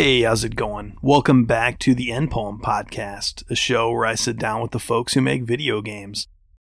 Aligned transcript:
Hey, 0.00 0.22
how's 0.22 0.44
it 0.44 0.54
going? 0.54 0.96
Welcome 1.02 1.44
back 1.44 1.80
to 1.80 1.92
the 1.92 2.10
Endpoem 2.10 2.60
Podcast, 2.60 3.42
a 3.50 3.56
show 3.56 3.90
where 3.90 4.06
I 4.06 4.14
sit 4.14 4.36
down 4.38 4.62
with 4.62 4.70
the 4.70 4.78
folks 4.78 5.14
who 5.14 5.20
make 5.20 5.42
video 5.42 5.82
games. 5.82 6.28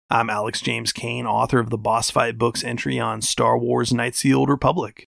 I'm 0.09 0.31
Alex 0.31 0.63
James 0.63 0.95
Kane, 0.95 1.27
author 1.27 1.59
of 1.59 1.69
the 1.69 1.77
Boss 1.77 2.11
Fight 2.11 2.39
Books 2.39 2.65
entry 2.65 2.99
on 2.99 3.21
Star 3.21 3.59
Wars 3.59 3.93
Knights 3.93 4.21
of 4.21 4.23
the 4.23 4.33
Old 4.33 4.49
Republic. 4.49 5.07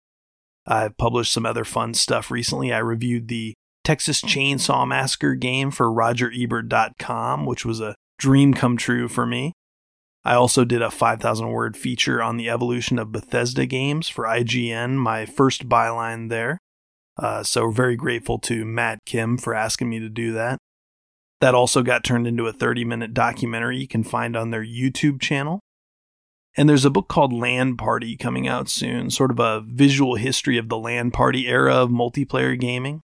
I've 0.67 0.97
published 0.97 1.31
some 1.31 1.45
other 1.45 1.63
fun 1.63 1.93
stuff 1.93 2.29
recently. 2.29 2.73
I 2.73 2.79
reviewed 2.79 3.29
the 3.29 3.53
Texas 3.85 4.21
Chainsaw 4.21 4.85
Massacre 4.85 5.35
game 5.35 5.71
for 5.71 5.87
RogerEbert.com, 5.87 7.45
which 7.45 7.63
was 7.65 7.79
a 7.79 7.95
dream 8.17 8.53
come 8.53 8.75
true 8.75 9.07
for 9.07 9.25
me. 9.25 9.53
I 10.25 10.33
also 10.33 10.65
did 10.65 10.81
a 10.81 10.91
5,000 10.91 11.51
word 11.51 11.77
feature 11.77 12.21
on 12.21 12.35
the 12.35 12.49
evolution 12.49 12.99
of 12.99 13.13
Bethesda 13.13 13.65
games 13.65 14.09
for 14.09 14.25
IGN, 14.25 14.95
my 14.95 15.25
first 15.25 15.69
byline 15.69 16.27
there. 16.27 16.59
Uh, 17.21 17.43
so 17.43 17.69
very 17.69 17.97
grateful 17.97 18.39
to 18.39 18.63
Matt 18.63 18.99
Kim 19.05 19.37
for 19.37 19.53
asking 19.53 19.89
me 19.89 19.99
to 19.99 20.09
do 20.09 20.31
that. 20.33 20.57
That 21.41 21.53
also 21.53 21.83
got 21.83 22.03
turned 22.03 22.27
into 22.27 22.47
a 22.47 22.53
30 22.53 22.85
minute 22.85 23.13
documentary 23.13 23.77
you 23.77 23.87
can 23.87 24.03
find 24.03 24.35
on 24.35 24.51
their 24.51 24.65
YouTube 24.65 25.21
channel. 25.21 25.59
And 26.55 26.67
there's 26.67 26.85
a 26.85 26.89
book 26.89 27.07
called 27.07 27.31
LAN 27.31 27.77
Party 27.77 28.17
coming 28.17 28.47
out 28.47 28.69
soon, 28.69 29.09
sort 29.09 29.31
of 29.31 29.39
a 29.39 29.61
visual 29.61 30.15
history 30.15 30.57
of 30.57 30.67
the 30.67 30.77
LAN 30.77 31.11
Party 31.11 31.47
era 31.47 31.75
of 31.75 31.89
multiplayer 31.89 32.59
gaming. 32.59 33.01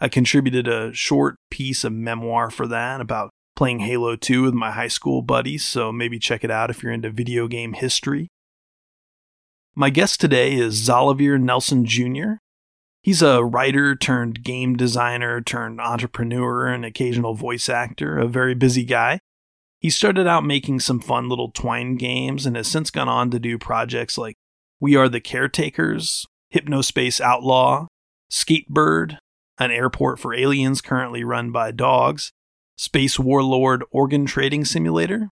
I 0.00 0.08
contributed 0.08 0.68
a 0.68 0.92
short 0.92 1.36
piece 1.50 1.84
of 1.84 1.92
memoir 1.92 2.50
for 2.50 2.66
that 2.66 3.00
about 3.00 3.30
playing 3.56 3.80
Halo 3.80 4.16
2 4.16 4.42
with 4.42 4.54
my 4.54 4.70
high 4.70 4.88
school 4.88 5.22
buddies, 5.22 5.64
so 5.64 5.92
maybe 5.92 6.18
check 6.18 6.44
it 6.44 6.50
out 6.50 6.70
if 6.70 6.82
you're 6.82 6.92
into 6.92 7.10
video 7.10 7.48
game 7.48 7.72
history. 7.72 8.28
My 9.74 9.90
guest 9.90 10.20
today 10.20 10.54
is 10.54 10.88
Xalavier 10.88 11.40
Nelson 11.40 11.84
Jr. 11.84 12.34
He's 13.04 13.20
a 13.20 13.44
writer 13.44 13.94
turned 13.94 14.42
game 14.42 14.76
designer 14.76 15.42
turned 15.42 15.78
entrepreneur 15.78 16.68
and 16.68 16.86
occasional 16.86 17.34
voice 17.34 17.68
actor, 17.68 18.18
a 18.18 18.26
very 18.26 18.54
busy 18.54 18.82
guy. 18.82 19.18
He 19.78 19.90
started 19.90 20.26
out 20.26 20.42
making 20.42 20.80
some 20.80 21.00
fun 21.00 21.28
little 21.28 21.50
twine 21.50 21.96
games 21.96 22.46
and 22.46 22.56
has 22.56 22.66
since 22.66 22.90
gone 22.90 23.10
on 23.10 23.30
to 23.32 23.38
do 23.38 23.58
projects 23.58 24.16
like 24.16 24.36
We 24.80 24.96
Are 24.96 25.10
the 25.10 25.20
Caretakers, 25.20 26.24
Hypnospace 26.54 27.20
Outlaw, 27.20 27.88
Skatebird, 28.30 29.18
an 29.58 29.70
airport 29.70 30.18
for 30.18 30.32
aliens 30.32 30.80
currently 30.80 31.22
run 31.22 31.50
by 31.50 31.72
dogs, 31.72 32.32
Space 32.78 33.18
Warlord 33.18 33.84
Organ 33.90 34.24
Trading 34.24 34.64
Simulator, 34.64 35.28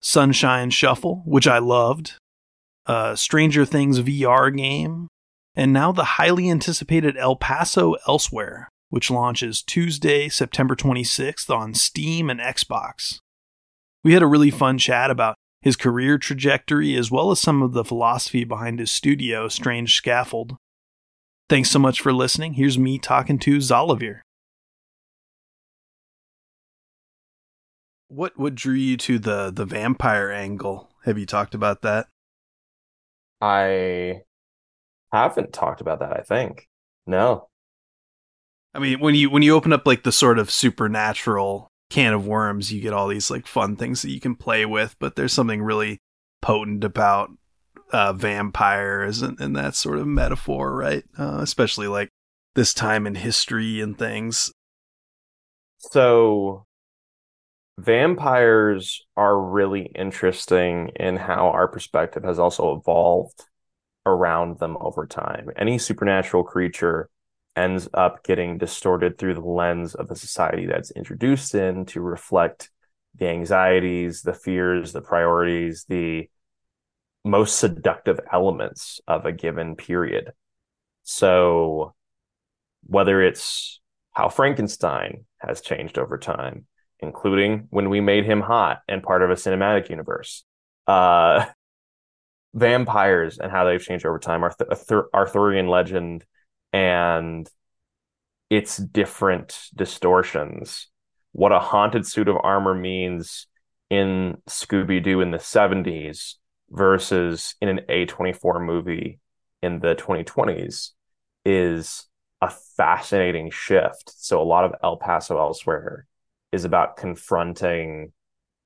Sunshine 0.00 0.70
Shuffle, 0.70 1.22
which 1.24 1.46
I 1.46 1.58
loved, 1.58 2.14
a 2.86 3.16
Stranger 3.16 3.64
Things 3.64 4.00
VR 4.00 4.54
game, 4.56 5.06
and 5.56 5.72
now 5.72 5.90
the 5.90 6.04
highly 6.04 6.50
anticipated 6.50 7.16
El 7.16 7.34
Paso 7.34 7.96
Elsewhere, 8.06 8.68
which 8.90 9.10
launches 9.10 9.62
Tuesday, 9.62 10.28
September 10.28 10.76
26th 10.76 11.48
on 11.50 11.72
Steam 11.72 12.28
and 12.28 12.38
Xbox. 12.38 13.18
We 14.04 14.12
had 14.12 14.22
a 14.22 14.26
really 14.26 14.50
fun 14.50 14.78
chat 14.78 15.10
about 15.10 15.34
his 15.62 15.74
career 15.74 16.18
trajectory 16.18 16.94
as 16.94 17.10
well 17.10 17.30
as 17.30 17.40
some 17.40 17.62
of 17.62 17.72
the 17.72 17.84
philosophy 17.84 18.44
behind 18.44 18.78
his 18.78 18.90
studio, 18.90 19.48
Strange 19.48 19.96
Scaffold. 19.96 20.56
Thanks 21.48 21.70
so 21.70 21.78
much 21.78 22.00
for 22.00 22.12
listening. 22.12 22.54
Here's 22.54 22.78
me 22.78 22.98
talking 22.98 23.38
to 23.40 23.56
Xalavier. 23.56 24.20
What 28.08 28.38
what 28.38 28.54
drew 28.54 28.74
you 28.74 28.96
to 28.98 29.18
the 29.18 29.50
the 29.50 29.64
vampire 29.64 30.30
angle? 30.30 30.88
Have 31.04 31.18
you 31.18 31.26
talked 31.26 31.54
about 31.54 31.82
that? 31.82 32.06
I 33.40 34.22
haven't 35.12 35.52
talked 35.52 35.80
about 35.80 36.00
that, 36.00 36.12
I 36.12 36.22
think. 36.22 36.68
No. 37.06 37.48
I 38.74 38.78
mean, 38.78 39.00
when 39.00 39.14
you 39.14 39.30
when 39.30 39.42
you 39.42 39.54
open 39.54 39.72
up 39.72 39.86
like 39.86 40.02
the 40.02 40.12
sort 40.12 40.38
of 40.38 40.50
supernatural 40.50 41.70
can 41.88 42.12
of 42.12 42.26
worms, 42.26 42.72
you 42.72 42.80
get 42.80 42.92
all 42.92 43.08
these 43.08 43.30
like 43.30 43.46
fun 43.46 43.76
things 43.76 44.02
that 44.02 44.10
you 44.10 44.20
can 44.20 44.34
play 44.34 44.66
with, 44.66 44.96
but 44.98 45.16
there's 45.16 45.32
something 45.32 45.62
really 45.62 45.98
potent 46.42 46.84
about 46.84 47.30
uh, 47.92 48.12
vampires 48.12 49.22
and, 49.22 49.40
and 49.40 49.56
that 49.56 49.74
sort 49.74 49.98
of 49.98 50.06
metaphor, 50.06 50.74
right? 50.74 51.04
Uh, 51.18 51.38
especially 51.40 51.88
like 51.88 52.10
this 52.54 52.74
time 52.74 53.06
in 53.06 53.14
history 53.14 53.80
and 53.80 53.98
things. 53.98 54.52
So, 55.78 56.66
vampires 57.78 59.06
are 59.16 59.40
really 59.40 59.90
interesting 59.94 60.90
in 60.96 61.16
how 61.16 61.48
our 61.48 61.68
perspective 61.68 62.24
has 62.24 62.38
also 62.38 62.76
evolved 62.76 63.44
around 64.06 64.58
them 64.58 64.76
over 64.80 65.06
time. 65.06 65.50
Any 65.56 65.78
supernatural 65.78 66.44
creature 66.44 67.10
ends 67.56 67.88
up 67.94 68.22
getting 68.22 68.58
distorted 68.58 69.18
through 69.18 69.34
the 69.34 69.40
lens 69.40 69.94
of 69.94 70.08
the 70.08 70.16
society 70.16 70.66
that's 70.66 70.90
introduced 70.90 71.54
in 71.54 71.86
to 71.86 72.00
reflect 72.00 72.70
the 73.16 73.28
anxieties, 73.28 74.22
the 74.22 74.34
fears, 74.34 74.92
the 74.92 75.00
priorities, 75.00 75.84
the 75.88 76.28
most 77.24 77.58
seductive 77.58 78.20
elements 78.32 79.00
of 79.08 79.24
a 79.26 79.32
given 79.32 79.74
period. 79.74 80.32
So, 81.02 81.94
whether 82.84 83.20
it's 83.20 83.80
how 84.12 84.28
Frankenstein 84.28 85.24
has 85.38 85.60
changed 85.60 85.98
over 85.98 86.18
time, 86.18 86.66
including 87.00 87.66
when 87.70 87.90
we 87.90 88.00
made 88.00 88.24
him 88.24 88.40
hot 88.40 88.80
and 88.88 89.02
part 89.02 89.22
of 89.22 89.30
a 89.30 89.34
cinematic 89.34 89.88
universe, 89.88 90.44
uh, 90.86 91.46
vampires 92.54 93.38
and 93.38 93.50
how 93.50 93.64
they've 93.64 93.82
changed 93.82 94.06
over 94.06 94.18
time, 94.18 94.42
Arth- 94.42 94.92
Arthurian 95.14 95.68
legend 95.68 96.24
and 96.72 97.48
its 98.50 98.76
different 98.76 99.58
distortions. 99.74 100.88
What 101.32 101.52
a 101.52 101.58
haunted 101.58 102.06
suit 102.06 102.28
of 102.28 102.36
armor 102.42 102.74
means 102.74 103.46
in 103.90 104.38
Scooby 104.48 105.02
Doo 105.02 105.20
in 105.20 105.30
the 105.30 105.38
70s 105.38 106.34
versus 106.70 107.54
in 107.60 107.68
an 107.68 107.80
A24 107.88 108.64
movie 108.64 109.20
in 109.62 109.80
the 109.80 109.94
2020s 109.94 110.90
is 111.44 112.06
a 112.40 112.50
fascinating 112.76 113.50
shift. 113.50 114.12
So, 114.16 114.40
a 114.40 114.44
lot 114.44 114.64
of 114.64 114.74
El 114.82 114.96
Paso 114.96 115.38
Elsewhere 115.38 116.06
is 116.52 116.64
about 116.64 116.96
confronting 116.96 118.12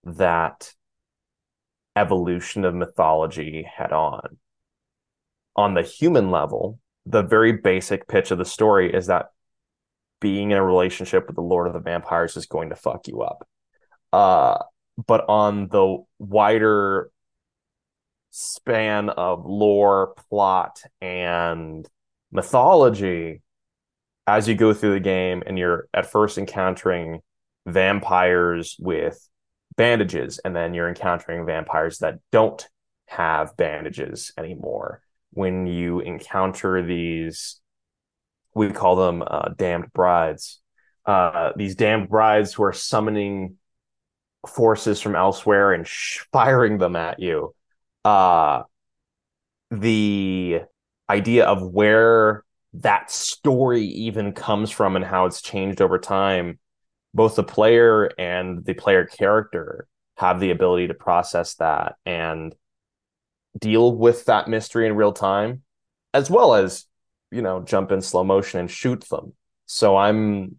that 0.05 0.73
evolution 1.97 2.65
of 2.65 2.75
mythology 2.75 3.63
head 3.63 3.93
on. 3.93 4.39
On 5.57 5.75
the 5.75 5.83
human 5.83 6.31
level, 6.31 6.79
the 7.07 7.23
very 7.23 7.53
basic 7.53 8.07
pitch 8.07 8.31
of 8.31 8.39
the 8.39 8.45
story 8.45 8.93
is 8.93 9.07
that 9.07 9.31
being 10.21 10.51
in 10.51 10.59
a 10.59 10.65
relationship 10.65 11.27
with 11.27 11.37
the 11.37 11.43
Lord 11.43 11.67
of 11.67 11.73
the 11.73 11.81
Vampires 11.81 12.37
is 12.37 12.47
going 12.47 12.71
to 12.71 12.77
fuck 12.77 13.09
you 13.09 13.23
up. 13.23 13.49
Uh, 14.13 14.59
but 15.07 15.25
on 15.29 15.69
the 15.69 15.99
wider 16.19 17.11
span 18.31 19.09
of 19.09 19.45
lore, 19.47 20.15
plot, 20.29 20.83
and 21.01 21.89
mythology, 22.31 23.43
as 24.27 24.47
you 24.47 24.55
go 24.55 24.73
through 24.73 24.95
the 24.95 25.01
game 25.01 25.43
and 25.47 25.59
you're 25.59 25.89
at 25.93 26.11
first 26.11 26.39
encountering 26.39 27.21
vampires 27.67 28.77
with 28.79 29.29
bandages, 29.81 30.39
and 30.45 30.55
then 30.55 30.75
you're 30.75 30.91
encountering 30.91 31.47
vampires 31.47 32.01
that 32.01 32.19
don't 32.31 32.69
have 33.07 33.57
bandages 33.57 34.31
anymore. 34.37 35.01
When 35.31 35.67
you 35.67 36.01
encounter 36.01 36.83
these, 36.83 37.59
we 38.55 38.71
call 38.73 38.97
them 38.97 39.25
uh, 39.27 39.49
damned 39.57 39.91
brides. 39.95 40.61
Uh, 41.07 41.53
these 41.57 41.77
damned 41.77 42.11
brides 42.11 42.53
who 42.53 42.63
are 42.65 42.75
summoning 42.75 43.57
forces 44.47 45.01
from 45.01 45.17
elsewhere 45.17 45.73
and 45.73 45.87
sh- 45.87 46.27
firing 46.31 46.77
them 46.77 46.95
at 46.95 47.19
you. 47.19 47.55
Uh, 48.05 48.65
the 49.71 50.61
idea 51.09 51.47
of 51.47 51.63
where 51.63 52.45
that 52.75 53.11
story 53.11 53.85
even 53.85 54.33
comes 54.33 54.71
from 54.71 54.95
and 54.95 55.07
how 55.07 55.25
it's 55.25 55.41
changed 55.41 55.81
over 55.81 55.99
time 55.99 56.59
both 57.15 57.37
the 57.37 57.43
player 57.43 58.11
and 58.19 58.65
the 58.65 58.75
player 58.75 59.05
character 59.05 59.87
have 60.17 60.41
the 60.41 60.51
ability 60.51 60.89
to 60.89 60.95
process 60.95 61.55
that 61.55 61.97
and 62.05 62.55
deal 63.59 63.95
with 63.95 64.27
that 64.27 64.49
mystery 64.49 64.87
in 64.87 64.95
real 64.95 65.13
time 65.13 65.63
as 66.15 66.31
well 66.31 66.55
as 66.55 66.85
you 67.31 67.43
know 67.43 67.61
jump 67.63 67.91
in 67.91 68.01
slow 68.01 68.25
motion 68.25 68.61
and 68.61 68.71
shoot 68.71 69.05
them. 69.09 69.33
So 69.67 69.97
i'm 69.97 70.57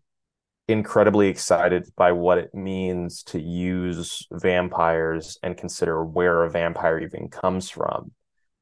incredibly 0.67 1.27
excited 1.27 1.87
by 1.95 2.11
what 2.11 2.37
it 2.37 2.55
means 2.55 3.23
to 3.23 3.39
use 3.39 4.27
vampires 4.31 5.37
and 5.43 5.57
consider 5.57 6.03
where 6.03 6.43
a 6.43 6.49
vampire 6.49 6.99
even 6.99 7.27
comes 7.27 7.69
from. 7.69 8.11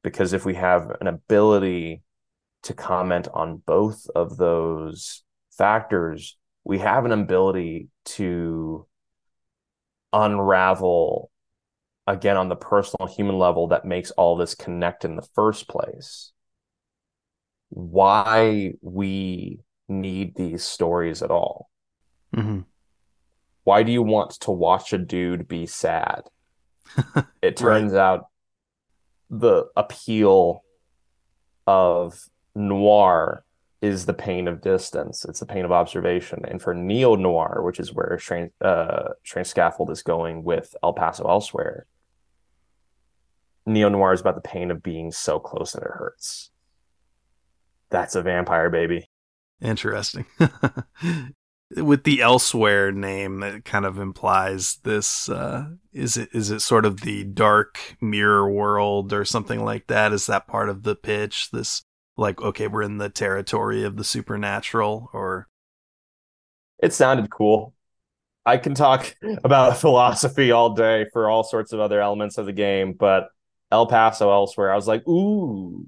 Because 0.02 0.32
if 0.32 0.44
we 0.44 0.54
have 0.54 0.90
an 1.00 1.06
ability 1.06 2.02
to 2.64 2.74
comment 2.74 3.28
on 3.32 3.62
both 3.64 4.08
of 4.14 4.36
those 4.36 5.22
factors 5.56 6.36
we 6.64 6.78
have 6.78 7.04
an 7.04 7.12
ability 7.12 7.88
to 8.04 8.86
unravel 10.12 11.30
again 12.06 12.36
on 12.36 12.48
the 12.48 12.56
personal 12.56 13.06
human 13.06 13.38
level 13.38 13.68
that 13.68 13.84
makes 13.84 14.10
all 14.12 14.36
this 14.36 14.54
connect 14.54 15.04
in 15.04 15.16
the 15.16 15.26
first 15.34 15.68
place 15.68 16.32
why 17.70 18.74
we 18.82 19.60
need 19.88 20.34
these 20.34 20.62
stories 20.62 21.22
at 21.22 21.30
all? 21.30 21.70
Mm-hmm. 22.36 22.60
Why 23.64 23.82
do 23.82 23.92
you 23.92 24.02
want 24.02 24.32
to 24.40 24.50
watch 24.50 24.92
a 24.92 24.98
dude 24.98 25.48
be 25.48 25.66
sad? 25.66 26.22
it 27.42 27.56
turns 27.56 27.92
right. 27.92 28.00
out 28.00 28.26
the 29.30 29.66
appeal 29.76 30.64
of 31.66 32.28
noir 32.54 33.44
is 33.82 34.06
the 34.06 34.14
pain 34.14 34.46
of 34.46 34.60
distance. 34.60 35.24
It's 35.24 35.40
the 35.40 35.46
pain 35.46 35.64
of 35.64 35.72
observation. 35.72 36.44
And 36.46 36.60
for 36.60 36.74
neo 36.74 37.14
noir, 37.14 37.62
which 37.64 37.80
is 37.80 37.94
where 37.94 38.18
Strange, 38.18 38.52
uh, 38.60 39.10
Scaffold 39.24 39.90
is 39.90 40.02
going 40.02 40.44
with 40.44 40.76
El 40.82 40.92
Paso 40.92 41.26
Elsewhere, 41.26 41.86
neo 43.66 43.88
noir 43.88 44.12
is 44.12 44.20
about 44.20 44.34
the 44.34 44.40
pain 44.42 44.70
of 44.70 44.82
being 44.82 45.10
so 45.12 45.38
close 45.38 45.72
that 45.72 45.82
it 45.82 45.90
hurts. 45.92 46.50
That's 47.90 48.14
a 48.14 48.22
vampire, 48.22 48.70
baby. 48.70 49.06
Interesting. 49.60 50.26
With 51.76 52.02
the 52.02 52.20
elsewhere 52.20 52.90
name, 52.90 53.40
that 53.40 53.64
kind 53.64 53.84
of 53.84 53.98
implies 53.98 54.78
this. 54.82 55.28
Uh, 55.28 55.70
is 55.92 56.16
it 56.16 56.28
is 56.32 56.50
it 56.50 56.60
sort 56.60 56.84
of 56.84 57.02
the 57.02 57.22
dark 57.22 57.96
mirror 58.00 58.50
world 58.50 59.12
or 59.12 59.24
something 59.24 59.64
like 59.64 59.86
that? 59.86 60.12
Is 60.12 60.26
that 60.26 60.48
part 60.48 60.68
of 60.68 60.82
the 60.82 60.96
pitch? 60.96 61.50
This 61.52 61.84
like 62.20 62.40
okay, 62.40 62.68
we're 62.68 62.82
in 62.82 62.98
the 62.98 63.08
territory 63.08 63.82
of 63.82 63.96
the 63.96 64.04
supernatural, 64.04 65.10
or 65.12 65.48
it 66.78 66.92
sounded 66.92 67.30
cool. 67.30 67.74
I 68.44 68.58
can 68.58 68.74
talk 68.74 69.14
about 69.44 69.76
philosophy 69.80 70.52
all 70.52 70.74
day 70.74 71.06
for 71.12 71.28
all 71.28 71.42
sorts 71.42 71.72
of 71.72 71.80
other 71.80 72.00
elements 72.00 72.38
of 72.38 72.46
the 72.46 72.52
game, 72.52 72.92
but 72.92 73.28
El 73.72 73.86
Paso 73.86 74.30
elsewhere, 74.30 74.72
I 74.72 74.76
was 74.76 74.86
like, 74.86 75.06
ooh, 75.08 75.86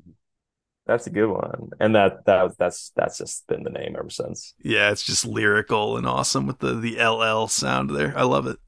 that's 0.87 1.06
a 1.06 1.11
good 1.11 1.29
one. 1.29 1.70
And 1.79 1.94
that 1.94 2.25
that 2.25 2.56
that's 2.58 2.93
that's 2.96 3.19
just 3.19 3.46
been 3.46 3.62
the 3.62 3.70
name 3.70 3.94
ever 3.99 4.11
since. 4.11 4.55
Yeah, 4.62 4.90
it's 4.90 5.05
just 5.05 5.26
lyrical 5.26 5.96
and 5.96 6.06
awesome 6.06 6.46
with 6.46 6.61
the 6.61 6.75
the 6.75 7.02
LL 7.02 7.46
sound 7.49 7.90
there. 7.90 8.17
I 8.17 8.23
love 8.23 8.46
it. 8.46 8.58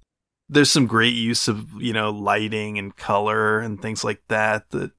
There's 0.50 0.70
some 0.70 0.86
great 0.86 1.14
use 1.14 1.48
of, 1.48 1.66
you 1.80 1.94
know, 1.94 2.10
lighting 2.10 2.78
and 2.78 2.94
color 2.94 3.60
and 3.60 3.80
things 3.80 4.04
like 4.04 4.20
that 4.28 4.68
that 4.70 4.92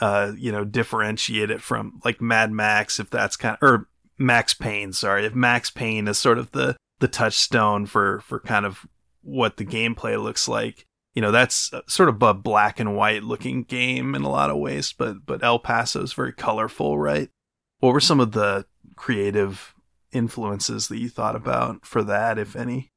uh, 0.00 0.32
you 0.36 0.52
know, 0.52 0.64
differentiate 0.64 1.50
it 1.50 1.62
from 1.62 2.00
like 2.04 2.20
Mad 2.20 2.50
Max 2.50 2.98
if 2.98 3.10
that's 3.10 3.36
kind 3.36 3.56
of 3.60 3.68
or 3.68 3.88
Max 4.18 4.54
Payne, 4.54 4.92
sorry. 4.92 5.26
If 5.26 5.34
Max 5.34 5.70
Payne 5.70 6.08
is 6.08 6.18
sort 6.18 6.38
of 6.38 6.52
the 6.52 6.76
the 7.00 7.08
touchstone 7.08 7.86
for 7.86 8.20
for 8.20 8.40
kind 8.40 8.66
of 8.66 8.86
what 9.22 9.56
the 9.56 9.64
gameplay 9.64 10.22
looks 10.22 10.46
like 10.46 10.86
you 11.14 11.22
know 11.22 11.30
that's 11.30 11.70
sort 11.86 12.08
of 12.08 12.22
a 12.22 12.34
black 12.34 12.78
and 12.78 12.96
white 12.96 13.22
looking 13.22 13.62
game 13.62 14.14
in 14.14 14.22
a 14.22 14.30
lot 14.30 14.50
of 14.50 14.58
ways 14.58 14.92
but 14.92 15.24
but 15.24 15.42
el 15.42 15.58
paso 15.58 16.02
is 16.02 16.12
very 16.12 16.32
colorful 16.32 16.98
right 16.98 17.30
what 17.78 17.92
were 17.92 18.00
some 18.00 18.20
of 18.20 18.32
the 18.32 18.66
creative 18.96 19.74
influences 20.12 20.88
that 20.88 20.98
you 20.98 21.08
thought 21.08 21.36
about 21.36 21.84
for 21.86 22.02
that 22.02 22.38
if 22.38 22.54
any 22.54 22.90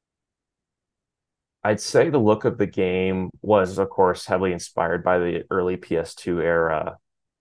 i'd 1.64 1.80
say 1.80 2.10
the 2.10 2.18
look 2.18 2.44
of 2.44 2.58
the 2.58 2.66
game 2.66 3.30
was 3.42 3.78
of 3.78 3.88
course 3.90 4.26
heavily 4.26 4.52
inspired 4.52 5.02
by 5.02 5.18
the 5.18 5.44
early 5.50 5.76
ps2 5.76 6.42
era 6.42 6.96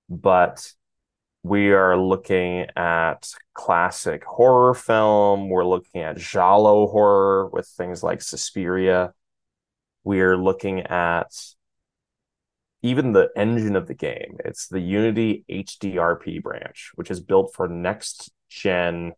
but 0.10 0.72
we 1.48 1.72
are 1.72 1.98
looking 1.98 2.68
at 2.76 3.30
classic 3.54 4.24
horror 4.26 4.74
film. 4.74 5.50
We're 5.50 5.66
looking 5.66 6.02
at 6.02 6.18
giallo 6.18 6.88
horror 6.88 7.48
with 7.48 7.68
things 7.68 8.04
like 8.04 8.22
suspiria. 8.22 9.14
We're 10.04 10.38
looking 10.38 10.82
at 10.82 11.32
even 12.82 13.14
the 13.14 13.30
engine 13.36 13.76
of 13.76 13.88
the 13.88 13.94
game. 13.94 14.38
It's 14.44 14.68
the 14.68 14.80
Unity 14.80 15.46
HDRP 15.50 16.44
branch, 16.44 16.92
which 16.96 17.10
is 17.10 17.20
built 17.20 17.54
for 17.56 17.68
next 17.68 18.30
gen 18.50 19.14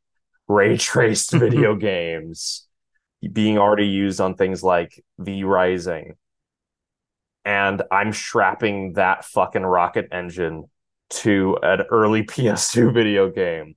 ray 0.47 0.77
traced 0.77 1.31
video 1.33 1.75
games, 1.75 2.67
being 3.27 3.57
already 3.57 3.87
used 3.87 4.21
on 4.21 4.35
things 4.35 4.63
like 4.63 5.03
V 5.17 5.43
Rising. 5.43 6.15
And 7.45 7.81
I'm 7.91 8.13
strapping 8.13 8.93
that 8.93 9.25
fucking 9.25 9.63
rocket 9.63 10.07
engine 10.11 10.65
to 11.09 11.57
an 11.61 11.81
early 11.89 12.23
PS2 12.25 12.93
video 12.93 13.29
game. 13.29 13.75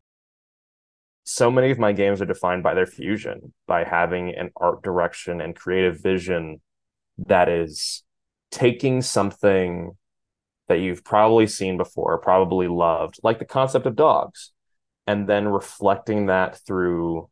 So 1.25 1.51
many 1.51 1.71
of 1.71 1.79
my 1.79 1.93
games 1.93 2.21
are 2.21 2.27
defined 2.27 2.63
by 2.63 2.75
their 2.75 2.87
fusion, 2.87 3.53
by 3.67 3.85
having 3.85 4.35
an 4.35 4.51
art 4.57 4.83
direction 4.83 5.41
and 5.41 5.55
creative 5.55 6.03
vision 6.03 6.61
that 7.27 7.49
is 7.49 8.03
taking 8.51 9.03
something 9.03 9.97
that 10.69 10.81
you've 10.81 11.05
probably 11.05 11.47
seen 11.47 11.77
before, 11.77 12.19
probably 12.19 12.67
loved, 12.67 13.19
like 13.23 13.39
the 13.39 13.45
concept 13.45 13.87
of 13.87 13.95
dogs, 13.97 14.53
and 15.07 15.29
then 15.29 15.49
reflecting 15.49 16.27
that 16.27 16.59
through 16.67 17.29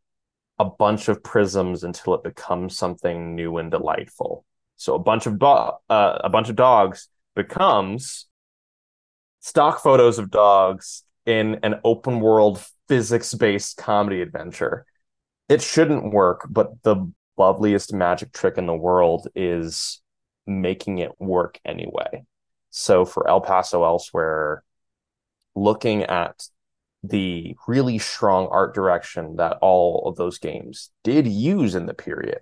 a 0.61 0.65
bunch 0.67 1.09
of 1.09 1.23
prisms 1.23 1.85
until 1.85 2.15
it 2.15 2.23
becomes 2.23 2.77
something 2.77 3.35
new 3.35 3.57
and 3.57 3.71
delightful. 3.71 4.45
So 4.77 4.95
a 4.95 4.99
bunch 4.99 5.27
of 5.27 5.43
uh, 5.43 5.73
a 5.89 6.29
bunch 6.29 6.51
of 6.51 6.57
dogs 6.57 7.09
becomes 7.35 8.27
stock 9.41 9.83
photos 9.83 10.19
of 10.19 10.31
dogs 10.31 11.03
in 11.25 11.61
an 11.63 11.77
open 11.83 12.21
world 12.21 12.63
physics 12.89 13.33
based 13.33 13.79
comedy 13.79 14.21
adventure. 14.21 14.85
It 15.49 15.63
shouldn't 15.63 16.13
work, 16.13 16.47
but 16.51 16.83
the 16.83 17.11
loveliest 17.39 17.95
magic 17.95 18.31
trick 18.35 18.59
in 18.59 18.67
the 18.67 18.77
world 18.77 19.29
is 19.35 20.03
making 20.47 20.99
it 20.99 21.13
work 21.19 21.59
anyway. 21.65 22.25
So 22.69 23.07
for 23.07 23.27
El 23.27 23.41
Paso 23.41 23.83
elsewhere, 23.83 24.63
looking 25.55 26.03
at 26.03 26.47
the 27.03 27.57
really 27.67 27.99
strong 27.99 28.49
art 28.51 28.75
direction 28.75 29.37
that 29.37 29.59
all 29.63 30.07
of 30.07 30.17
those 30.17 30.39
games 30.39 30.91
did 31.03 31.27
use 31.27 31.75
in 31.75 31.87
the 31.87 31.95
period, 31.95 32.41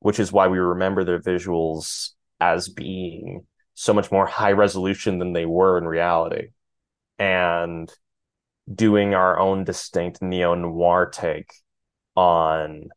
which 0.00 0.20
is 0.20 0.32
why 0.32 0.48
we 0.48 0.58
remember 0.58 1.04
their 1.04 1.20
visuals 1.20 2.10
as 2.40 2.68
being 2.68 3.46
so 3.74 3.94
much 3.94 4.12
more 4.12 4.26
high 4.26 4.52
resolution 4.52 5.18
than 5.18 5.32
they 5.32 5.46
were 5.46 5.78
in 5.78 5.84
reality. 5.84 6.48
And 7.18 7.90
doing 8.72 9.14
our 9.14 9.38
own 9.38 9.64
distinct 9.64 10.20
neo 10.20 10.54
noir 10.54 11.06
take 11.06 11.52
on 12.14 12.88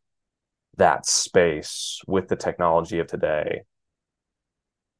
that 0.76 1.06
space 1.06 2.00
with 2.06 2.28
the 2.28 2.36
technology 2.36 2.98
of 2.98 3.06
today, 3.06 3.62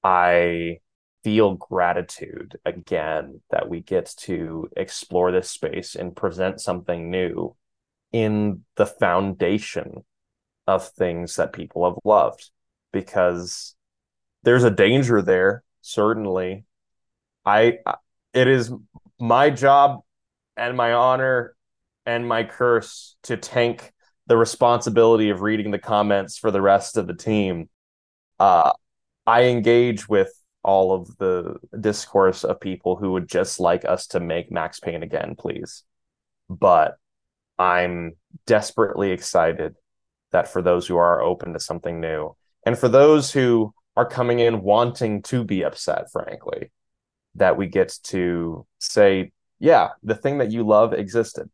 I 0.02 0.78
feel 1.22 1.54
gratitude 1.54 2.58
again 2.64 3.40
that 3.50 3.68
we 3.68 3.80
get 3.80 4.12
to 4.16 4.68
explore 4.76 5.30
this 5.32 5.50
space 5.50 5.94
and 5.94 6.16
present 6.16 6.60
something 6.60 7.10
new 7.10 7.54
in 8.12 8.64
the 8.76 8.86
foundation 8.86 10.04
of 10.66 10.88
things 10.88 11.36
that 11.36 11.52
people 11.52 11.84
have 11.84 11.98
loved 12.04 12.50
because 12.92 13.74
there's 14.42 14.64
a 14.64 14.70
danger 14.70 15.20
there 15.22 15.62
certainly 15.82 16.64
i 17.44 17.78
it 18.32 18.48
is 18.48 18.72
my 19.18 19.50
job 19.50 20.00
and 20.56 20.76
my 20.76 20.92
honor 20.92 21.54
and 22.06 22.26
my 22.26 22.44
curse 22.44 23.16
to 23.24 23.36
tank 23.36 23.92
the 24.26 24.36
responsibility 24.36 25.30
of 25.30 25.40
reading 25.40 25.70
the 25.70 25.78
comments 25.78 26.38
for 26.38 26.50
the 26.50 26.62
rest 26.62 26.96
of 26.96 27.06
the 27.06 27.14
team. 27.14 27.68
Uh, 28.38 28.72
I 29.26 29.44
engage 29.44 30.08
with 30.08 30.32
all 30.62 30.92
of 30.92 31.16
the 31.18 31.56
discourse 31.78 32.44
of 32.44 32.60
people 32.60 32.96
who 32.96 33.12
would 33.12 33.28
just 33.28 33.60
like 33.60 33.84
us 33.84 34.06
to 34.08 34.20
make 34.20 34.52
Max 34.52 34.80
Payne 34.80 35.02
again, 35.02 35.34
please. 35.38 35.84
But 36.48 36.96
I'm 37.58 38.16
desperately 38.46 39.10
excited 39.10 39.76
that 40.32 40.48
for 40.48 40.62
those 40.62 40.86
who 40.86 40.96
are 40.96 41.22
open 41.22 41.52
to 41.54 41.60
something 41.60 42.00
new, 42.00 42.36
and 42.64 42.78
for 42.78 42.88
those 42.88 43.32
who 43.32 43.72
are 43.96 44.06
coming 44.06 44.38
in 44.38 44.62
wanting 44.62 45.22
to 45.22 45.44
be 45.44 45.64
upset, 45.64 46.10
frankly, 46.12 46.70
that 47.34 47.56
we 47.56 47.66
get 47.66 47.98
to 48.04 48.66
say, 48.78 49.32
yeah, 49.58 49.88
the 50.02 50.14
thing 50.14 50.38
that 50.38 50.50
you 50.50 50.66
love 50.66 50.92
existed. 50.92 51.48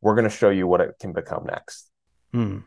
We're 0.00 0.14
going 0.14 0.28
to 0.28 0.34
show 0.34 0.50
you 0.50 0.66
what 0.66 0.80
it 0.80 0.94
can 0.98 1.12
become 1.12 1.44
next. 1.44 1.90
Hmm. 2.32 2.58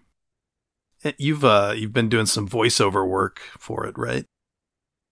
You've 1.17 1.43
uh 1.43 1.73
you've 1.75 1.91
been 1.91 2.07
doing 2.07 2.27
some 2.27 2.47
voiceover 2.47 3.07
work 3.07 3.41
for 3.57 3.85
it, 3.85 3.97
right? 3.97 4.25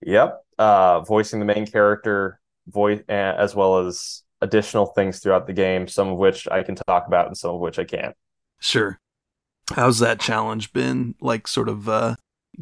Yep. 0.04 0.44
Uh, 0.58 1.02
voicing 1.02 1.40
the 1.40 1.46
main 1.46 1.66
character, 1.66 2.40
voice 2.68 3.02
as 3.08 3.56
well 3.56 3.80
as 3.80 4.24
additional 4.42 4.88
things 4.88 5.20
throughout 5.20 5.48
the 5.48 5.54
game, 5.54 5.88
some 5.88 6.10
of 6.10 6.18
which 6.18 6.48
I 6.50 6.64
can 6.64 6.76
talk 6.76 7.08
about 7.08 7.28
and 7.28 7.38
some 7.38 7.56
of 7.56 7.62
which 7.62 7.80
I 7.80 7.84
can't. 7.84 8.16
Sure. 8.60 9.00
How's 9.72 10.00
that 10.00 10.20
challenge 10.20 10.74
been? 10.74 11.16
Like, 11.22 11.48
sort 11.48 11.70
of 11.70 11.88
uh, 11.88 12.16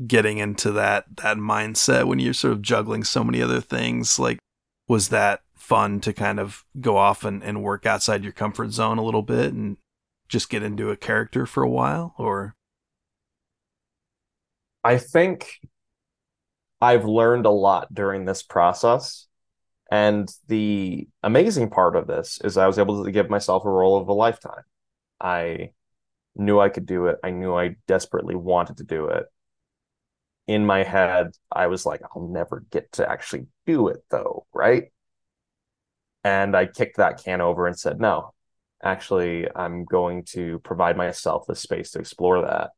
getting 0.05 0.37
into 0.37 0.71
that 0.73 1.05
that 1.17 1.37
mindset 1.37 2.05
when 2.05 2.19
you're 2.19 2.33
sort 2.33 2.53
of 2.53 2.61
juggling 2.61 3.03
so 3.03 3.23
many 3.23 3.41
other 3.41 3.61
things. 3.61 4.19
Like, 4.19 4.39
was 4.87 5.09
that 5.09 5.41
fun 5.55 5.99
to 6.01 6.11
kind 6.11 6.39
of 6.39 6.65
go 6.79 6.97
off 6.97 7.23
and, 7.23 7.43
and 7.43 7.63
work 7.63 7.85
outside 7.85 8.23
your 8.23 8.33
comfort 8.33 8.71
zone 8.71 8.97
a 8.97 9.03
little 9.03 9.21
bit 9.21 9.53
and 9.53 9.77
just 10.27 10.49
get 10.49 10.63
into 10.63 10.89
a 10.89 10.97
character 10.97 11.45
for 11.45 11.63
a 11.63 11.69
while 11.69 12.15
or 12.17 12.55
I 14.83 14.97
think 14.97 15.59
I've 16.81 17.05
learned 17.05 17.45
a 17.45 17.51
lot 17.51 17.93
during 17.93 18.25
this 18.25 18.43
process. 18.43 19.27
And 19.91 20.31
the 20.47 21.07
amazing 21.23 21.69
part 21.71 21.95
of 21.95 22.07
this 22.07 22.39
is 22.43 22.57
I 22.57 22.67
was 22.67 22.77
able 22.79 23.03
to 23.03 23.11
give 23.11 23.29
myself 23.29 23.65
a 23.65 23.69
role 23.69 23.97
of 23.97 24.07
a 24.07 24.13
lifetime. 24.13 24.63
I 25.19 25.71
knew 26.35 26.59
I 26.59 26.69
could 26.69 26.85
do 26.85 27.07
it. 27.07 27.17
I 27.23 27.31
knew 27.31 27.55
I 27.55 27.75
desperately 27.87 28.35
wanted 28.35 28.77
to 28.77 28.83
do 28.83 29.07
it. 29.07 29.25
In 30.47 30.65
my 30.65 30.83
head, 30.83 31.31
I 31.51 31.67
was 31.67 31.85
like, 31.85 32.01
I'll 32.15 32.27
never 32.27 32.65
get 32.71 32.91
to 32.93 33.09
actually 33.09 33.47
do 33.65 33.87
it 33.87 34.03
though, 34.09 34.45
right? 34.53 34.91
And 36.23 36.55
I 36.55 36.65
kicked 36.65 36.97
that 36.97 37.23
can 37.23 37.41
over 37.41 37.67
and 37.67 37.77
said, 37.77 37.99
no, 37.99 38.33
actually, 38.83 39.47
I'm 39.55 39.85
going 39.85 40.23
to 40.25 40.59
provide 40.59 40.97
myself 40.97 41.45
the 41.47 41.55
space 41.55 41.91
to 41.91 41.99
explore 41.99 42.41
that. 42.41 42.71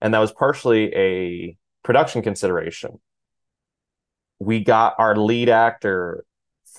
And 0.00 0.14
that 0.14 0.20
was 0.20 0.32
partially 0.32 0.94
a 0.94 1.56
production 1.82 2.22
consideration. 2.22 3.00
We 4.38 4.62
got 4.62 4.94
our 4.98 5.16
lead 5.16 5.48
actor 5.48 6.24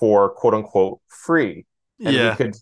for 0.00 0.30
quote 0.30 0.54
unquote 0.54 1.00
free. 1.08 1.66
And 2.04 2.14
yeah. 2.14 2.30
we 2.30 2.36
could 2.36 2.56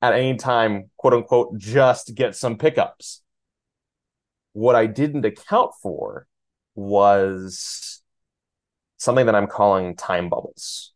at 0.00 0.12
any 0.12 0.36
time, 0.36 0.90
quote 0.96 1.14
unquote, 1.14 1.56
just 1.56 2.14
get 2.14 2.36
some 2.36 2.58
pickups. 2.58 3.22
What 4.52 4.76
I 4.76 4.86
didn't 4.86 5.24
account 5.24 5.72
for 5.82 6.26
was 6.74 8.02
something 8.98 9.26
that 9.26 9.34
I'm 9.34 9.46
calling 9.46 9.96
time 9.96 10.28
bubbles. 10.28 10.92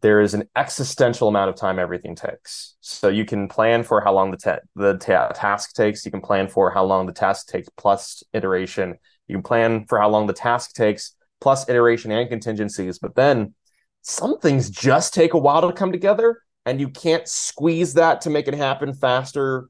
There 0.00 0.20
is 0.20 0.34
an 0.34 0.48
existential 0.56 1.28
amount 1.28 1.50
of 1.50 1.56
time 1.56 1.78
everything 1.78 2.14
takes. 2.14 2.76
So 2.80 3.08
you 3.08 3.24
can 3.24 3.48
plan 3.48 3.82
for 3.82 4.00
how 4.00 4.14
long 4.14 4.30
the 4.30 4.36
ta- 4.36 4.60
the 4.76 4.96
ta- 4.96 5.32
task 5.32 5.74
takes. 5.74 6.04
You 6.04 6.12
can 6.12 6.20
plan 6.20 6.48
for 6.48 6.70
how 6.70 6.84
long 6.84 7.06
the 7.06 7.12
task 7.12 7.48
takes 7.48 7.68
plus 7.76 8.22
iteration. 8.32 8.98
You 9.26 9.36
can 9.36 9.42
plan 9.42 9.84
for 9.86 9.98
how 9.98 10.08
long 10.08 10.26
the 10.26 10.32
task 10.32 10.74
takes 10.74 11.14
plus 11.40 11.68
iteration 11.68 12.10
and 12.10 12.28
contingencies. 12.28 12.98
But 12.98 13.14
then 13.14 13.54
some 14.02 14.38
things 14.38 14.70
just 14.70 15.14
take 15.14 15.34
a 15.34 15.38
while 15.38 15.62
to 15.62 15.72
come 15.72 15.92
together 15.92 16.42
and 16.66 16.80
you 16.80 16.88
can't 16.88 17.26
squeeze 17.26 17.94
that 17.94 18.22
to 18.22 18.30
make 18.30 18.48
it 18.48 18.54
happen 18.54 18.94
faster 18.94 19.68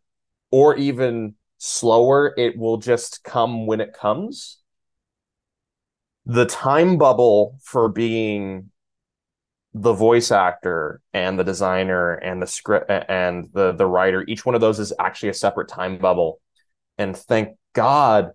or 0.50 0.76
even 0.76 1.34
slower. 1.58 2.34
It 2.36 2.56
will 2.56 2.78
just 2.78 3.22
come 3.24 3.66
when 3.66 3.80
it 3.80 3.92
comes. 3.92 4.58
The 6.26 6.46
time 6.46 6.98
bubble 6.98 7.58
for 7.62 7.88
being 7.88 8.70
the 9.72 9.92
voice 9.92 10.32
actor 10.32 11.00
and 11.12 11.38
the 11.38 11.44
designer 11.44 12.14
and 12.14 12.42
the 12.42 12.46
script 12.46 12.90
and 12.90 13.48
the 13.52 13.72
the 13.72 13.86
writer 13.86 14.24
each 14.26 14.44
one 14.44 14.56
of 14.56 14.60
those 14.60 14.80
is 14.80 14.92
actually 14.98 15.28
a 15.28 15.34
separate 15.34 15.68
time 15.68 15.96
bubble 15.96 16.40
and 16.98 17.16
thank 17.16 17.56
god 17.72 18.32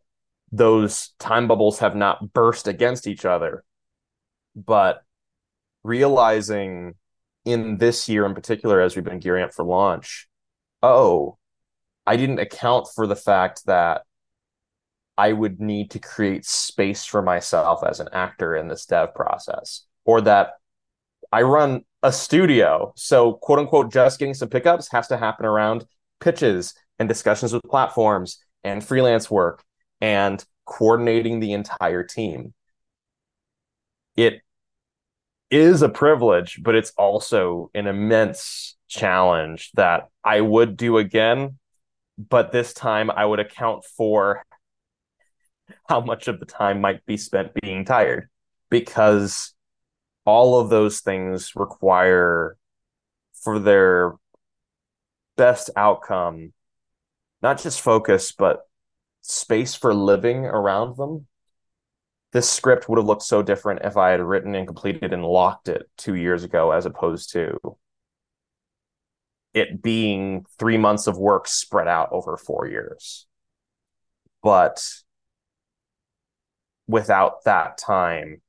those 0.55 1.13
time 1.19 1.47
bubbles 1.47 1.79
have 1.79 1.95
not 1.95 2.33
burst 2.33 2.67
against 2.67 3.07
each 3.07 3.25
other 3.25 3.63
but 4.55 5.03
realizing 5.83 6.95
in 7.43 7.77
this 7.77 8.09
year 8.09 8.25
in 8.25 8.33
particular, 8.33 8.81
as 8.81 8.95
we've 8.95 9.05
been 9.05 9.19
gearing 9.19 9.43
up 9.43 9.53
for 9.53 9.65
launch, 9.65 10.27
oh, 10.81 11.37
I 12.07 12.17
didn't 12.17 12.39
account 12.39 12.87
for 12.95 13.05
the 13.05 13.15
fact 13.15 13.65
that 13.65 14.03
I 15.17 15.31
would 15.31 15.59
need 15.59 15.91
to 15.91 15.99
create 15.99 16.45
space 16.45 17.05
for 17.05 17.21
myself 17.21 17.83
as 17.83 17.99
an 17.99 18.09
actor 18.11 18.55
in 18.55 18.67
this 18.67 18.85
dev 18.85 19.13
process, 19.13 19.85
or 20.05 20.21
that 20.21 20.53
I 21.31 21.41
run 21.43 21.81
a 22.03 22.11
studio. 22.11 22.93
So, 22.95 23.33
quote 23.33 23.59
unquote, 23.59 23.91
just 23.91 24.19
getting 24.19 24.33
some 24.33 24.49
pickups 24.49 24.91
has 24.91 25.07
to 25.07 25.17
happen 25.17 25.45
around 25.45 25.85
pitches 26.19 26.73
and 26.99 27.07
discussions 27.07 27.53
with 27.53 27.63
platforms 27.63 28.39
and 28.63 28.83
freelance 28.83 29.29
work 29.29 29.63
and 30.05 30.45
coordinating 30.65 31.39
the 31.39 31.53
entire 31.53 32.03
team. 32.03 32.53
It 34.15 34.43
is 35.49 35.81
a 35.81 35.89
privilege, 35.89 36.59
but 36.61 36.75
it's 36.75 36.91
also 36.95 37.71
an 37.73 37.87
immense 37.87 38.77
challenge 38.87 39.71
that 39.73 40.09
I 40.23 40.41
would 40.41 40.77
do 40.77 40.99
again. 40.99 41.57
But 42.19 42.51
this 42.51 42.71
time 42.71 43.09
I 43.09 43.25
would 43.25 43.39
account 43.39 43.83
for 43.97 44.45
how 45.89 46.01
much 46.01 46.27
of 46.27 46.39
the 46.39 46.45
time 46.45 46.81
might 46.81 47.03
be 47.07 47.17
spent 47.17 47.55
being 47.59 47.83
tired 47.83 48.29
because 48.69 49.55
all 50.23 50.59
of 50.59 50.69
those 50.69 50.99
things 50.99 51.53
require 51.55 52.57
for 53.33 53.57
their 53.57 54.13
best 55.35 55.71
outcome 55.75 56.53
not 57.41 57.61
just 57.61 57.81
focus 57.81 58.31
but 58.31 58.61
space 59.31 59.75
for 59.75 59.93
living 59.93 60.45
around 60.45 60.97
them 60.97 61.27
this 62.35 62.49
script 62.49 62.89
would 62.89 62.97
have 62.97 63.05
looked 63.05 63.23
so 63.23 63.41
different 63.41 63.85
if 63.85 63.95
I 63.95 64.09
had 64.09 64.19
written 64.19 64.55
and 64.55 64.67
completed 64.67 65.13
and 65.13 65.23
locked 65.23 65.69
it 65.69 65.89
two 65.95 66.15
years 66.15 66.43
ago, 66.43 66.71
as 66.71 66.85
opposed 66.85 67.31
to 67.31 67.57
it 69.53 69.81
being 69.81 70.45
three 70.59 70.77
months 70.77 71.07
of 71.07 71.17
work 71.17 71.47
spread 71.47 71.87
out 71.87 72.09
over 72.11 72.35
four 72.35 72.67
years. 72.67 73.25
But 74.43 74.85
without 76.87 77.45
that 77.45 77.77
time, 77.77 78.41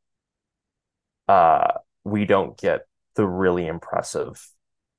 uh, 1.28 1.74
we 2.02 2.24
don't 2.24 2.58
get 2.58 2.88
the 3.14 3.24
really 3.24 3.68
impressive 3.68 4.44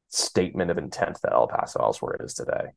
statement 0.07 0.71
of 0.71 0.77
intent 0.77 1.19
that 1.23 1.33
El 1.33 1.49
Paso 1.49 1.81
Elsewhere 1.81 2.21
is 2.23 2.35
today. 2.35 2.67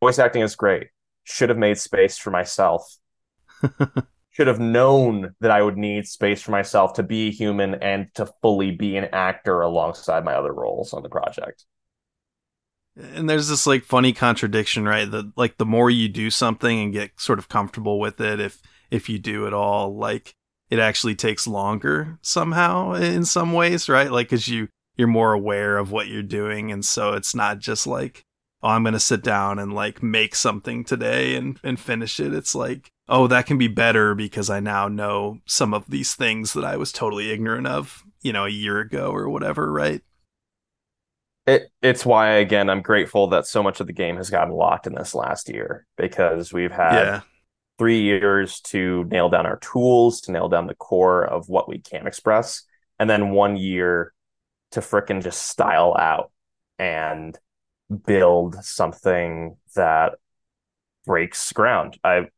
Voice 0.00 0.18
acting 0.18 0.42
is 0.42 0.56
great. 0.56 0.88
Should 1.24 1.48
have 1.48 1.58
made 1.58 1.78
space 1.78 2.16
for 2.16 2.30
myself. 2.30 2.96
should 4.34 4.48
have 4.48 4.58
known 4.58 5.32
that 5.40 5.52
I 5.52 5.62
would 5.62 5.76
need 5.76 6.08
space 6.08 6.42
for 6.42 6.50
myself 6.50 6.94
to 6.94 7.04
be 7.04 7.30
human 7.30 7.76
and 7.76 8.08
to 8.14 8.26
fully 8.42 8.72
be 8.72 8.96
an 8.96 9.08
actor 9.12 9.60
alongside 9.60 10.24
my 10.24 10.34
other 10.34 10.52
roles 10.52 10.92
on 10.92 11.04
the 11.04 11.08
project. 11.08 11.64
And 12.96 13.30
there's 13.30 13.48
this 13.48 13.64
like 13.64 13.84
funny 13.84 14.12
contradiction, 14.12 14.86
right? 14.86 15.08
That 15.08 15.32
like 15.36 15.56
the 15.56 15.64
more 15.64 15.88
you 15.88 16.08
do 16.08 16.30
something 16.30 16.80
and 16.80 16.92
get 16.92 17.20
sort 17.20 17.38
of 17.38 17.48
comfortable 17.48 18.00
with 18.00 18.20
it, 18.20 18.40
if 18.40 18.60
if 18.90 19.08
you 19.08 19.20
do 19.20 19.46
it 19.46 19.52
all, 19.54 19.96
like 19.96 20.34
it 20.68 20.80
actually 20.80 21.14
takes 21.14 21.46
longer 21.46 22.18
somehow 22.20 22.94
in 22.94 23.24
some 23.24 23.52
ways, 23.52 23.88
right? 23.88 24.10
Like 24.10 24.28
because 24.28 24.48
you 24.48 24.68
you're 24.96 25.08
more 25.08 25.32
aware 25.32 25.78
of 25.78 25.92
what 25.92 26.08
you're 26.08 26.22
doing, 26.22 26.72
and 26.72 26.84
so 26.84 27.12
it's 27.12 27.36
not 27.36 27.60
just 27.60 27.86
like 27.86 28.24
oh, 28.64 28.68
I'm 28.70 28.82
gonna 28.82 28.98
sit 28.98 29.22
down 29.22 29.58
and 29.58 29.72
like 29.72 30.02
make 30.02 30.34
something 30.34 30.84
today 30.84 31.36
and 31.36 31.60
and 31.62 31.78
finish 31.78 32.18
it. 32.18 32.34
It's 32.34 32.54
like 32.54 32.90
oh, 33.08 33.26
that 33.26 33.46
can 33.46 33.58
be 33.58 33.68
better 33.68 34.14
because 34.14 34.48
I 34.48 34.60
now 34.60 34.88
know 34.88 35.38
some 35.44 35.74
of 35.74 35.84
these 35.88 36.14
things 36.14 36.54
that 36.54 36.64
I 36.64 36.76
was 36.76 36.90
totally 36.90 37.30
ignorant 37.30 37.66
of, 37.66 38.02
you 38.22 38.32
know, 38.32 38.46
a 38.46 38.50
year 38.50 38.80
ago 38.80 39.10
or 39.10 39.28
whatever, 39.28 39.70
right? 39.70 40.00
It 41.46 41.70
it's 41.82 42.06
why 42.06 42.36
again 42.36 42.70
I'm 42.70 42.80
grateful 42.80 43.28
that 43.28 43.46
so 43.46 43.62
much 43.62 43.80
of 43.80 43.86
the 43.86 43.92
game 43.92 44.16
has 44.16 44.30
gotten 44.30 44.54
locked 44.54 44.86
in 44.86 44.94
this 44.94 45.14
last 45.14 45.50
year 45.50 45.86
because 45.98 46.52
we've 46.52 46.72
had 46.72 46.94
yeah. 46.94 47.20
three 47.78 48.00
years 48.00 48.60
to 48.62 49.04
nail 49.04 49.28
down 49.28 49.44
our 49.44 49.58
tools, 49.58 50.22
to 50.22 50.32
nail 50.32 50.48
down 50.48 50.66
the 50.66 50.74
core 50.74 51.22
of 51.22 51.50
what 51.50 51.68
we 51.68 51.80
can 51.80 52.06
express, 52.06 52.62
and 52.98 53.10
then 53.10 53.30
one 53.30 53.58
year 53.58 54.14
to 54.70 54.80
fricking 54.80 55.22
just 55.22 55.46
style 55.46 55.94
out 55.98 56.32
and 56.78 57.38
build 58.06 58.56
something 58.64 59.56
that 59.74 60.14
breaks 61.06 61.52
ground. 61.52 61.98
I 62.02 62.28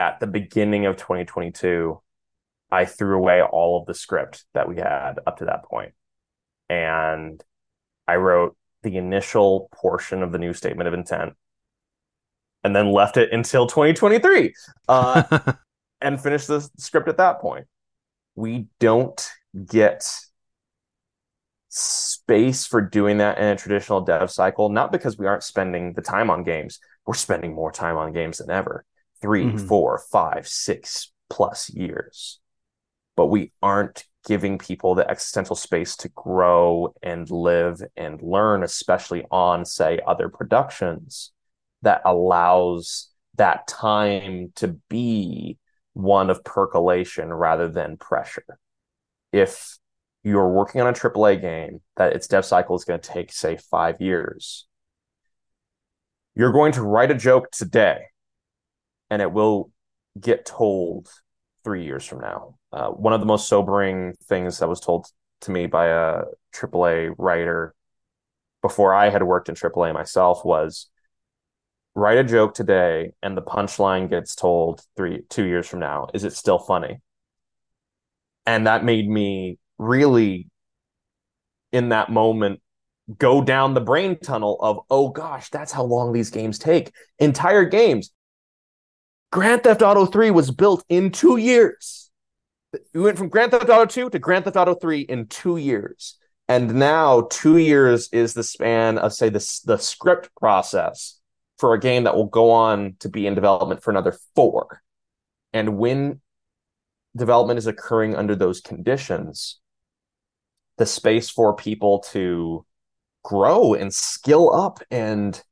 at 0.00 0.20
the 0.20 0.26
beginning 0.26 0.86
of 0.86 0.96
2022, 0.96 2.00
I 2.70 2.84
threw 2.84 3.16
away 3.16 3.42
all 3.42 3.80
of 3.80 3.86
the 3.86 3.94
script 3.94 4.44
that 4.54 4.68
we 4.68 4.76
had 4.76 5.14
up 5.26 5.38
to 5.38 5.44
that 5.46 5.64
point. 5.64 5.92
And 6.68 7.42
I 8.08 8.16
wrote 8.16 8.56
the 8.82 8.96
initial 8.96 9.68
portion 9.72 10.22
of 10.22 10.32
the 10.32 10.38
new 10.38 10.52
statement 10.52 10.88
of 10.88 10.94
intent 10.94 11.34
and 12.62 12.74
then 12.74 12.90
left 12.90 13.16
it 13.16 13.32
until 13.32 13.66
2023 13.66 14.54
uh, 14.88 15.52
and 16.00 16.20
finished 16.20 16.48
the 16.48 16.68
script 16.78 17.08
at 17.08 17.18
that 17.18 17.40
point. 17.40 17.66
We 18.34 18.66
don't 18.80 19.30
get 19.66 20.10
space 21.76 22.66
for 22.66 22.80
doing 22.80 23.18
that 23.18 23.36
in 23.36 23.44
a 23.44 23.56
traditional 23.56 24.00
dev 24.00 24.30
cycle, 24.30 24.68
not 24.68 24.92
because 24.92 25.18
we 25.18 25.26
aren't 25.26 25.42
spending 25.42 25.92
the 25.94 26.02
time 26.02 26.30
on 26.30 26.44
games. 26.44 26.78
We're 27.04 27.14
spending 27.14 27.52
more 27.52 27.72
time 27.72 27.96
on 27.96 28.12
games 28.12 28.38
than 28.38 28.50
ever. 28.50 28.84
3 29.20 29.44
mm-hmm. 29.44 29.66
four, 29.66 29.98
five, 30.10 30.46
six 30.46 31.12
plus 31.28 31.70
years. 31.70 32.38
But 33.16 33.26
we 33.26 33.52
aren't 33.60 34.04
giving 34.24 34.58
people 34.58 34.94
the 34.94 35.08
existential 35.10 35.56
space 35.56 35.96
to 35.96 36.08
grow 36.10 36.94
and 37.02 37.28
live 37.28 37.82
and 37.96 38.22
learn, 38.22 38.62
especially 38.62 39.24
on, 39.30 39.64
say, 39.64 39.98
other 40.06 40.28
productions 40.28 41.32
that 41.82 42.02
allows 42.04 43.10
that 43.34 43.66
time 43.66 44.52
to 44.56 44.76
be 44.88 45.58
one 45.92 46.30
of 46.30 46.44
percolation 46.44 47.32
rather 47.32 47.68
than 47.68 47.96
pressure. 47.96 48.58
If 49.32 49.76
you're 50.24 50.48
working 50.48 50.80
on 50.80 50.88
a 50.88 50.92
AAA 50.92 51.40
game 51.40 51.80
that 51.96 52.14
its 52.14 52.26
dev 52.26 52.44
cycle 52.44 52.74
is 52.74 52.84
going 52.84 52.98
to 52.98 53.08
take, 53.08 53.30
say, 53.30 53.56
five 53.56 54.00
years, 54.00 54.66
you're 56.34 56.52
going 56.52 56.72
to 56.72 56.82
write 56.82 57.10
a 57.10 57.14
joke 57.14 57.50
today 57.50 58.06
and 59.10 59.20
it 59.20 59.30
will 59.30 59.70
get 60.18 60.46
told 60.46 61.08
three 61.62 61.84
years 61.84 62.04
from 62.04 62.20
now. 62.20 62.56
Uh, 62.72 62.88
one 62.88 63.12
of 63.12 63.20
the 63.20 63.26
most 63.26 63.48
sobering 63.48 64.14
things 64.24 64.58
that 64.58 64.68
was 64.68 64.80
told 64.80 65.06
to 65.42 65.50
me 65.50 65.66
by 65.66 65.86
a 65.86 66.22
AAA 66.54 67.14
writer 67.18 67.74
before 68.62 68.94
I 68.94 69.10
had 69.10 69.22
worked 69.22 69.48
in 69.48 69.54
AAA 69.54 69.92
myself 69.92 70.44
was 70.44 70.88
write 71.94 72.18
a 72.18 72.24
joke 72.24 72.54
today 72.54 73.12
and 73.22 73.36
the 73.36 73.42
punchline 73.42 74.08
gets 74.08 74.34
told 74.34 74.82
three 74.96 75.22
two 75.28 75.44
years 75.44 75.68
from 75.68 75.80
now. 75.80 76.08
Is 76.14 76.24
it 76.24 76.32
still 76.32 76.58
funny? 76.58 77.00
And 78.46 78.66
that 78.66 78.84
made 78.84 79.08
me 79.08 79.58
really 79.78 80.48
in 81.72 81.90
that 81.90 82.10
moment 82.10 82.60
go 83.18 83.42
down 83.42 83.74
the 83.74 83.80
brain 83.80 84.18
tunnel 84.18 84.56
of 84.62 84.80
oh 84.90 85.08
gosh 85.08 85.50
that's 85.50 85.72
how 85.72 85.84
long 85.84 86.12
these 86.12 86.30
games 86.30 86.58
take. 86.58 86.92
Entire 87.18 87.64
games. 87.64 88.10
Grand 89.30 89.64
theft 89.64 89.82
auto 89.82 90.06
3 90.06 90.30
was 90.30 90.50
built 90.50 90.84
in 90.88 91.10
two 91.10 91.36
years. 91.36 92.10
We 92.92 93.00
went 93.00 93.18
from 93.18 93.28
grand 93.28 93.50
theft 93.50 93.68
auto 93.68 93.84
2 93.84 94.10
to 94.10 94.18
grand 94.18 94.44
theft 94.44 94.56
auto 94.56 94.74
3 94.74 95.00
in 95.00 95.26
two 95.26 95.56
years. 95.56 96.16
And 96.48 96.74
now 96.74 97.26
two 97.30 97.56
years 97.56 98.08
is 98.12 98.34
the 98.34 98.42
span 98.42 98.98
of 98.98 99.12
say 99.12 99.28
the, 99.30 99.60
the 99.64 99.78
script 99.78 100.30
process 100.38 101.18
for 101.58 101.74
a 101.74 101.80
game 101.80 102.04
that 102.04 102.14
will 102.14 102.26
go 102.26 102.50
on 102.50 102.96
to 103.00 103.08
be 103.08 103.26
in 103.26 103.34
development 103.34 103.82
for 103.82 103.90
another 103.90 104.16
four. 104.34 104.82
And 105.52 105.78
when 105.78 106.20
development 107.16 107.58
is 107.58 107.66
occurring 107.66 108.14
under 108.14 108.34
those 108.34 108.60
conditions 108.60 109.58
the 110.78 110.86
space 110.86 111.30
for 111.30 111.54
people 111.54 112.00
to 112.10 112.64
grow 113.22 113.74
and 113.74 113.92
skill 113.92 114.54
up 114.54 114.80
and 114.90 115.42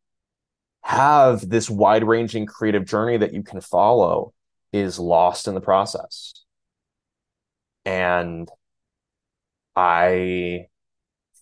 have 0.82 1.48
this 1.48 1.70
wide 1.70 2.04
ranging 2.04 2.46
creative 2.46 2.84
journey 2.84 3.16
that 3.16 3.32
you 3.32 3.42
can 3.42 3.60
follow 3.60 4.34
is 4.72 4.98
lost 4.98 5.46
in 5.48 5.54
the 5.54 5.60
process. 5.60 6.34
And 7.84 8.48
I 9.76 10.66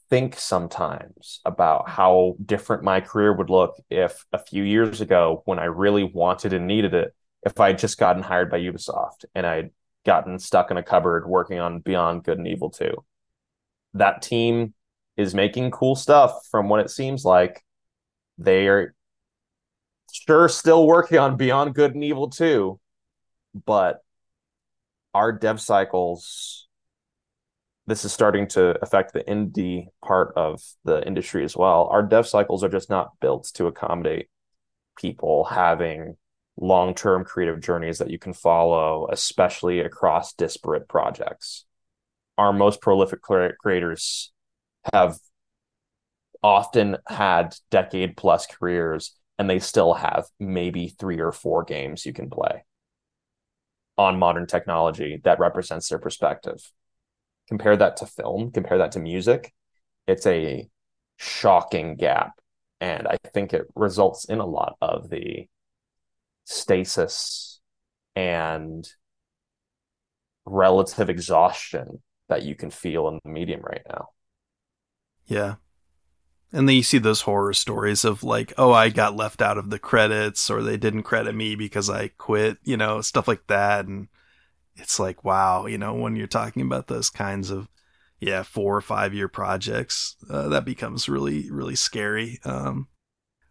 think 0.09 0.39
sometimes 0.39 1.41
about 1.45 1.89
how 1.89 2.37
different 2.45 2.83
my 2.83 3.01
career 3.01 3.33
would 3.33 3.51
look 3.51 3.77
if 3.89 4.25
a 4.33 4.39
few 4.39 4.63
years 4.63 5.01
ago, 5.01 5.43
when 5.47 5.59
I 5.59 5.65
really 5.65 6.05
wanted 6.05 6.53
and 6.53 6.67
needed 6.67 6.95
it, 6.95 7.15
if 7.43 7.59
I 7.61 7.69
had 7.69 7.79
just 7.79 7.99
gotten 7.99 8.23
hired 8.23 8.51
by 8.51 8.61
Ubisoft 8.61 9.25
and 9.35 9.47
I'd 9.47 9.71
gotten 10.05 10.39
stuck 10.39 10.71
in 10.71 10.77
a 10.77 10.83
cupboard 10.83 11.27
working 11.27 11.59
on 11.59 11.81
Beyond 11.81 12.25
Good 12.25 12.39
and 12.39 12.47
Evil 12.47 12.71
2 12.71 13.05
that 13.94 14.23
team 14.23 14.75
is 15.16 15.35
making 15.35 15.70
cool 15.70 15.94
stuff 15.94 16.47
from 16.50 16.68
what 16.68 16.80
it 16.80 16.90
seems 16.90 17.25
like 17.25 17.62
they 18.38 18.68
are 18.68 18.94
sure 20.12 20.49
still 20.49 20.87
working 20.87 21.18
on 21.18 21.37
Beyond 21.37 21.75
Good 21.75 21.94
and 21.94 22.04
Evil 22.04 22.30
2, 22.30 22.78
but 23.66 24.00
our 25.14 25.32
dev 25.32 25.61
cycles 25.61 26.68
this 27.87 28.04
is 28.04 28.12
starting 28.12 28.47
to 28.47 28.78
affect 28.82 29.12
the 29.12 29.25
indie 29.25 29.87
part 30.04 30.32
of 30.37 30.62
the 30.85 31.04
industry 31.04 31.42
as 31.42 31.56
well. 31.56 31.88
Our 31.90 32.04
dev 32.04 32.25
cycles 32.28 32.62
are 32.62 32.68
just 32.68 32.88
not 32.88 33.18
built 33.20 33.50
to 33.54 33.66
accommodate 33.66 34.29
people 34.96 35.44
having 35.44 36.16
long-term 36.57 37.24
creative 37.24 37.61
journeys 37.61 37.98
that 37.98 38.11
you 38.11 38.18
can 38.18 38.33
follow, 38.33 39.09
especially 39.11 39.81
across 39.81 40.35
disparate 40.35 40.88
projects 40.88 41.64
our 42.40 42.55
most 42.55 42.81
prolific 42.81 43.20
creators 43.20 44.33
have 44.94 45.18
often 46.42 46.96
had 47.07 47.55
decade 47.70 48.16
plus 48.16 48.46
careers 48.46 49.14
and 49.38 49.48
they 49.48 49.59
still 49.59 49.92
have 49.92 50.24
maybe 50.38 50.88
three 50.88 51.20
or 51.20 51.33
four 51.33 51.64
games 51.64 52.07
you 52.07 52.14
can 52.14 52.31
play 52.31 52.64
on 53.98 54.18
modern 54.18 54.46
technology 54.46 55.20
that 55.22 55.38
represents 55.38 55.90
their 55.90 55.98
perspective. 55.98 56.72
Compare 57.46 57.76
that 57.76 57.98
to 57.98 58.07
film, 58.07 58.50
compare 58.53 58.79
that 58.79 58.92
to 58.92 59.00
music. 59.00 59.53
It's 60.07 60.26
a 60.26 60.66
shocking 61.18 61.96
gap. 61.96 62.33
And 62.81 63.07
I 63.07 63.18
think 63.35 63.53
it 63.53 63.66
results 63.74 64.24
in 64.24 64.38
a 64.38 64.46
lot 64.46 64.76
of 64.81 65.11
the 65.11 65.46
stasis 66.46 67.61
and 68.16 68.88
relative 70.46 71.11
exhaustion 71.11 72.00
that 72.31 72.45
you 72.45 72.55
can 72.55 72.71
feel 72.71 73.09
in 73.09 73.21
the 73.23 73.31
medium 73.31 73.61
right 73.61 73.83
now. 73.88 74.09
Yeah. 75.27 75.57
And 76.53 76.69
then 76.69 76.77
you 76.77 76.83
see 76.83 76.99
those 76.99 77.23
horror 77.23 77.53
stories 77.53 78.05
of 78.05 78.25
like, 78.25 78.53
oh, 78.57 78.73
I 78.73 78.88
got 78.88 79.14
left 79.14 79.43
out 79.43 79.59
of 79.59 79.71
the 79.71 79.79
credits 79.79 80.51
or 80.51 80.62
they 80.62 80.77
didn't 80.77 81.03
credit 81.03 81.35
me 81.35 81.55
because 81.55 81.90
I 81.90 82.09
quit, 82.09 82.59
you 82.64 82.77
know, 82.77 83.01
stuff 83.03 83.29
like 83.29 83.47
that. 83.49 83.87
And 83.87 84.09
it's 84.77 84.99
like, 84.99 85.25
wow, 85.25 85.66
you 85.66 85.79
know, 85.79 85.95
when 85.95 86.16
you're 86.16 86.27
talking 86.27 86.62
about 86.62 86.87
those 86.87 87.11
kinds 87.11 87.51
of, 87.51 87.69
yeah, 88.19 88.43
four 88.43 88.77
or 88.77 88.81
five 88.81 89.14
year 89.14 89.29
projects, 89.29 90.16
uh, 90.29 90.49
that 90.49 90.64
becomes 90.64 91.09
really, 91.09 91.51
really 91.51 91.77
scary. 91.77 92.40
Um, 92.45 92.88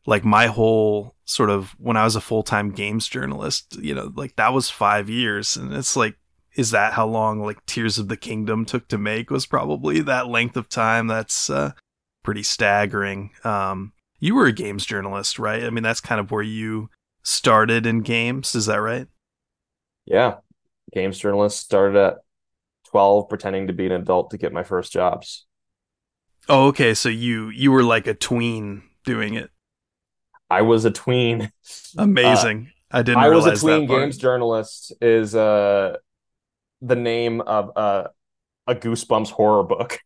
like 0.06 0.26
my 0.26 0.48
whole 0.48 1.15
sort 1.26 1.50
of 1.50 1.76
when 1.78 1.98
I 1.98 2.04
was 2.04 2.15
a 2.15 2.22
full 2.22 2.44
time 2.44 2.72
games 2.72 3.08
journalist, 3.08 3.78
you 3.82 3.94
know, 3.94 4.12
like 4.15 4.36
that 4.36 4.54
was 4.54 4.70
five 4.70 5.10
years. 5.10 5.56
And 5.56 5.74
it's 5.74 5.96
like, 5.96 6.15
is 6.56 6.72
that 6.72 6.94
how 6.94 7.08
long 7.08 7.42
like 7.42 7.66
Tears 7.66 7.98
of 8.00 8.08
the 8.08 8.18
Kingdom 8.18 8.66
took 8.66 8.88
to 8.90 8.98
make 8.98 9.30
was 9.30 9.46
probably 9.46 10.02
that 10.02 10.28
length 10.28 10.58
of 10.58 10.70
time. 10.70 11.08
That's 11.08 11.50
uh, 11.50 11.72
pretty 12.24 12.44
staggering. 12.44 13.32
Um, 13.44 13.94
you 14.20 14.36
were 14.36 14.48
a 14.48 14.52
games 14.52 14.86
journalist, 14.86 15.40
right? 15.40 15.64
I 15.64 15.70
mean, 15.70 15.84
that's 15.84 16.02
kind 16.02 16.20
of 16.20 16.32
where 16.32 16.44
you 16.44 16.90
started 17.24 17.86
in 17.86 18.02
games. 18.02 18.56
Is 18.56 18.66
that 18.66 18.82
right? 18.82 19.08
Yeah. 20.06 20.38
Games 20.94 21.20
journalist 21.20 21.60
started 21.60 21.98
at 21.98 22.18
12 22.90 23.30
pretending 23.30 23.68
to 23.68 23.74
be 23.74 23.86
an 23.86 23.92
adult 23.92 24.32
to 24.32 24.38
get 24.38 24.52
my 24.52 24.64
first 24.64 24.92
jobs. 24.92 25.46
Oh, 26.48 26.68
okay. 26.68 26.96
So 26.96 27.10
you 27.10 27.50
you 27.50 27.72
were 27.72 27.84
like 27.84 28.08
a 28.08 28.16
tween 28.16 28.82
doing 29.06 29.36
it. 29.36 29.52
I 30.50 30.64
was 30.64 30.84
a 30.86 30.92
tween. 30.92 31.52
Amazing. 31.98 32.72
Uh, 32.92 32.98
I 32.98 33.02
didn't. 33.04 33.20
I 33.20 33.30
was 33.30 33.46
a 33.46 33.56
tween 33.56 33.86
games 33.86 34.18
journalist. 34.18 34.94
Is 35.00 35.36
uh 35.36 35.98
the 36.82 36.96
name 36.96 37.42
of 37.42 37.72
a 37.76 38.76
Goosebumps 38.76 39.32
horror 39.32 39.63
book. 39.63 40.00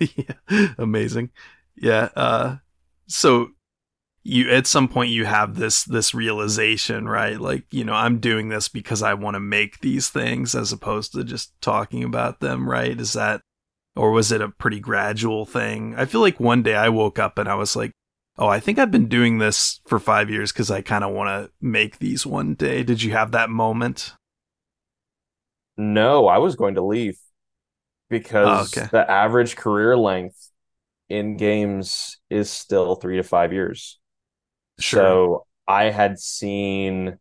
yeah. 0.00 0.34
Amazing. 0.78 1.30
Yeah. 1.76 2.10
Uh, 2.14 2.56
so 3.06 3.48
you 4.22 4.50
at 4.50 4.66
some 4.66 4.88
point 4.88 5.10
you 5.10 5.24
have 5.26 5.56
this 5.56 5.84
this 5.84 6.14
realization, 6.14 7.06
right? 7.06 7.38
Like, 7.40 7.64
you 7.70 7.84
know, 7.84 7.92
I'm 7.94 8.18
doing 8.20 8.48
this 8.48 8.68
because 8.68 9.02
I 9.02 9.14
want 9.14 9.34
to 9.34 9.40
make 9.40 9.80
these 9.80 10.08
things 10.08 10.54
as 10.54 10.72
opposed 10.72 11.12
to 11.12 11.24
just 11.24 11.52
talking 11.60 12.04
about 12.04 12.40
them, 12.40 12.68
right? 12.68 12.98
Is 12.98 13.12
that 13.14 13.40
or 13.96 14.10
was 14.10 14.32
it 14.32 14.40
a 14.40 14.48
pretty 14.48 14.80
gradual 14.80 15.46
thing? 15.46 15.94
I 15.96 16.06
feel 16.06 16.20
like 16.20 16.40
one 16.40 16.62
day 16.62 16.74
I 16.74 16.88
woke 16.88 17.18
up 17.18 17.38
and 17.38 17.48
I 17.48 17.54
was 17.54 17.76
like, 17.76 17.92
"Oh, 18.38 18.48
I 18.48 18.60
think 18.60 18.78
I've 18.78 18.90
been 18.90 19.08
doing 19.08 19.38
this 19.38 19.80
for 19.86 19.98
5 19.98 20.30
years 20.30 20.52
cuz 20.52 20.70
I 20.70 20.80
kind 20.82 21.04
of 21.04 21.12
want 21.12 21.28
to 21.28 21.52
make 21.60 21.98
these 21.98 22.26
one 22.26 22.54
day." 22.54 22.82
Did 22.82 23.02
you 23.02 23.12
have 23.12 23.30
that 23.32 23.50
moment? 23.50 24.14
No, 25.76 26.26
I 26.26 26.38
was 26.38 26.56
going 26.56 26.76
to 26.76 26.82
leave 26.84 27.18
because 28.08 28.76
oh, 28.76 28.80
okay. 28.80 28.88
the 28.90 29.10
average 29.10 29.56
career 29.56 29.96
length 29.96 30.50
in 31.08 31.36
games 31.36 32.18
is 32.30 32.50
still 32.50 32.94
three 32.94 33.16
to 33.16 33.22
five 33.22 33.52
years. 33.52 33.98
Sure. 34.78 35.00
So 35.00 35.46
I 35.66 35.84
had 35.84 36.18
seen 36.18 37.18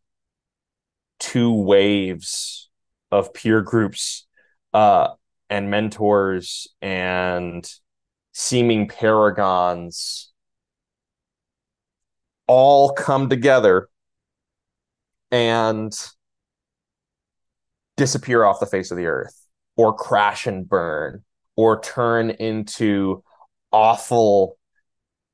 two 1.20 1.54
waves 1.54 2.70
of 3.12 3.34
peer 3.34 3.62
groups 3.62 4.28
uh, 4.74 5.10
and 5.50 5.70
mentors 5.70 6.68
and 6.82 7.70
seeming 8.34 8.88
paragons 8.88 10.32
all 12.48 12.92
come 12.92 13.30
together 13.30 13.88
and 15.32 15.98
disappear 17.98 18.44
off 18.44 18.60
the 18.60 18.66
face 18.66 18.92
of 18.92 18.98
the 18.98 19.06
earth 19.06 19.46
or 19.76 19.94
crash 19.94 20.48
and 20.48 20.68
burn 20.68 21.24
or 21.56 21.80
turn 21.82 22.30
into 22.30 23.24
awful 23.72 24.58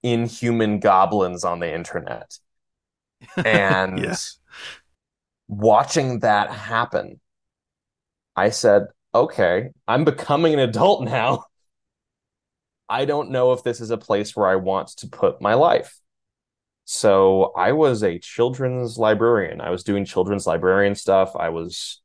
inhuman 0.04 0.80
goblins 0.80 1.44
on 1.44 1.60
the 1.60 1.74
internet. 1.74 2.38
And 3.46 4.00
yeah. 4.00 4.16
watching 5.50 6.20
that 6.20 6.52
happen 6.52 7.20
i 8.36 8.50
said 8.50 8.86
okay 9.14 9.72
i'm 9.88 10.06
becoming 10.06 10.54
an 10.54 10.60
adult 10.60 11.04
now. 11.04 11.44
I 12.88 13.06
don't 13.06 13.32
know 13.32 13.52
if 13.52 13.64
this 13.64 13.82
is 13.82 13.92
a 13.92 13.98
place 13.98 14.36
where 14.36 14.48
i 14.48 14.56
want 14.56 14.90
to 14.98 15.08
put 15.08 15.42
my 15.42 15.56
life. 15.56 16.00
So 16.86 17.52
i 17.58 17.74
was 17.74 18.04
a 18.04 18.20
children's 18.20 18.98
librarian. 18.98 19.60
I 19.60 19.70
was 19.70 19.84
doing 19.84 20.06
children's 20.06 20.48
librarian 20.48 20.96
stuff. 20.96 21.36
I 21.36 21.50
was 21.50 22.02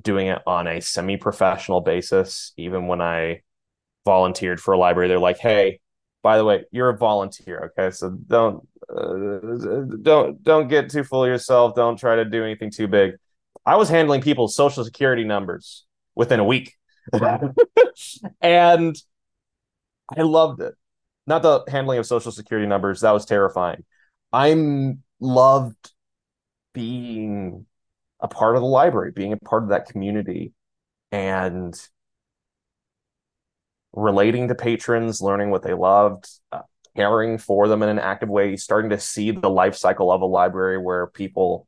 doing 0.00 0.28
it 0.28 0.40
on 0.46 0.66
a 0.66 0.80
semi-professional 0.80 1.80
basis 1.80 2.52
even 2.56 2.86
when 2.86 3.00
i 3.00 3.40
volunteered 4.04 4.60
for 4.60 4.74
a 4.74 4.78
library. 4.78 5.08
They're 5.08 5.18
like 5.18 5.38
hey 5.38 5.80
by 6.22 6.38
the 6.38 6.44
way 6.44 6.64
you're 6.70 6.90
a 6.90 6.96
volunteer 6.96 7.72
okay? 7.78 7.90
So 7.92 8.10
don't 8.10 8.66
uh, 8.88 9.38
don't 10.02 10.42
don't 10.42 10.68
get 10.68 10.90
too 10.90 11.04
full 11.04 11.24
of 11.24 11.28
yourself. 11.28 11.74
Don't 11.74 11.98
try 11.98 12.16
to 12.16 12.24
do 12.24 12.42
anything 12.44 12.70
too 12.70 12.88
big. 12.88 13.14
I 13.64 13.76
was 13.76 13.88
handling 13.88 14.22
people's 14.22 14.56
social 14.56 14.84
security 14.84 15.24
numbers 15.24 15.84
within 16.14 16.40
a 16.40 16.44
week. 16.44 16.74
And 18.40 18.96
i 20.16 20.22
loved 20.22 20.60
it. 20.60 20.74
Not 21.26 21.42
the 21.42 21.62
handling 21.68 21.98
of 21.98 22.06
social 22.06 22.32
security 22.32 22.66
numbers. 22.66 23.00
That 23.00 23.12
was 23.12 23.24
terrifying. 23.24 23.84
I'm 24.32 25.02
loved 25.20 25.92
being 26.72 27.66
a 28.22 28.28
part 28.28 28.56
of 28.56 28.62
the 28.62 28.68
library, 28.68 29.10
being 29.10 29.32
a 29.32 29.36
part 29.36 29.64
of 29.64 29.68
that 29.70 29.88
community, 29.88 30.52
and 31.10 31.78
relating 33.92 34.48
to 34.48 34.54
patrons, 34.54 35.20
learning 35.20 35.50
what 35.50 35.62
they 35.62 35.74
loved, 35.74 36.28
uh, 36.52 36.62
caring 36.96 37.36
for 37.36 37.68
them 37.68 37.82
in 37.82 37.88
an 37.88 37.98
active 37.98 38.28
way, 38.28 38.56
starting 38.56 38.90
to 38.90 38.98
see 38.98 39.30
the 39.30 39.50
life 39.50 39.76
cycle 39.76 40.10
of 40.10 40.22
a 40.22 40.26
library 40.26 40.78
where 40.78 41.06
people 41.08 41.66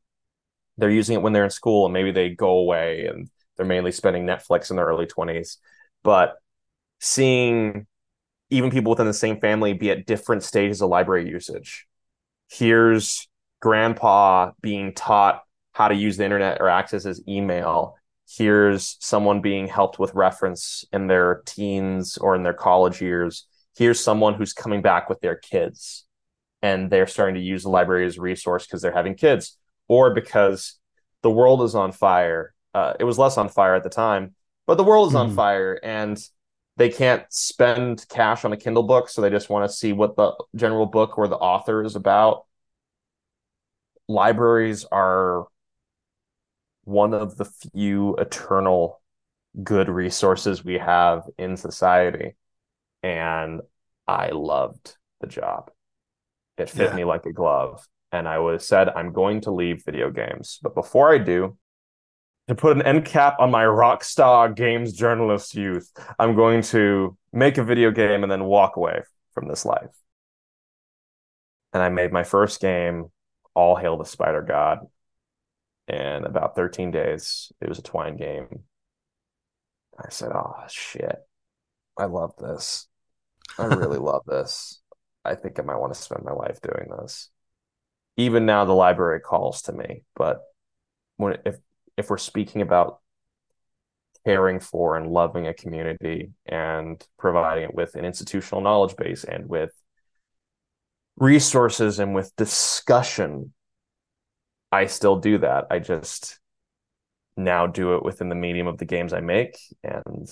they're 0.77 0.91
using 0.91 1.15
it 1.15 1.23
when 1.23 1.33
they're 1.33 1.45
in 1.45 1.51
school 1.51 1.87
and 1.87 1.93
maybe 1.93 2.11
they 2.11 2.31
go 2.31 2.51
away 2.59 3.07
and 3.07 3.31
they're 3.57 3.67
mainly 3.67 3.93
spending 3.93 4.27
Netflix 4.27 4.71
in 4.71 4.77
their 4.77 4.87
early 4.87 5.07
20s. 5.07 5.59
But 6.03 6.35
seeing 6.99 7.87
even 8.51 8.71
people 8.71 8.91
within 8.91 9.07
the 9.07 9.15
same 9.15 9.41
family 9.41 9.73
be 9.73 9.91
at 9.91 10.05
different 10.05 10.43
stages 10.43 10.83
of 10.83 10.91
library 10.91 11.29
usage. 11.29 11.87
Here's 12.51 13.29
grandpa 13.61 14.51
being 14.61 14.95
taught 14.95 15.44
how 15.75 15.89
to 15.89 15.95
use 15.95 16.17
the 16.17 16.25
internet 16.25 16.61
or 16.61 16.69
access 16.69 17.05
his 17.05 17.23
email. 17.29 17.97
Here's 18.27 18.97
someone 19.01 19.43
being 19.43 19.67
helped 19.67 19.99
with 19.99 20.15
reference 20.15 20.85
in 20.93 21.09
their 21.09 21.43
teens 21.45 22.17
or 22.17 22.35
in 22.35 22.43
their 22.43 22.55
college 22.55 23.03
years. 23.03 23.47
Here's 23.77 24.01
someone 24.01 24.35
who's 24.35 24.53
coming 24.53 24.81
back 24.81 25.09
with 25.11 25.21
their 25.21 25.35
kids 25.35 26.07
and 26.63 26.91
they're 26.91 27.09
starting 27.09 27.35
to 27.35 27.41
use 27.41 27.65
the 27.65 27.69
library 27.69 28.07
as 28.07 28.17
a 28.17 28.23
resource 28.23 28.67
because 28.67 28.81
they're 28.81 28.93
having 28.93 29.17
kids 29.17 29.59
or 29.89 30.15
because 30.15 30.79
the 31.23 31.31
world 31.31 31.61
is 31.63 31.75
on 31.75 31.93
fire. 31.93 32.55
Uh, 32.73 32.95
it 32.99 33.05
was 33.05 33.19
less 33.19 33.37
on 33.37 33.49
fire 33.49 33.75
at 33.75 33.83
the 33.83 33.91
time, 33.91 34.35
but 34.67 34.77
the 34.77 34.85
world 34.85 35.09
is 35.09 35.15
mm. 35.15 35.21
on 35.21 35.35
fire 35.35 35.79
and 35.83 36.19
they 36.77 36.89
can't 36.89 37.25
spend 37.31 38.07
cash 38.09 38.45
on 38.45 38.53
a 38.53 38.57
Kindle 38.57 38.83
book, 38.85 39.09
so 39.09 39.21
they 39.21 39.31
just 39.31 39.51
want 39.51 39.69
to 39.69 39.77
see 39.77 39.93
what 39.93 40.17
the 40.17 40.33
general 40.57 40.87
book 40.87 41.19
or 41.19 41.29
the 41.29 41.37
author 41.37 41.85
is 41.85 41.97
about. 41.97 42.47
Libraries 44.09 44.85
are 44.85 45.47
one 46.85 47.15
of 47.15 47.37
the 47.37 47.45
few 47.45 48.17
eternal 48.17 49.01
good 49.63 49.89
resources 49.89 50.65
we 50.65 50.79
have 50.79 51.25
in 51.39 51.57
society. 51.57 52.37
And 53.03 53.61
I 54.07 54.31
loved 54.31 54.97
the 55.21 55.27
job. 55.27 55.71
It 56.57 56.71
fit 56.71 56.91
yeah. 56.91 56.97
me 56.97 57.05
like 57.05 57.27
a 57.27 57.33
glove 57.33 57.87
and 58.15 58.29
I 58.29 58.39
was 58.39 58.67
said 58.67 58.89
I'm 58.91 59.13
going 59.13 59.41
to 59.43 59.51
leave 59.51 59.85
video 59.85 60.09
games. 60.09 60.61
But 60.63 60.75
before 60.75 61.13
I 61.13 61.19
do, 61.19 61.59
to 62.47 62.55
put 62.55 62.77
an 62.77 62.83
end 62.83 63.05
cap 63.05 63.37
on 63.41 63.51
my 63.51 63.67
rock 63.67 64.05
star 64.05 64.49
games 64.53 64.93
journalist 64.93 65.55
youth, 65.55 65.91
I'm 66.19 66.37
going 66.37 66.63
to 66.63 67.17
make 67.33 67.59
a 67.59 67.65
video 67.65 67.91
game 67.91 68.23
and 68.23 68.31
then 68.31 68.45
walk 68.45 68.77
away 68.77 69.03
from 69.33 69.49
this 69.49 69.65
life. 69.65 69.91
And 71.73 71.83
I 71.83 71.89
made 71.89 72.13
my 72.13 72.23
first 72.23 72.61
game, 72.61 73.07
All 73.55 73.75
Hail 73.75 73.97
the 73.97 74.05
Spider 74.05 74.43
God, 74.43 74.79
in 75.89 76.25
about 76.25 76.57
13 76.57 76.91
days. 76.91 77.53
It 77.61 77.69
was 77.69 77.79
a 77.79 77.83
Twine 77.83 78.17
game. 78.17 78.61
I 79.99 80.09
said, 80.11 80.33
Oh, 80.33 80.55
shit. 80.69 81.17
I 81.97 82.07
love 82.07 82.35
this. 82.39 82.89
I 83.59 83.67
really 83.67 83.99
love 84.13 84.23
this. 84.27 84.81
I 85.25 85.35
think 85.35 85.59
I 85.59 85.63
might 85.63 85.79
want 85.79 85.95
to 85.95 86.01
spend 86.01 86.25
my 86.25 86.33
life 86.33 86.61
doing 86.61 86.89
this 87.01 87.31
even 88.17 88.47
now 88.47 88.65
the 88.65 88.73
library 88.73 89.21
calls 89.21 89.63
to 89.63 89.73
me 89.73 90.03
but 90.15 90.43
when 91.17 91.37
if 91.45 91.57
if 91.97 92.11
we're 92.11 92.19
speaking 92.19 92.63
about 92.63 93.01
caring 94.25 94.59
for 94.59 94.97
and 94.97 95.11
loving 95.11 95.47
a 95.47 95.55
community 95.55 96.31
and 96.47 97.07
providing 97.19 97.65
it 97.65 97.75
with 97.75 97.95
an 97.95 98.05
institutional 98.05 98.63
knowledge 98.63 98.97
base 98.97 99.25
and 99.25 99.49
with 99.49 99.71
resources 101.17 101.99
and 101.99 102.15
with 102.15 102.35
discussion 102.37 103.53
i 104.75 104.87
still 104.87 105.17
do 105.17 105.39
that 105.39 105.67
i 105.71 105.79
just 105.79 106.39
now 107.37 107.67
do 107.67 107.97
it 107.97 108.05
within 108.05 108.29
the 108.29 108.35
medium 108.35 108.67
of 108.67 108.79
the 108.79 108.85
games 108.85 109.13
i 109.13 109.21
make 109.21 109.59
and 109.83 110.29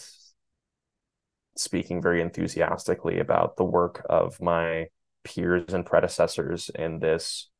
speaking 1.56 2.00
very 2.00 2.20
enthusiastically 2.20 3.18
about 3.18 3.56
the 3.56 3.64
work 3.64 4.04
of 4.08 4.40
my 4.40 4.86
peers 5.24 5.72
and 5.72 5.86
predecessors 5.86 6.70
in 6.74 6.98
this 6.98 7.50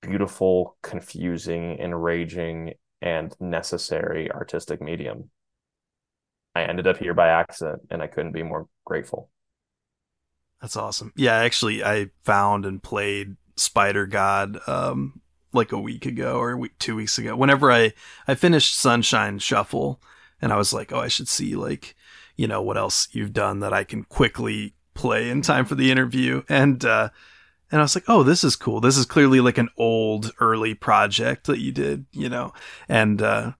beautiful, 0.00 0.76
confusing, 0.82 1.78
enraging, 1.78 2.74
and 3.02 3.34
necessary 3.40 4.30
artistic 4.30 4.80
medium. 4.80 5.30
I 6.54 6.62
ended 6.62 6.86
up 6.86 6.98
here 6.98 7.14
by 7.14 7.28
accident 7.28 7.82
and 7.90 8.02
I 8.02 8.06
couldn't 8.06 8.32
be 8.32 8.42
more 8.42 8.68
grateful. 8.84 9.30
That's 10.60 10.76
awesome. 10.76 11.12
Yeah, 11.16 11.34
actually 11.34 11.84
I 11.84 12.06
found 12.24 12.64
and 12.64 12.82
played 12.82 13.36
Spider 13.56 14.06
God 14.06 14.58
um 14.66 15.20
like 15.54 15.72
a 15.72 15.78
week 15.78 16.06
ago 16.06 16.38
or 16.38 16.56
week, 16.56 16.78
2 16.78 16.96
weeks 16.96 17.18
ago. 17.18 17.36
Whenever 17.36 17.70
I 17.70 17.92
I 18.28 18.34
finished 18.34 18.78
Sunshine 18.78 19.38
Shuffle 19.38 20.00
and 20.40 20.52
I 20.52 20.56
was 20.56 20.72
like, 20.72 20.92
"Oh, 20.92 21.00
I 21.00 21.08
should 21.08 21.28
see 21.28 21.56
like, 21.56 21.94
you 22.36 22.46
know, 22.46 22.62
what 22.62 22.76
else 22.76 23.08
you've 23.12 23.32
done 23.32 23.60
that 23.60 23.72
I 23.72 23.84
can 23.84 24.04
quickly 24.04 24.74
play 24.94 25.30
in 25.30 25.42
time 25.42 25.64
for 25.64 25.74
the 25.74 25.90
interview." 25.90 26.42
And 26.48 26.84
uh 26.84 27.10
and 27.74 27.80
I 27.80 27.84
was 27.84 27.96
like, 27.96 28.04
oh, 28.06 28.22
this 28.22 28.44
is 28.44 28.54
cool. 28.54 28.80
This 28.80 28.96
is 28.96 29.04
clearly 29.04 29.40
like 29.40 29.58
an 29.58 29.68
old 29.76 30.30
early 30.38 30.74
project 30.74 31.48
that 31.48 31.58
you 31.58 31.72
did, 31.72 32.06
you 32.12 32.28
know? 32.28 32.52
And, 32.88 33.20
uh, 33.20 33.54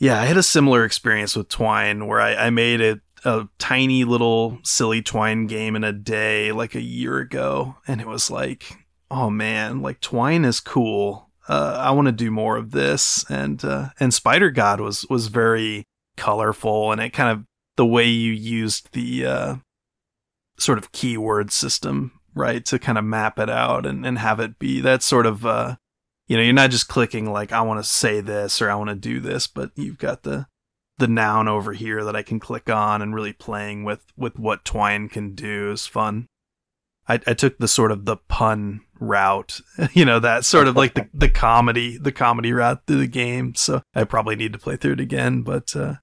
yeah, 0.00 0.20
I 0.20 0.24
had 0.24 0.36
a 0.36 0.42
similar 0.42 0.84
experience 0.84 1.36
with 1.36 1.48
Twine 1.48 2.08
where 2.08 2.20
I, 2.20 2.34
I 2.34 2.50
made 2.50 2.80
a 3.24 3.48
tiny 3.58 4.02
little 4.02 4.58
silly 4.64 5.00
Twine 5.00 5.46
game 5.46 5.76
in 5.76 5.84
a 5.84 5.92
day 5.92 6.50
like 6.50 6.74
a 6.74 6.80
year 6.80 7.18
ago. 7.18 7.76
And 7.86 8.00
it 8.00 8.08
was 8.08 8.32
like, 8.32 8.79
oh 9.10 9.30
man, 9.30 9.82
like 9.82 10.00
Twine 10.00 10.44
is 10.44 10.60
cool. 10.60 11.30
Uh, 11.48 11.76
I 11.80 11.90
want 11.90 12.06
to 12.06 12.12
do 12.12 12.30
more 12.30 12.56
of 12.56 12.70
this. 12.70 13.24
And, 13.28 13.64
uh, 13.64 13.88
and 13.98 14.14
Spider 14.14 14.50
God 14.50 14.80
was, 14.80 15.04
was 15.10 15.26
very 15.28 15.84
colorful 16.16 16.92
and 16.92 17.00
it 17.00 17.10
kind 17.10 17.30
of, 17.30 17.44
the 17.76 17.86
way 17.86 18.06
you 18.06 18.32
used 18.32 18.92
the, 18.92 19.24
uh, 19.24 19.54
sort 20.58 20.76
of 20.78 20.92
keyword 20.92 21.50
system 21.50 22.20
right? 22.34 22.64
To 22.66 22.78
kind 22.78 22.98
of 22.98 23.04
map 23.04 23.38
it 23.38 23.50
out 23.50 23.86
and, 23.86 24.06
and 24.06 24.18
have 24.18 24.40
it 24.40 24.58
be 24.58 24.80
that 24.80 25.02
sort 25.02 25.26
of, 25.26 25.44
uh, 25.44 25.76
you 26.26 26.36
know, 26.36 26.42
you're 26.42 26.52
not 26.52 26.70
just 26.70 26.88
clicking 26.88 27.30
like, 27.30 27.52
I 27.52 27.62
want 27.62 27.82
to 27.82 27.88
say 27.88 28.20
this 28.20 28.62
or 28.62 28.70
I 28.70 28.74
want 28.76 28.90
to 28.90 28.96
do 28.96 29.20
this, 29.20 29.46
but 29.46 29.70
you've 29.74 29.98
got 29.98 30.22
the, 30.22 30.46
the 30.98 31.08
noun 31.08 31.48
over 31.48 31.72
here 31.72 32.04
that 32.04 32.16
I 32.16 32.22
can 32.22 32.40
click 32.40 32.70
on 32.70 33.02
and 33.02 33.14
really 33.14 33.32
playing 33.32 33.84
with, 33.84 34.04
with 34.16 34.38
what 34.38 34.64
Twine 34.64 35.08
can 35.08 35.34
do 35.34 35.72
is 35.72 35.86
fun. 35.86 36.26
I, 37.08 37.14
I 37.26 37.34
took 37.34 37.58
the 37.58 37.68
sort 37.68 37.90
of 37.90 38.04
the 38.04 38.16
pun 38.16 38.82
route, 39.00 39.60
you 39.92 40.04
know, 40.04 40.18
that 40.20 40.44
sort 40.44 40.68
of 40.68 40.76
like 40.76 40.94
the, 40.94 41.08
the 41.12 41.28
comedy, 41.28 41.98
the 41.98 42.12
comedy 42.12 42.52
route 42.52 42.86
through 42.86 42.98
the 42.98 43.06
game. 43.06 43.54
So 43.54 43.82
I 43.94 44.04
probably 44.04 44.36
need 44.36 44.52
to 44.52 44.58
play 44.58 44.76
through 44.76 44.92
it 44.92 45.00
again, 45.00 45.42
but, 45.42 45.74
uh, 45.74 45.96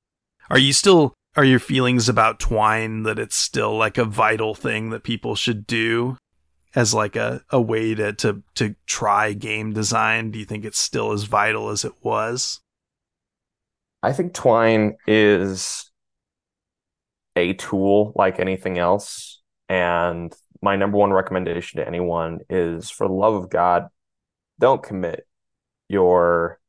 are 0.49 0.59
you 0.59 0.73
still 0.73 1.13
are 1.35 1.45
your 1.45 1.59
feelings 1.59 2.09
about 2.09 2.39
twine 2.39 3.03
that 3.03 3.19
it's 3.19 3.35
still 3.35 3.77
like 3.77 3.97
a 3.97 4.05
vital 4.05 4.55
thing 4.55 4.89
that 4.89 5.03
people 5.03 5.35
should 5.35 5.67
do 5.67 6.17
as 6.75 6.93
like 6.93 7.15
a, 7.15 7.41
a 7.51 7.61
way 7.61 7.93
to, 7.95 8.11
to 8.13 8.43
to 8.55 8.75
try 8.85 9.33
game 9.33 9.71
design 9.71 10.31
do 10.31 10.39
you 10.39 10.45
think 10.45 10.65
it's 10.65 10.79
still 10.79 11.11
as 11.11 11.23
vital 11.23 11.69
as 11.69 11.85
it 11.85 11.93
was 12.01 12.59
i 14.03 14.11
think 14.11 14.33
twine 14.33 14.95
is 15.05 15.91
a 17.35 17.53
tool 17.53 18.11
like 18.15 18.39
anything 18.39 18.77
else 18.77 19.41
and 19.69 20.33
my 20.61 20.75
number 20.75 20.97
one 20.97 21.11
recommendation 21.11 21.79
to 21.79 21.87
anyone 21.87 22.39
is 22.49 22.89
for 22.89 23.07
the 23.07 23.13
love 23.13 23.35
of 23.35 23.49
god 23.49 23.87
don't 24.59 24.83
commit 24.83 25.27
your 25.87 26.59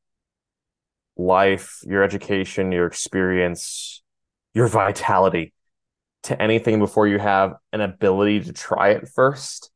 life 1.16 1.80
your 1.86 2.02
education 2.02 2.72
your 2.72 2.86
experience 2.86 4.02
your 4.54 4.68
vitality 4.68 5.52
to 6.24 6.40
anything 6.40 6.78
before 6.78 7.06
you 7.06 7.18
have 7.18 7.54
an 7.72 7.80
ability 7.80 8.40
to 8.40 8.52
try 8.52 8.90
it 8.90 9.08
first. 9.08 9.70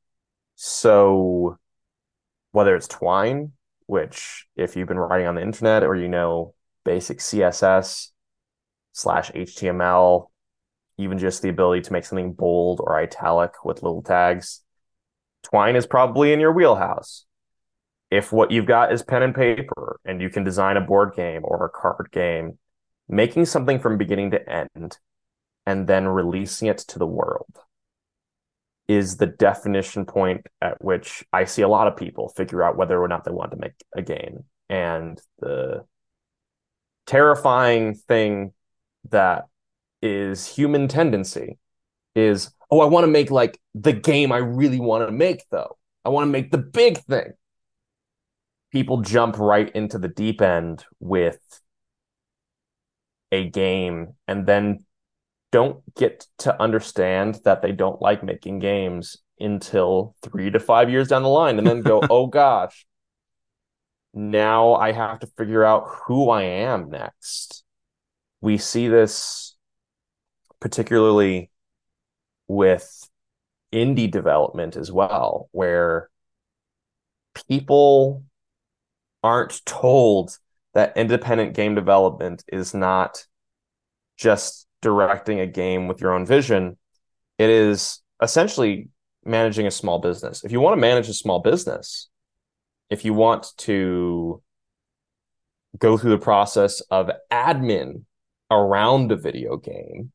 So 0.56 1.58
whether 2.50 2.76
it's 2.76 2.88
Twine, 2.88 3.52
which 3.86 4.46
if 4.56 4.76
you've 4.76 4.88
been 4.88 4.98
writing 4.98 5.26
on 5.26 5.34
the 5.34 5.42
internet 5.42 5.82
or 5.82 5.96
you 5.96 6.08
know 6.08 6.54
basic 6.84 7.18
CSS 7.18 8.08
slash 8.92 9.30
HTML, 9.30 10.26
even 11.02 11.18
just 11.18 11.42
the 11.42 11.48
ability 11.48 11.82
to 11.82 11.92
make 11.92 12.04
something 12.04 12.32
bold 12.32 12.80
or 12.80 12.98
italic 12.98 13.64
with 13.64 13.82
little 13.82 14.02
tags, 14.02 14.62
Twine 15.42 15.76
is 15.76 15.86
probably 15.86 16.32
in 16.32 16.40
your 16.40 16.52
wheelhouse. 16.52 17.24
If 18.10 18.32
what 18.32 18.50
you've 18.50 18.66
got 18.66 18.92
is 18.92 19.02
pen 19.02 19.22
and 19.22 19.34
paper 19.34 19.98
and 20.04 20.20
you 20.20 20.30
can 20.30 20.44
design 20.44 20.76
a 20.76 20.80
board 20.80 21.14
game 21.14 21.42
or 21.44 21.64
a 21.64 21.70
card 21.70 22.10
game 22.12 22.58
making 23.08 23.46
something 23.46 23.78
from 23.78 23.98
beginning 23.98 24.30
to 24.32 24.50
end 24.50 24.98
and 25.66 25.86
then 25.86 26.06
releasing 26.06 26.68
it 26.68 26.78
to 26.78 26.98
the 26.98 27.06
world 27.06 27.58
is 28.88 29.16
the 29.16 29.26
definition 29.26 30.04
point 30.04 30.46
at 30.60 30.82
which 30.84 31.24
I 31.32 31.44
see 31.44 31.62
a 31.62 31.68
lot 31.68 31.86
of 31.86 31.96
people 31.96 32.28
figure 32.28 32.62
out 32.62 32.76
whether 32.76 33.00
or 33.00 33.08
not 33.08 33.24
they 33.24 33.30
want 33.30 33.52
to 33.52 33.56
make 33.56 33.72
a 33.94 34.02
game. 34.02 34.44
And 34.68 35.20
the 35.38 35.84
terrifying 37.06 37.94
thing 37.94 38.52
that 39.10 39.46
is 40.02 40.46
human 40.46 40.88
tendency 40.88 41.58
is, 42.14 42.50
oh, 42.70 42.80
I 42.80 42.86
want 42.86 43.04
to 43.04 43.10
make 43.10 43.30
like 43.30 43.58
the 43.74 43.92
game 43.92 44.32
I 44.32 44.38
really 44.38 44.80
want 44.80 45.06
to 45.06 45.12
make, 45.12 45.44
though. 45.50 45.78
I 46.04 46.08
want 46.10 46.24
to 46.26 46.30
make 46.30 46.50
the 46.50 46.58
big 46.58 46.98
thing. 46.98 47.32
People 48.72 49.02
jump 49.02 49.38
right 49.38 49.70
into 49.74 49.98
the 49.98 50.08
deep 50.08 50.42
end 50.42 50.84
with 50.98 51.38
a 53.30 53.48
game 53.48 54.14
and 54.26 54.46
then 54.46 54.84
don't 55.52 55.82
get 55.94 56.26
to 56.38 56.60
understand 56.60 57.40
that 57.44 57.62
they 57.62 57.72
don't 57.72 58.00
like 58.00 58.24
making 58.24 58.58
games 58.58 59.18
until 59.38 60.14
three 60.22 60.50
to 60.50 60.58
five 60.58 60.90
years 60.90 61.08
down 61.08 61.22
the 61.22 61.28
line 61.28 61.58
and 61.58 61.66
then 61.66 61.82
go, 61.82 62.02
oh 62.10 62.26
gosh, 62.26 62.86
now 64.14 64.74
I 64.74 64.92
have 64.92 65.20
to 65.20 65.26
figure 65.38 65.64
out 65.64 65.86
who 66.06 66.30
I 66.30 66.42
am 66.42 66.90
next. 66.90 67.64
We 68.40 68.58
see 68.58 68.88
this 68.88 69.51
particularly 70.62 71.50
with 72.46 73.10
indie 73.74 74.08
development 74.08 74.76
as 74.76 74.92
well, 74.92 75.48
where 75.50 76.08
people 77.48 78.22
aren't 79.24 79.60
told 79.66 80.38
that 80.74 80.96
independent 80.96 81.54
game 81.54 81.74
development 81.74 82.44
is 82.46 82.74
not 82.74 83.26
just 84.16 84.68
directing 84.82 85.40
a 85.40 85.46
game 85.48 85.88
with 85.88 86.00
your 86.00 86.14
own 86.14 86.24
vision. 86.24 86.78
It 87.38 87.50
is 87.50 88.00
essentially 88.22 88.88
managing 89.24 89.66
a 89.66 89.70
small 89.72 89.98
business. 89.98 90.44
If 90.44 90.52
you 90.52 90.60
want 90.60 90.76
to 90.76 90.80
manage 90.80 91.08
a 91.08 91.14
small 91.14 91.40
business, 91.40 92.08
if 92.88 93.04
you 93.04 93.14
want 93.14 93.48
to 93.58 94.40
go 95.76 95.98
through 95.98 96.10
the 96.10 96.18
process 96.18 96.82
of 96.82 97.10
admin 97.32 98.04
around 98.48 99.10
a 99.10 99.16
video 99.16 99.56
game, 99.56 100.12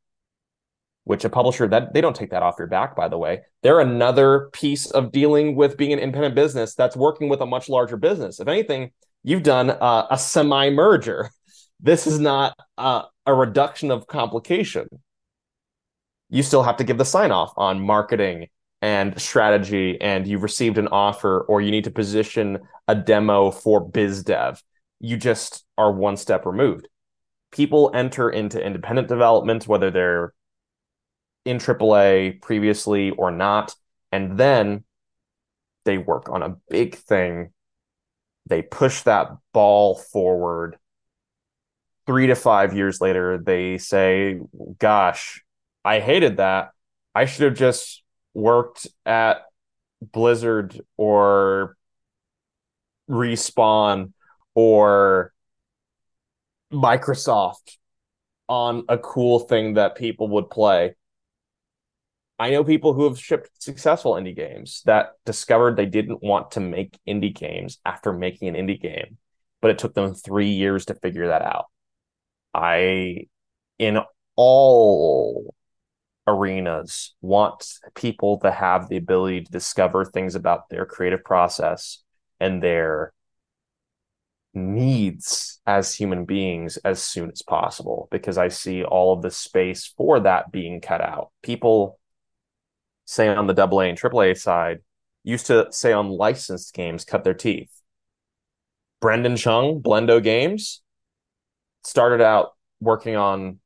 which 1.07 1.23
a 1.23 1.29
publisher 1.29 1.69
that 1.69 1.93
they 1.93 2.01
don't 2.01 2.15
take 2.15 2.31
that 2.31 2.43
off 2.43 2.55
your 2.59 2.67
back, 2.67 2.93
by 2.93 3.07
the 3.07 3.17
way. 3.17 3.39
They're 3.63 3.79
another 3.79 4.49
piece 4.51 4.91
of 4.91 5.13
dealing 5.13 5.55
with 5.55 5.77
being 5.77 5.93
an 5.93 5.99
independent 5.99 6.35
business 6.35 6.75
that's 6.75 6.97
working 6.97 7.29
with 7.29 7.39
a 7.39 7.45
much 7.45 7.69
larger 7.69 7.95
business. 7.95 8.41
If 8.41 8.49
anything, 8.49 8.91
you've 9.23 9.43
done 9.43 9.69
uh, 9.69 10.07
a 10.11 10.17
semi 10.17 10.69
merger. 10.69 11.31
This 11.79 12.07
is 12.07 12.19
not 12.19 12.57
uh, 12.77 13.03
a 13.25 13.33
reduction 13.33 13.89
of 13.89 14.05
complication. 14.07 14.87
You 16.29 16.43
still 16.43 16.63
have 16.63 16.77
to 16.77 16.83
give 16.83 16.97
the 16.97 17.05
sign 17.05 17.31
off 17.31 17.53
on 17.55 17.79
marketing 17.79 18.47
and 18.81 19.19
strategy, 19.19 19.97
and 20.01 20.27
you've 20.27 20.43
received 20.43 20.77
an 20.77 20.89
offer, 20.89 21.41
or 21.41 21.61
you 21.61 21.71
need 21.71 21.85
to 21.85 21.91
position 21.91 22.59
a 22.89 22.95
demo 22.95 23.49
for 23.49 23.79
biz 23.79 24.23
dev. 24.23 24.61
You 24.99 25.15
just 25.15 25.63
are 25.77 25.91
one 25.91 26.17
step 26.17 26.45
removed. 26.45 26.89
People 27.53 27.91
enter 27.93 28.29
into 28.29 28.61
independent 28.61 29.07
development, 29.07 29.69
whether 29.69 29.89
they're 29.89 30.33
in 31.47 31.59
AAA 31.59 32.41
previously 32.41 33.11
or 33.11 33.31
not. 33.31 33.73
And 34.11 34.37
then 34.37 34.83
they 35.85 35.97
work 35.97 36.29
on 36.29 36.43
a 36.43 36.57
big 36.69 36.95
thing. 36.95 37.53
They 38.45 38.61
push 38.61 39.03
that 39.03 39.29
ball 39.53 39.95
forward. 39.95 40.77
Three 42.05 42.27
to 42.27 42.35
five 42.35 42.75
years 42.75 43.01
later, 43.01 43.37
they 43.37 43.77
say, 43.77 44.39
Gosh, 44.79 45.43
I 45.83 45.99
hated 45.99 46.37
that. 46.37 46.71
I 47.15 47.25
should 47.25 47.45
have 47.45 47.57
just 47.57 48.03
worked 48.33 48.87
at 49.05 49.43
Blizzard 50.01 50.79
or 50.97 51.77
Respawn 53.09 54.11
or 54.53 55.33
Microsoft 56.71 57.77
on 58.49 58.83
a 58.89 58.97
cool 58.97 59.39
thing 59.39 59.75
that 59.75 59.95
people 59.95 60.27
would 60.29 60.49
play. 60.49 60.95
I 62.39 62.51
know 62.51 62.63
people 62.63 62.93
who 62.93 63.05
have 63.05 63.19
shipped 63.19 63.61
successful 63.61 64.13
indie 64.13 64.35
games 64.35 64.83
that 64.85 65.13
discovered 65.25 65.75
they 65.75 65.87
didn't 65.87 66.21
want 66.21 66.51
to 66.51 66.59
make 66.59 66.97
indie 67.07 67.33
games 67.33 67.79
after 67.83 68.13
making 68.13 68.47
an 68.47 68.55
indie 68.55 68.79
game, 68.79 69.17
but 69.59 69.71
it 69.71 69.79
took 69.79 69.95
them 69.95 70.13
three 70.13 70.51
years 70.51 70.85
to 70.85 70.93
figure 70.95 71.27
that 71.27 71.41
out. 71.41 71.65
I, 72.53 73.27
in 73.79 73.99
all 74.35 75.55
arenas, 76.27 77.15
want 77.21 77.65
people 77.95 78.39
to 78.41 78.51
have 78.51 78.87
the 78.87 78.97
ability 78.97 79.41
to 79.41 79.51
discover 79.51 80.05
things 80.05 80.35
about 80.35 80.69
their 80.69 80.85
creative 80.85 81.23
process 81.23 82.03
and 82.39 82.61
their 82.61 83.13
needs 84.53 85.59
as 85.65 85.93
human 85.93 86.25
beings 86.25 86.77
as 86.77 87.01
soon 87.01 87.31
as 87.31 87.41
possible 87.41 88.07
because 88.11 88.37
I 88.37 88.47
see 88.49 88.83
all 88.83 89.13
of 89.13 89.21
the 89.21 89.31
space 89.31 89.91
for 89.97 90.19
that 90.21 90.51
being 90.51 90.81
cut 90.81 91.01
out. 91.01 91.31
People 91.41 91.99
say 93.07 93.29
on 93.29 93.47
the 93.47 93.53
double 93.53 93.81
A 93.81 93.87
and 93.87 93.97
triple 93.97 94.21
A 94.21 94.35
side, 94.35 94.79
used 95.23 95.47
to 95.47 95.67
say 95.71 95.93
on 95.93 96.09
licensed 96.09 96.73
games 96.73 97.05
cut 97.05 97.23
their 97.23 97.33
teeth. 97.33 97.71
Brendon 98.99 99.37
Chung, 99.37 99.81
Blendo 99.81 100.21
Games, 100.21 100.81
started 101.83 102.21
out 102.21 102.51
working 102.79 103.15
on 103.15 103.59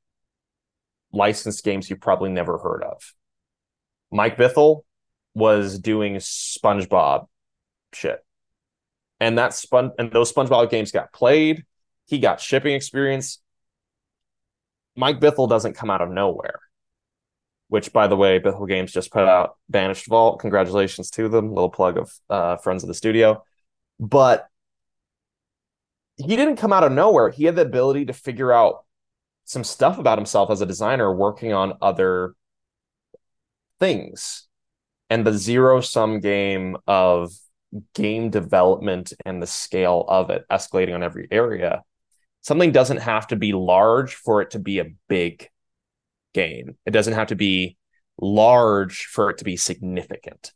licensed 1.12 1.64
games 1.64 1.90
you 1.90 1.96
probably 1.96 2.30
never 2.30 2.58
heard 2.58 2.84
of. 2.84 3.14
Mike 4.12 4.38
Bithell 4.38 4.84
was 5.34 5.80
doing 5.80 6.16
SpongeBob 6.18 7.28
shit. 7.94 8.24
And 9.20 9.38
that 9.38 9.54
spun 9.54 9.92
and 9.98 10.12
those 10.12 10.32
SpongeBob 10.32 10.70
games 10.70 10.92
got 10.92 11.14
played. 11.14 11.66
He 12.06 12.20
got 12.20 12.42
shipping 12.42 12.74
experience. 12.74 13.42
Mike 14.96 15.20
Bithell 15.20 15.50
doesn't 15.50 15.76
come 15.76 15.90
out 15.90 16.02
of 16.02 16.10
nowhere 16.10 16.60
which 17.72 17.94
by 17.94 18.06
the 18.06 18.18
way, 18.18 18.38
Bithell 18.38 18.68
Games 18.68 18.92
just 18.92 19.14
put 19.14 19.24
out 19.24 19.56
Banished 19.70 20.08
Vault. 20.08 20.42
Congratulations 20.42 21.10
to 21.12 21.30
them. 21.30 21.54
Little 21.54 21.70
plug 21.70 21.98
of 21.98 22.14
uh, 22.30 22.58
friends 22.58 22.84
of 22.84 22.90
the 22.90 22.94
studio. 22.94 23.46
But 23.98 24.46
he 26.18 26.36
didn't 26.36 26.58
come 26.58 26.74
out 26.74 26.84
of 26.84 26.92
nowhere. 26.92 27.30
He 27.30 27.46
had 27.46 27.56
the 27.56 27.62
ability 27.62 28.08
to 28.08 28.14
figure 28.14 28.52
out 28.52 28.84
some 29.46 29.64
stuff 29.64 30.00
about 30.00 30.18
himself 30.18 30.52
as 30.52 30.60
a 30.60 30.66
designer 30.66 31.16
working 31.16 31.54
on 31.54 31.78
other 31.82 32.34
things. 33.80 34.50
And 35.10 35.26
the 35.26 35.32
zero 35.32 35.80
sum 35.80 36.20
game 36.20 36.76
of 36.88 37.32
game 37.94 38.32
development 38.32 39.14
and 39.26 39.42
the 39.42 39.48
scale 39.48 40.04
of 40.10 40.30
it 40.30 40.44
escalating 40.52 40.94
on 40.94 41.04
every 41.04 41.30
area. 41.32 41.84
Something 42.42 42.74
doesn't 42.74 42.98
have 42.98 43.28
to 43.28 43.38
be 43.38 43.54
large 43.54 44.16
for 44.16 44.42
it 44.42 44.52
to 44.52 44.60
be 44.60 44.80
a 44.80 44.92
big 45.08 45.48
game. 46.34 46.78
It 46.86 46.92
doesn't 46.92 47.14
have 47.14 47.28
to 47.28 47.36
be 47.36 47.78
large 48.20 49.06
for 49.06 49.30
it 49.30 49.38
to 49.40 49.44
be 49.44 49.58
significant. 49.58 50.54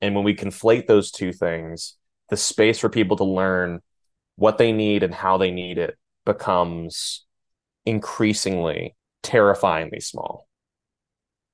And 0.00 0.14
when 0.14 0.24
we 0.24 0.34
conflate 0.34 0.86
those 0.86 1.10
two 1.10 1.32
things, 1.32 1.96
the 2.30 2.36
space 2.36 2.78
for 2.78 2.88
people 2.88 3.16
to 3.18 3.24
learn 3.24 3.80
what 4.36 4.58
they 4.58 4.72
need 4.72 5.02
and 5.02 5.14
how 5.14 5.38
they 5.38 5.50
need 5.50 5.78
it 5.78 5.96
becomes 6.24 7.24
increasingly 7.86 8.96
terrifyingly 9.22 10.00
small. 10.00 10.48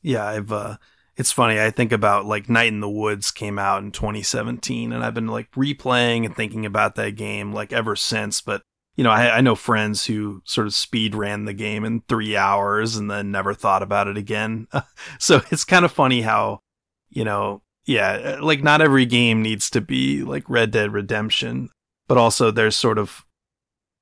Yeah, 0.02 0.26
I've 0.26 0.52
uh 0.52 0.76
it's 1.16 1.32
funny. 1.32 1.60
I 1.60 1.70
think 1.70 1.92
about 1.92 2.24
like 2.24 2.48
Night 2.48 2.68
in 2.68 2.80
the 2.80 2.88
Woods 2.88 3.30
came 3.30 3.58
out 3.58 3.82
in 3.82 3.92
2017 3.92 4.92
and 4.92 5.04
I've 5.04 5.14
been 5.14 5.26
like 5.26 5.50
replaying 5.52 6.24
and 6.24 6.34
thinking 6.34 6.64
about 6.64 6.94
that 6.94 7.16
game 7.16 7.52
like 7.52 7.72
ever 7.72 7.94
since, 7.94 8.40
but 8.40 8.62
you 8.96 9.04
know, 9.04 9.10
I, 9.10 9.38
I 9.38 9.40
know 9.40 9.54
friends 9.54 10.06
who 10.06 10.42
sort 10.44 10.66
of 10.66 10.74
speed 10.74 11.14
ran 11.14 11.44
the 11.44 11.52
game 11.52 11.84
in 11.84 12.02
three 12.02 12.36
hours 12.36 12.96
and 12.96 13.10
then 13.10 13.30
never 13.30 13.54
thought 13.54 13.82
about 13.82 14.08
it 14.08 14.16
again. 14.16 14.66
so 15.18 15.40
it's 15.50 15.64
kind 15.64 15.84
of 15.84 15.92
funny 15.92 16.22
how, 16.22 16.60
you 17.08 17.24
know, 17.24 17.62
yeah, 17.86 18.38
like 18.40 18.62
not 18.62 18.80
every 18.80 19.06
game 19.06 19.42
needs 19.42 19.70
to 19.70 19.80
be 19.80 20.22
like 20.22 20.48
Red 20.48 20.70
Dead 20.70 20.92
Redemption, 20.92 21.70
but 22.08 22.18
also 22.18 22.50
there's 22.50 22.76
sort 22.76 22.98
of 22.98 23.24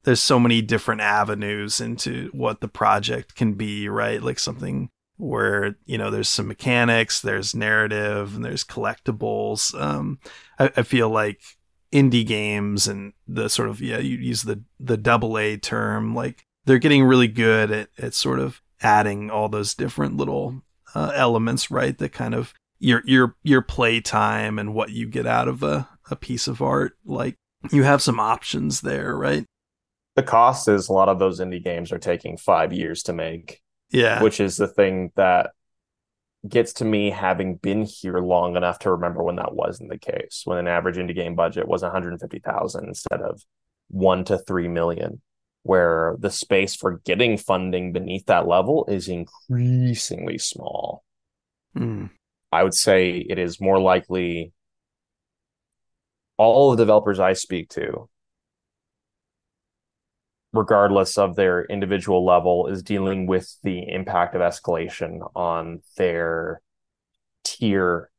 there's 0.04 0.20
so 0.20 0.40
many 0.40 0.62
different 0.62 1.00
avenues 1.00 1.80
into 1.80 2.30
what 2.32 2.60
the 2.60 2.68
project 2.68 3.34
can 3.34 3.54
be, 3.54 3.88
right? 3.88 4.22
Like 4.22 4.38
something 4.38 4.90
where 5.16 5.76
you 5.84 5.98
know 5.98 6.10
there's 6.10 6.28
some 6.28 6.48
mechanics, 6.48 7.20
there's 7.20 7.54
narrative, 7.54 8.34
and 8.34 8.44
there's 8.44 8.64
collectibles. 8.64 9.78
Um, 9.78 10.18
I, 10.58 10.70
I 10.76 10.82
feel 10.82 11.10
like 11.10 11.40
indie 11.92 12.26
games 12.26 12.86
and 12.86 13.12
the 13.26 13.48
sort 13.48 13.68
of 13.68 13.80
yeah 13.80 13.98
you 13.98 14.16
use 14.18 14.42
the 14.42 14.62
the 14.78 14.96
double 14.96 15.38
A 15.38 15.56
term 15.56 16.14
like 16.14 16.44
they're 16.64 16.78
getting 16.78 17.04
really 17.04 17.28
good 17.28 17.70
at 17.70 17.88
at 17.98 18.14
sort 18.14 18.40
of 18.40 18.60
adding 18.80 19.30
all 19.30 19.48
those 19.48 19.74
different 19.74 20.16
little 20.16 20.62
uh, 20.94 21.12
elements 21.14 21.70
right? 21.70 21.96
That 21.98 22.12
kind 22.12 22.34
of 22.34 22.52
your 22.78 23.02
your 23.06 23.36
your 23.42 23.62
play 23.62 24.00
time 24.00 24.58
and 24.58 24.74
what 24.74 24.90
you 24.90 25.08
get 25.08 25.26
out 25.26 25.48
of 25.48 25.62
a 25.62 25.88
a 26.10 26.16
piece 26.16 26.46
of 26.46 26.60
art. 26.60 26.92
Like 27.04 27.36
you 27.72 27.82
have 27.84 28.02
some 28.02 28.20
options 28.20 28.82
there 28.82 29.16
right? 29.16 29.44
The 30.14 30.22
cost 30.22 30.68
is 30.68 30.88
a 30.88 30.92
lot 30.92 31.08
of 31.08 31.18
those 31.18 31.40
indie 31.40 31.62
games 31.62 31.92
are 31.92 31.98
taking 31.98 32.36
5 32.36 32.72
years 32.72 33.02
to 33.04 33.12
make 33.12 33.60
yeah. 33.90 34.22
which 34.22 34.40
is 34.40 34.56
the 34.56 34.68
thing 34.68 35.12
that 35.16 35.52
gets 36.46 36.74
to 36.74 36.84
me 36.84 37.10
having 37.10 37.56
been 37.56 37.84
here 37.84 38.18
long 38.20 38.56
enough 38.56 38.78
to 38.78 38.92
remember 38.92 39.22
when 39.22 39.36
that 39.36 39.54
wasn't 39.54 39.90
the 39.90 39.98
case 39.98 40.42
when 40.44 40.58
an 40.58 40.68
average 40.68 40.96
indie 40.96 41.14
game 41.14 41.34
budget 41.34 41.66
was 41.66 41.82
150,000 41.82 42.84
instead 42.84 43.20
of 43.20 43.42
1 43.88 44.24
to 44.24 44.38
3 44.38 44.68
million 44.68 45.20
where 45.64 46.16
the 46.20 46.30
space 46.30 46.76
for 46.76 47.00
getting 47.04 47.36
funding 47.36 47.92
beneath 47.92 48.26
that 48.26 48.46
level 48.46 48.86
is 48.88 49.08
increasingly 49.08 50.38
small 50.38 51.02
Mm. 51.76 52.10
I 52.50 52.62
would 52.62 52.74
say 52.74 53.18
it 53.18 53.38
is 53.38 53.60
more 53.60 53.78
likely 53.78 54.52
all 56.36 56.70
the 56.70 56.76
developers 56.76 57.20
I 57.20 57.32
speak 57.34 57.70
to, 57.70 58.08
regardless 60.58 61.16
of 61.16 61.36
their 61.36 61.64
individual 61.64 62.24
level, 62.24 62.66
is 62.66 62.82
dealing 62.82 63.26
with 63.26 63.56
the 63.62 63.88
impact 63.88 64.34
of 64.34 64.40
escalation 64.40 65.20
on 65.34 65.80
their 65.96 66.60
tier 67.44 68.10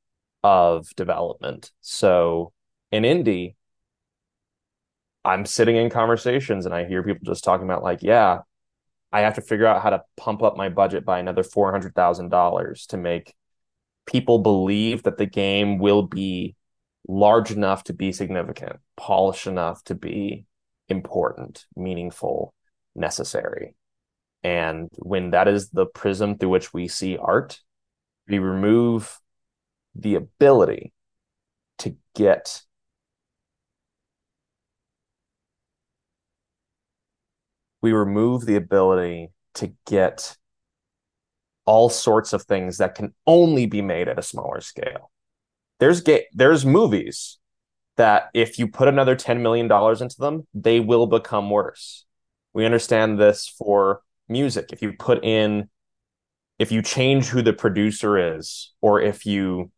of 0.44 0.88
development. 0.96 1.72
So 1.82 2.54
in 2.92 3.04
indie, 3.04 3.56
I'm 5.26 5.46
sitting 5.46 5.76
in 5.76 5.90
conversations 5.90 6.66
and 6.66 6.74
I 6.74 6.86
hear 6.86 7.04
people 7.04 7.26
just 7.26 7.44
talking 7.44 7.66
about 7.66 7.84
like, 7.84 8.02
yeah, 8.02 8.40
I 9.12 9.22
have 9.22 9.36
to 9.36 9.42
figure 9.42 9.68
out 9.68 9.82
how 9.82 9.90
to 9.90 10.04
pump 10.16 10.42
up 10.42 10.56
my 10.56 10.70
budget 10.70 11.04
by 11.04 11.20
another 11.20 11.44
four 11.44 11.72
hundred 11.72 11.94
thousand 11.94 12.30
dollars 12.30 12.86
to 12.88 12.98
make 12.98 13.36
people 14.06 14.40
believe 14.40 15.04
that 15.04 15.18
the 15.18 15.26
game 15.26 15.78
will 15.78 16.04
be 16.04 16.56
large 17.08 17.52
enough 17.52 17.84
to 17.86 17.94
be 17.94 18.12
significant, 18.12 18.78
polished 18.96 19.48
enough 19.48 19.84
to 19.84 19.96
be 19.96 20.46
important, 20.90 21.66
meaningful, 21.76 22.54
necessary. 22.96 23.76
And 24.44 24.90
when 24.98 25.32
that 25.32 25.48
is 25.48 25.70
the 25.70 25.86
prism 25.86 26.38
through 26.38 26.50
which 26.50 26.74
we 26.74 26.88
see 26.88 27.18
art, 27.18 27.60
we 28.28 28.40
remove 28.40 29.20
the 29.96 30.16
ability 30.16 30.94
to 31.80 31.96
get 32.16 32.62
we 37.82 37.94
remove 37.94 38.46
the 38.46 38.56
ability 38.56 39.30
to 39.56 39.74
get 39.86 40.36
all 41.66 41.90
sorts 41.90 42.34
of 42.34 42.44
things 42.44 42.78
that 42.78 42.96
can 42.96 43.14
only 43.26 43.66
be 43.66 43.82
made 43.82 44.08
at 44.08 44.20
a 44.20 44.24
smaller 44.24 44.60
scale. 44.60 45.12
There's 45.80 46.02
ga- 46.02 46.28
there's 46.34 46.66
movies 46.66 47.38
that 48.00 48.30
if 48.34 48.58
you 48.58 48.68
put 48.68 48.88
another 48.88 49.16
10 49.16 49.44
million 49.44 49.68
dollars 49.68 50.02
into 50.02 50.18
them, 50.18 50.48
they 50.54 50.80
will 50.80 51.06
become 51.06 51.50
worse. 51.50 52.06
We 52.54 52.66
understand 52.66 53.20
this 53.20 53.48
for 53.48 54.02
music. 54.30 54.72
If 54.72 54.82
you 54.82 54.94
put 54.94 55.24
in 55.24 55.70
if 56.58 56.74
you 56.74 56.82
change 56.82 57.28
who 57.28 57.42
the 57.42 57.54
producer 57.54 58.36
is 58.36 58.74
or 58.82 59.02
if 59.02 59.26
you 59.26 59.72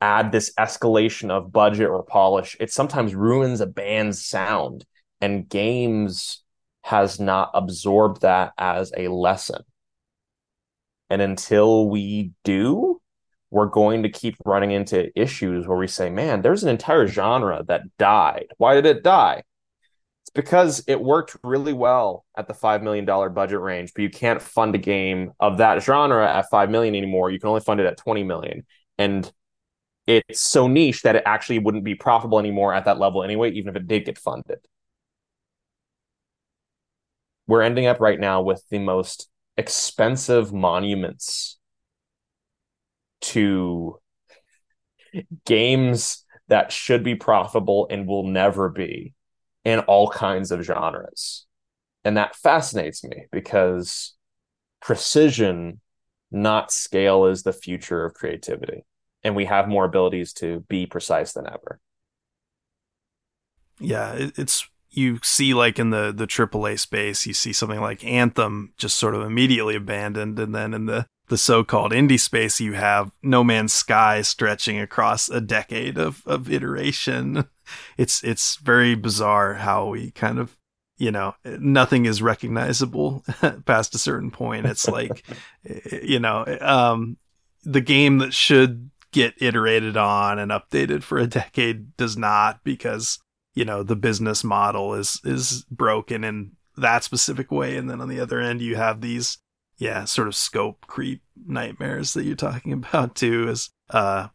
add 0.00 0.30
this 0.30 0.52
escalation 0.58 1.30
of 1.30 1.52
budget 1.52 1.88
or 1.88 2.04
polish, 2.04 2.56
it 2.60 2.72
sometimes 2.72 3.14
ruins 3.14 3.60
a 3.60 3.66
band's 3.66 4.24
sound 4.24 4.84
and 5.20 5.48
games 5.48 6.42
has 6.82 7.18
not 7.18 7.50
absorbed 7.54 8.22
that 8.22 8.52
as 8.58 8.92
a 8.96 9.08
lesson. 9.08 9.62
And 11.10 11.22
until 11.22 11.88
we 11.88 12.32
do, 12.44 12.93
we're 13.54 13.66
going 13.66 14.02
to 14.02 14.08
keep 14.08 14.36
running 14.44 14.72
into 14.72 15.10
issues 15.18 15.66
where 15.66 15.78
we 15.78 15.86
say, 15.86 16.10
man, 16.10 16.42
there's 16.42 16.64
an 16.64 16.68
entire 16.68 17.06
genre 17.06 17.64
that 17.68 17.82
died. 17.98 18.48
Why 18.58 18.74
did 18.74 18.84
it 18.84 19.04
die? 19.04 19.44
It's 20.22 20.30
because 20.34 20.82
it 20.88 21.00
worked 21.00 21.36
really 21.44 21.72
well 21.72 22.24
at 22.36 22.48
the 22.48 22.54
$5 22.54 22.82
million 22.82 23.04
budget 23.04 23.60
range, 23.60 23.92
but 23.94 24.02
you 24.02 24.10
can't 24.10 24.42
fund 24.42 24.74
a 24.74 24.78
game 24.78 25.32
of 25.38 25.58
that 25.58 25.82
genre 25.82 26.28
at 26.28 26.50
5 26.50 26.68
million 26.68 26.96
anymore. 26.96 27.30
You 27.30 27.38
can 27.38 27.48
only 27.48 27.60
fund 27.60 27.78
it 27.78 27.86
at 27.86 27.96
20 27.96 28.24
million. 28.24 28.66
And 28.98 29.30
it's 30.06 30.40
so 30.40 30.66
niche 30.66 31.02
that 31.02 31.14
it 31.14 31.22
actually 31.24 31.60
wouldn't 31.60 31.84
be 31.84 31.94
profitable 31.94 32.40
anymore 32.40 32.74
at 32.74 32.86
that 32.86 32.98
level 32.98 33.22
anyway, 33.22 33.52
even 33.52 33.70
if 33.70 33.76
it 33.76 33.86
did 33.86 34.04
get 34.04 34.18
funded 34.18 34.58
we're 37.46 37.62
ending 37.62 37.86
up 37.86 38.00
right 38.00 38.18
now 38.18 38.42
with 38.42 38.62
the 38.70 38.78
most 38.78 39.28
expensive 39.56 40.52
monuments 40.52 41.58
to 43.20 43.98
games 45.44 46.24
that 46.48 46.72
should 46.72 47.02
be 47.02 47.14
profitable 47.14 47.86
and 47.90 48.06
will 48.06 48.26
never 48.26 48.68
be 48.68 49.14
in 49.64 49.80
all 49.80 50.08
kinds 50.08 50.50
of 50.50 50.62
genres. 50.62 51.46
And 52.04 52.16
that 52.16 52.36
fascinates 52.36 53.02
me 53.02 53.26
because 53.32 54.14
precision, 54.82 55.80
not 56.30 56.70
scale, 56.70 57.26
is 57.26 57.42
the 57.42 57.52
future 57.52 58.04
of 58.04 58.14
creativity. 58.14 58.84
And 59.22 59.34
we 59.34 59.46
have 59.46 59.68
more 59.68 59.86
abilities 59.86 60.34
to 60.34 60.60
be 60.68 60.84
precise 60.84 61.32
than 61.32 61.46
ever. 61.46 61.80
Yeah, 63.80 64.14
it's 64.36 64.68
you 64.90 65.18
see 65.22 65.54
like 65.54 65.78
in 65.78 65.90
the 65.90 66.12
the 66.14 66.26
AAA 66.26 66.78
space, 66.78 67.26
you 67.26 67.32
see 67.32 67.52
something 67.52 67.80
like 67.80 68.04
Anthem 68.04 68.72
just 68.76 68.98
sort 68.98 69.14
of 69.14 69.22
immediately 69.22 69.74
abandoned, 69.74 70.38
and 70.38 70.54
then 70.54 70.74
in 70.74 70.86
the 70.86 71.06
the 71.28 71.38
so-called 71.38 71.92
indie 71.92 72.20
space, 72.20 72.60
you 72.60 72.74
have 72.74 73.12
No 73.22 73.42
Man's 73.42 73.72
Sky 73.72 74.22
stretching 74.22 74.78
across 74.78 75.28
a 75.28 75.40
decade 75.40 75.98
of 75.98 76.22
of 76.26 76.50
iteration. 76.50 77.48
It's 77.96 78.22
it's 78.22 78.56
very 78.56 78.94
bizarre 78.94 79.54
how 79.54 79.86
we 79.86 80.10
kind 80.10 80.38
of 80.38 80.54
you 80.98 81.10
know 81.10 81.34
nothing 81.46 82.04
is 82.04 82.20
recognizable 82.20 83.24
past 83.64 83.94
a 83.94 83.98
certain 83.98 84.30
point. 84.30 84.66
It's 84.66 84.86
like 84.86 85.24
you 86.02 86.20
know 86.20 86.44
um, 86.60 87.16
the 87.62 87.80
game 87.80 88.18
that 88.18 88.34
should 88.34 88.90
get 89.12 89.40
iterated 89.40 89.96
on 89.96 90.38
and 90.38 90.50
updated 90.50 91.02
for 91.02 91.18
a 91.18 91.26
decade 91.26 91.96
does 91.96 92.18
not 92.18 92.62
because 92.64 93.18
you 93.54 93.64
know 93.64 93.82
the 93.82 93.96
business 93.96 94.44
model 94.44 94.92
is 94.94 95.20
is 95.24 95.64
broken 95.70 96.24
in 96.24 96.52
that 96.76 97.04
specific 97.04 97.50
way 97.50 97.76
and 97.76 97.88
then 97.88 98.00
on 98.00 98.08
the 98.08 98.18
other 98.18 98.40
end 98.40 98.60
you 98.60 98.74
have 98.74 99.00
these 99.00 99.38
yeah 99.78 100.04
sort 100.04 100.28
of 100.28 100.34
scope 100.34 100.86
creep 100.86 101.22
nightmares 101.46 102.14
that 102.14 102.24
you're 102.24 102.36
talking 102.36 102.72
about 102.84 103.14
too 103.14 103.48
is 103.48 103.70
uh 103.90 104.28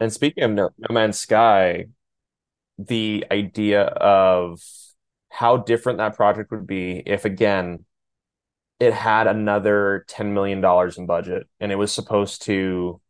and 0.00 0.12
speaking 0.12 0.44
of 0.44 0.50
no, 0.52 0.70
no 0.78 0.94
man's 0.94 1.18
sky 1.18 1.86
the 2.78 3.24
idea 3.30 3.82
of 3.82 4.60
how 5.30 5.56
different 5.56 5.98
that 5.98 6.16
project 6.16 6.50
would 6.50 6.66
be 6.66 7.02
if 7.04 7.24
again 7.24 7.84
it 8.80 8.92
had 8.92 9.26
another 9.26 10.04
10 10.08 10.32
million 10.32 10.60
dollars 10.60 10.98
in 10.98 11.06
budget 11.06 11.48
and 11.60 11.72
it 11.72 11.76
was 11.76 11.92
supposed 11.92 12.42
to 12.42 13.00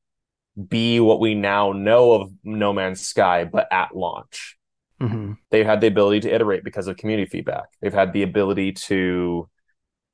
be 0.68 0.98
what 0.98 1.20
we 1.20 1.34
now 1.34 1.72
know 1.72 2.12
of 2.12 2.32
no 2.42 2.72
man's 2.72 3.00
sky 3.00 3.44
but 3.44 3.68
at 3.70 3.94
launch 3.94 4.58
Mm-hmm. 5.00 5.32
They've 5.50 5.66
had 5.66 5.80
the 5.80 5.86
ability 5.86 6.20
to 6.20 6.34
iterate 6.34 6.64
because 6.64 6.88
of 6.88 6.96
community 6.96 7.28
feedback. 7.28 7.66
They've 7.80 7.92
had 7.92 8.12
the 8.12 8.22
ability 8.22 8.72
to 8.72 9.48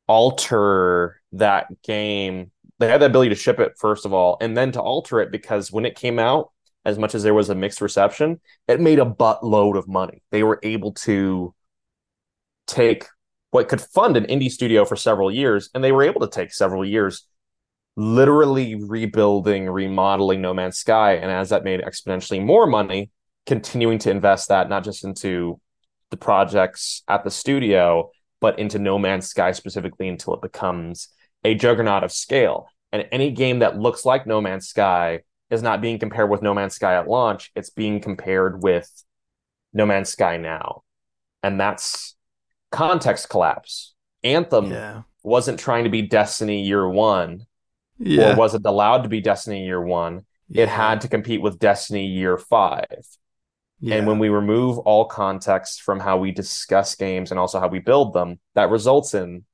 alter 0.07 1.21
that 1.33 1.67
game. 1.83 2.51
They 2.79 2.89
had 2.89 3.01
the 3.01 3.07
ability 3.07 3.31
to 3.31 3.35
ship 3.35 3.61
it, 3.61 3.73
first 3.79 4.05
of 4.05 4.13
all, 4.13 4.37
and 4.41 4.57
then 4.57 4.73
to 4.73 4.81
alter 4.81 5.21
it 5.21 5.31
because 5.31 5.71
when 5.71 5.85
it 5.85 5.97
came 5.97 6.19
out, 6.19 6.51
as 6.85 6.99
much 6.99 7.15
as 7.15 7.23
there 7.23 7.35
was 7.35 7.49
a 7.49 7.55
mixed 7.55 7.81
reception, 7.81 8.41
it 8.69 8.81
made 8.81 8.99
a 8.99 9.07
buttload 9.07 9.79
of 9.79 9.89
money. 9.89 10.23
They 10.31 10.43
were 10.43 10.61
able 10.63 10.93
to 10.93 11.55
take 12.67 13.07
what 13.51 13.69
could 13.69 13.81
fund 13.81 14.17
an 14.17 14.25
indie 14.25 14.51
studio 14.51 14.85
for 14.85 14.97
several 14.97 15.31
years, 15.31 15.71
and 15.75 15.83
they 15.83 15.93
were 15.93 16.03
able 16.03 16.21
to 16.21 16.29
take 16.29 16.53
several 16.53 16.85
years 16.85 17.27
literally 17.97 18.75
rebuilding, 18.75 19.71
remodeling 19.71 20.41
No 20.41 20.53
Man's 20.53 20.79
Sky. 20.79 21.15
And 21.15 21.31
as 21.31 21.51
that 21.51 21.65
made 21.65 21.81
exponentially 21.81 22.45
more 22.45 22.67
money, 22.67 23.11
continuing 23.47 23.99
to 24.01 24.11
invest 24.11 24.49
that 24.49 24.69
not 24.69 24.85
just 24.85 25.05
into 25.05 25.61
the 26.11 26.17
projects 26.17 27.03
at 27.09 27.25
the 27.25 27.31
studio, 27.31 28.11
but 28.45 28.59
into 28.59 28.79
No 28.79 28.99
Man's 28.99 29.27
Sky 29.27 29.53
specifically 29.53 30.07
until 30.07 30.35
it 30.35 30.43
becomes 30.43 31.09
a 31.45 31.55
juggernaut 31.55 32.05
of 32.05 32.13
scale. 32.13 32.69
And 32.93 33.09
any 33.11 33.31
game 33.31 33.61
that 33.61 33.79
looks 33.79 34.05
like 34.05 34.27
No 34.27 34.43
Man's 34.43 34.69
Sky 34.69 35.21
is 35.49 35.63
not 35.63 35.81
being 35.81 35.99
compared 35.99 36.29
with 36.29 36.43
No 36.43 36.53
Man's 36.53 36.75
Sky 36.75 36.93
at 36.95 37.09
launch. 37.09 37.51
It's 37.57 37.71
being 37.71 38.01
compared 38.03 38.63
with 38.63 38.91
No 39.73 39.87
Man's 39.87 40.11
Sky 40.11 40.37
now. 40.37 40.83
And 41.43 41.59
that's 41.59 42.17
context 42.71 43.31
collapse. 43.31 43.95
Anthem 44.23 44.71
yeah. 44.71 45.03
wasn't 45.23 45.59
trying 45.59 45.85
to 45.85 45.91
be 45.91 46.03
Destiny 46.03 46.67
year 46.67 46.87
one, 46.87 47.47
yeah. 47.99 48.35
or 48.35 48.37
wasn't 48.37 48.67
allowed 48.67 49.05
to 49.05 49.09
be 49.09 49.23
Destiny 49.23 49.65
year 49.65 49.81
one. 49.81 50.27
Yeah. 50.51 50.65
It 50.65 50.69
had 50.69 51.01
to 51.01 51.09
compete 51.09 51.41
with 51.41 51.59
Destiny 51.59 52.09
year 52.09 52.37
five. 52.37 53.07
Yeah. 53.85 53.97
And 53.97 54.07
when 54.07 54.19
we 54.19 54.31
remove 54.31 54.79
all 54.79 55.05
context 55.05 55.83
from 55.83 56.01
how 56.01 56.17
we 56.17 56.33
discuss 56.33 56.95
games 56.95 57.31
and 57.31 57.39
also 57.39 57.61
how 57.61 57.69
we 57.69 57.81
build 57.81 58.15
them, 58.15 58.41
that 58.55 58.71
results 58.71 59.13
in 59.13 59.45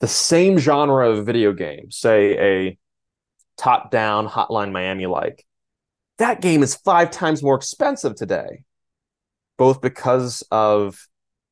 the 0.00 0.08
same 0.08 0.56
genre 0.58 1.10
of 1.10 1.26
video 1.26 1.52
game, 1.52 1.90
say 1.90 2.38
a 2.38 2.78
top 3.58 3.90
down 3.90 4.26
Hotline 4.26 4.72
Miami 4.72 5.04
like. 5.04 5.44
That 6.16 6.40
game 6.40 6.62
is 6.62 6.76
five 6.76 7.10
times 7.10 7.42
more 7.42 7.56
expensive 7.56 8.14
today, 8.14 8.64
both 9.58 9.82
because 9.82 10.42
of 10.50 11.06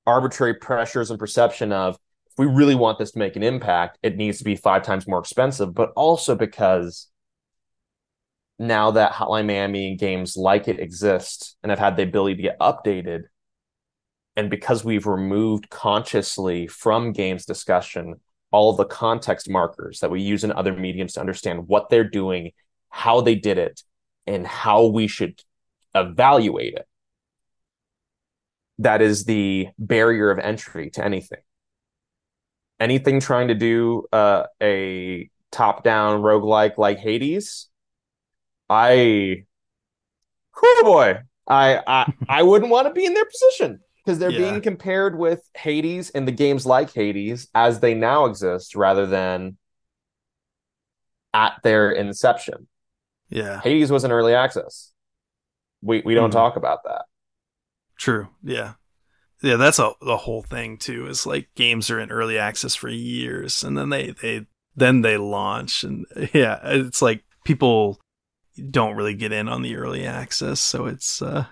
arbitrary 0.07 0.55
pressures 0.55 1.11
and 1.11 1.19
perception 1.19 1.71
of 1.71 1.99
if 2.29 2.39
we 2.39 2.47
really 2.47 2.75
want 2.75 2.99
this 2.99 3.11
to 3.11 3.19
make 3.19 3.37
an 3.37 3.43
impact, 3.43 3.99
it 4.03 4.17
needs 4.17 4.39
to 4.39 4.45
be 4.45 4.57
five 4.57 4.83
times 4.83 5.07
more 5.07 5.19
expensive, 5.19 5.75
but 5.75 5.93
also 5.97 6.35
because 6.35 7.09
now 8.59 8.93
that 8.93 9.13
Hotline 9.13 9.47
Miami 9.47 9.91
and 9.91 9.99
games 9.99 10.37
like 10.37 10.69
it 10.69 10.81
exist 10.81 11.57
and 11.63 11.71
have 11.71 11.79
had 11.79 11.97
the 11.97 12.03
ability 12.03 12.37
to 12.37 12.43
get 12.43 12.59
updated, 12.59 13.25
and 14.37 14.51
because 14.51 14.85
we've 14.85 15.07
removed 15.07 15.71
consciously 15.71 16.67
from 16.67 17.13
games 17.13 17.47
discussion 17.47 18.17
all 18.51 18.75
the 18.75 18.85
context 18.85 19.51
markers 19.51 20.01
that 20.01 20.11
we 20.11 20.23
use 20.23 20.45
in 20.45 20.53
other 20.53 20.73
mediums 20.73 21.15
to 21.15 21.21
understand 21.21 21.69
what 21.69 21.91
they're 21.91 22.09
doing, 22.09 22.53
how 22.89 23.21
they 23.21 23.35
did 23.35 23.59
it, 23.59 23.83
and 24.27 24.47
how 24.47 24.87
we 24.87 25.07
should 25.07 25.43
evaluate 25.95 26.75
it. 26.75 26.87
That 28.79 29.03
is 29.03 29.25
the 29.25 29.69
barrier 29.79 30.31
of 30.31 30.39
entry 30.39 30.91
to 30.91 31.05
anything. 31.05 31.41
Anything 32.79 33.21
trying 33.21 33.49
to 33.49 33.55
do 33.55 34.07
uh, 34.13 34.45
a 34.63 35.31
top 35.51 35.83
down 35.83 36.21
roguelike 36.21 36.77
like 36.77 36.99
Hades, 36.99 37.69
I, 38.69 39.45
oh 40.63 40.83
boy, 40.85 41.19
I, 41.47 41.81
I, 41.87 42.13
I 42.29 42.43
wouldn't 42.43 42.71
want 42.71 42.89
to 42.89 42.93
be 42.93 43.05
in 43.05 43.15
their 43.15 43.25
position 43.25 43.81
because 44.05 44.19
they're 44.19 44.31
yeah. 44.31 44.51
being 44.51 44.61
compared 44.61 45.19
with 45.19 45.43
Hades 45.57 46.11
and 46.11 46.27
the 46.27 46.33
games 46.33 46.65
like 46.65 46.93
Hades 46.93 47.49
as 47.55 47.81
they 47.81 47.95
now 47.95 48.27
exist 48.27 48.77
rather 48.77 49.07
than 49.07 49.57
at 51.35 51.55
their 51.63 51.91
inception. 51.91 52.69
Yeah. 53.29 53.61
Hades 53.61 53.91
was 53.91 54.05
an 54.05 54.13
early 54.13 54.35
access. 54.35 54.93
We 55.83 56.03
we 56.05 56.15
don't 56.15 56.31
mm-hmm. 56.31 56.39
talk 56.39 56.57
about 56.57 56.85
that. 56.85 57.07
True. 57.99 58.29
Yeah. 58.43 58.75
Yeah, 59.43 59.57
that's 59.57 59.79
a 59.79 59.93
the 60.01 60.17
whole 60.17 60.43
thing 60.43 60.79
too. 60.79 61.07
Is 61.07 61.27
like 61.27 61.49
games 61.55 61.91
are 61.91 62.01
in 62.01 62.11
early 62.11 62.39
access 62.39 62.75
for 62.75 62.89
years 62.89 63.63
and 63.63 63.77
then 63.77 63.91
they 63.91 64.13
they 64.13 64.47
then 64.77 65.03
they 65.03 65.17
launch 65.17 65.85
and 65.85 66.07
yeah, 66.33 66.61
it's 66.63 67.03
like 67.03 67.25
people 67.45 68.01
don't 68.71 68.97
really 68.97 69.15
get 69.15 69.33
in 69.33 69.49
on 69.49 69.63
the 69.63 69.77
early 69.77 70.07
access, 70.07 70.61
so 70.61 70.87
it's 70.87 71.23
uh 71.23 71.47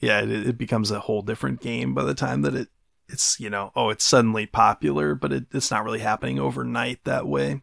yeah, 0.00 0.20
it, 0.20 0.30
it 0.30 0.58
becomes 0.58 0.90
a 0.90 1.00
whole 1.00 1.22
different 1.22 1.60
game 1.60 1.94
by 1.94 2.04
the 2.04 2.14
time 2.14 2.42
that 2.42 2.54
it 2.54 2.68
it's 3.08 3.38
you 3.38 3.50
know 3.50 3.72
oh 3.76 3.90
it's 3.90 4.04
suddenly 4.04 4.46
popular, 4.46 5.14
but 5.14 5.32
it, 5.32 5.46
it's 5.52 5.70
not 5.70 5.84
really 5.84 6.00
happening 6.00 6.38
overnight 6.38 7.00
that 7.04 7.26
way. 7.26 7.62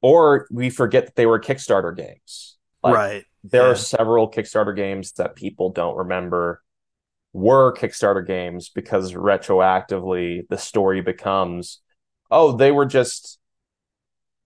Or 0.00 0.46
we 0.50 0.70
forget 0.70 1.06
that 1.06 1.14
they 1.14 1.26
were 1.26 1.40
Kickstarter 1.40 1.96
games. 1.96 2.56
Like, 2.82 2.94
right. 2.94 3.24
There 3.44 3.62
yeah. 3.62 3.68
are 3.68 3.76
several 3.76 4.30
Kickstarter 4.30 4.74
games 4.74 5.12
that 5.12 5.36
people 5.36 5.70
don't 5.70 5.96
remember 5.96 6.62
were 7.32 7.72
Kickstarter 7.72 8.26
games 8.26 8.68
because 8.68 9.12
retroactively 9.12 10.46
the 10.48 10.58
story 10.58 11.00
becomes, 11.00 11.80
oh, 12.30 12.52
they 12.56 12.72
were 12.72 12.86
just 12.86 13.38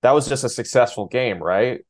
that 0.02 0.12
was 0.12 0.28
just 0.28 0.44
a 0.44 0.48
successful 0.48 1.06
game, 1.06 1.42
right? 1.42 1.80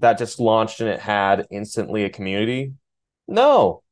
That 0.00 0.18
just 0.18 0.40
launched 0.40 0.80
and 0.80 0.88
it 0.88 1.00
had 1.00 1.46
instantly 1.50 2.04
a 2.04 2.10
community. 2.10 2.74
No, 3.28 3.82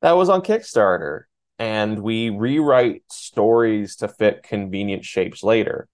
that 0.00 0.12
was 0.12 0.28
on 0.28 0.42
Kickstarter. 0.42 1.22
And 1.58 2.00
we 2.00 2.30
rewrite 2.30 3.04
stories 3.10 3.96
to 3.96 4.08
fit 4.08 4.42
convenient 4.42 5.04
shapes 5.04 5.42
later. 5.42 5.88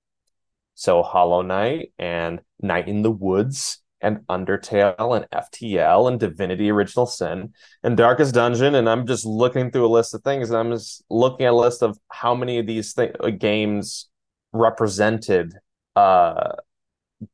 So 0.75 1.03
Hollow 1.03 1.43
Knight 1.43 1.93
and 1.99 2.41
Night 2.61 2.89
in 2.89 3.03
the 3.03 3.11
Woods 3.11 3.83
and 4.01 4.19
Undertale 4.29 5.17
and 5.17 5.27
FTL 5.31 6.09
and 6.09 6.21
Divinity 6.21 6.71
Original 6.71 7.07
Sin 7.07 7.53
and 7.83 7.97
Darkest 7.97 8.35
Dungeon. 8.35 8.77
And 8.77 8.89
I'm 8.89 9.07
just 9.07 9.27
looking 9.27 9.71
through 9.71 9.87
a 9.87 9.89
list 9.89 10.15
of 10.15 10.23
things 10.23 10.51
and 10.51 10.59
I'm 10.59 10.71
just 10.71 11.03
looking 11.11 11.47
at 11.47 11.53
a 11.53 11.57
list 11.57 11.83
of 11.83 11.99
how 12.11 12.35
many 12.35 12.59
of 12.59 12.67
these 12.67 12.95
th- 12.95 13.17
uh, 13.21 13.31
games 13.31 14.09
represented 14.53 15.55
uh, 15.97 16.53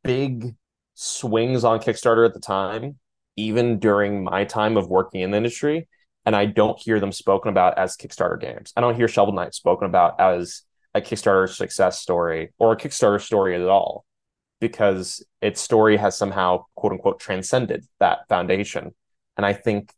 big 0.02 0.56
swings 0.94 1.64
on 1.64 1.80
Kickstarter 1.80 2.26
at 2.26 2.34
the 2.34 2.40
time, 2.40 2.98
even 3.36 3.78
during 3.78 4.24
my 4.24 4.44
time 4.44 4.76
of 4.76 4.88
working 4.88 5.20
in 5.20 5.30
the 5.30 5.36
industry. 5.36 5.88
And 6.26 6.34
I 6.34 6.46
don't 6.46 6.80
hear 6.80 7.00
them 7.00 7.12
spoken 7.12 7.50
about 7.50 7.78
as 7.78 7.96
Kickstarter 7.96 8.40
games. 8.40 8.72
I 8.76 8.80
don't 8.80 8.94
hear 8.94 9.08
Shovel 9.08 9.34
Knight 9.34 9.54
spoken 9.54 9.86
about 9.86 10.20
as 10.20 10.62
a 10.94 11.00
Kickstarter 11.00 11.48
success 11.48 12.00
story 12.00 12.52
or 12.58 12.72
a 12.72 12.76
Kickstarter 12.76 13.20
story 13.20 13.54
at 13.54 13.68
all 13.68 14.04
because 14.60 15.22
its 15.42 15.60
story 15.60 15.96
has 15.96 16.16
somehow 16.16 16.64
quote 16.74 16.92
unquote 16.92 17.20
transcended 17.20 17.84
that 18.00 18.26
foundation. 18.28 18.94
And 19.36 19.44
I 19.44 19.52
think 19.52 19.92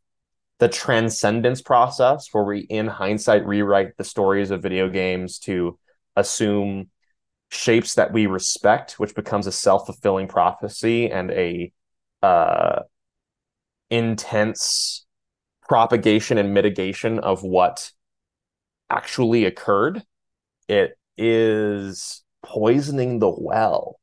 the 0.59 0.69
transcendence 0.69 1.61
process 1.61 2.29
where 2.33 2.45
we 2.45 2.61
in 2.61 2.87
hindsight 2.87 3.47
rewrite 3.47 3.97
the 3.97 4.05
stories 4.05 4.51
of 4.51 4.63
video 4.63 4.89
games 4.89 5.39
to 5.41 5.79
assume 6.17 6.89
shapes 7.51 7.95
that 7.95 8.13
we 8.13 8.27
respect, 8.27 8.99
which 8.99 9.15
becomes 9.15 9.47
a 9.47 9.53
self-fulfilling 9.53 10.29
prophecy 10.29 11.11
and 11.11 11.31
a 11.31 11.73
uh, 12.23 12.83
intense 13.91 15.07
propagation 15.69 16.39
and 16.39 16.55
mitigation 16.55 17.19
of 17.19 17.43
what 17.43 17.91
actually 18.91 19.45
occurred. 19.45 20.03
It 20.69 20.99
is 21.17 22.23
poisoning 22.43 23.19
the 23.19 23.31
well 23.37 23.99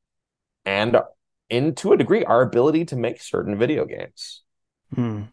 and 0.65 0.97
in 1.49 1.75
to 1.75 1.93
a 1.93 1.97
degree 1.97 2.23
our 2.25 2.41
ability 2.41 2.85
to 2.85 2.95
make 2.95 3.21
certain 3.21 3.57
video 3.57 3.85
games. 3.85 4.41
Hmm. 4.93 5.23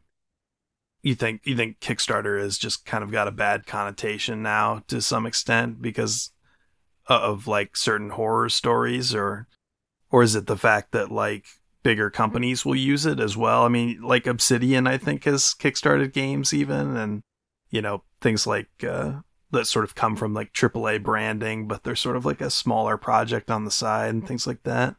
You 1.03 1.15
think 1.15 1.43
you 1.45 1.57
think 1.57 1.81
Kickstarter 1.81 2.41
has 2.41 2.59
just 2.59 2.85
kind 2.85 3.03
of 3.03 3.11
got 3.11 3.27
a 3.27 3.33
bad 3.33 3.67
connotation 3.67 4.43
now 4.43 4.83
to 4.89 5.01
some 5.01 5.25
extent 5.25 5.81
because 5.81 6.31
of 7.07 7.47
like 7.47 7.77
certain 7.77 8.11
horror 8.11 8.49
stories 8.49 9.15
or 9.15 9.47
or 10.11 10.23
is 10.23 10.35
it 10.35 10.47
the 10.47 10.57
fact 10.57 10.93
that 10.93 11.11
like 11.11 11.47
bigger 11.83 12.11
companies 12.11 12.65
will 12.65 12.77
use 12.77 13.07
it 13.07 13.21
as 13.21 13.37
well? 13.37 13.65
I 13.65 13.69
mean, 13.69 14.01
like 14.03 14.27
Obsidian 14.27 14.87
I 14.87 14.99
think 14.99 15.25
has 15.25 15.55
kickstarted 15.59 16.13
games 16.13 16.53
even 16.53 16.97
and 16.97 17.23
you 17.71 17.83
know, 17.83 18.03
things 18.21 18.47
like 18.47 18.69
uh 18.85 19.21
that 19.53 19.67
sort 19.67 19.85
of 19.85 19.95
come 19.95 20.17
from 20.17 20.33
like 20.33 20.53
AAA 20.53 21.03
branding, 21.03 21.67
but 21.67 21.83
they're 21.83 21.97
sort 21.97 22.17
of 22.17 22.25
like 22.25 22.41
a 22.41 22.51
smaller 22.51 22.97
project 22.97 23.51
on 23.51 23.65
the 23.65 23.71
side 23.71 24.11
and 24.11 24.27
things 24.27 24.47
like 24.47 24.63
that. 24.63 24.95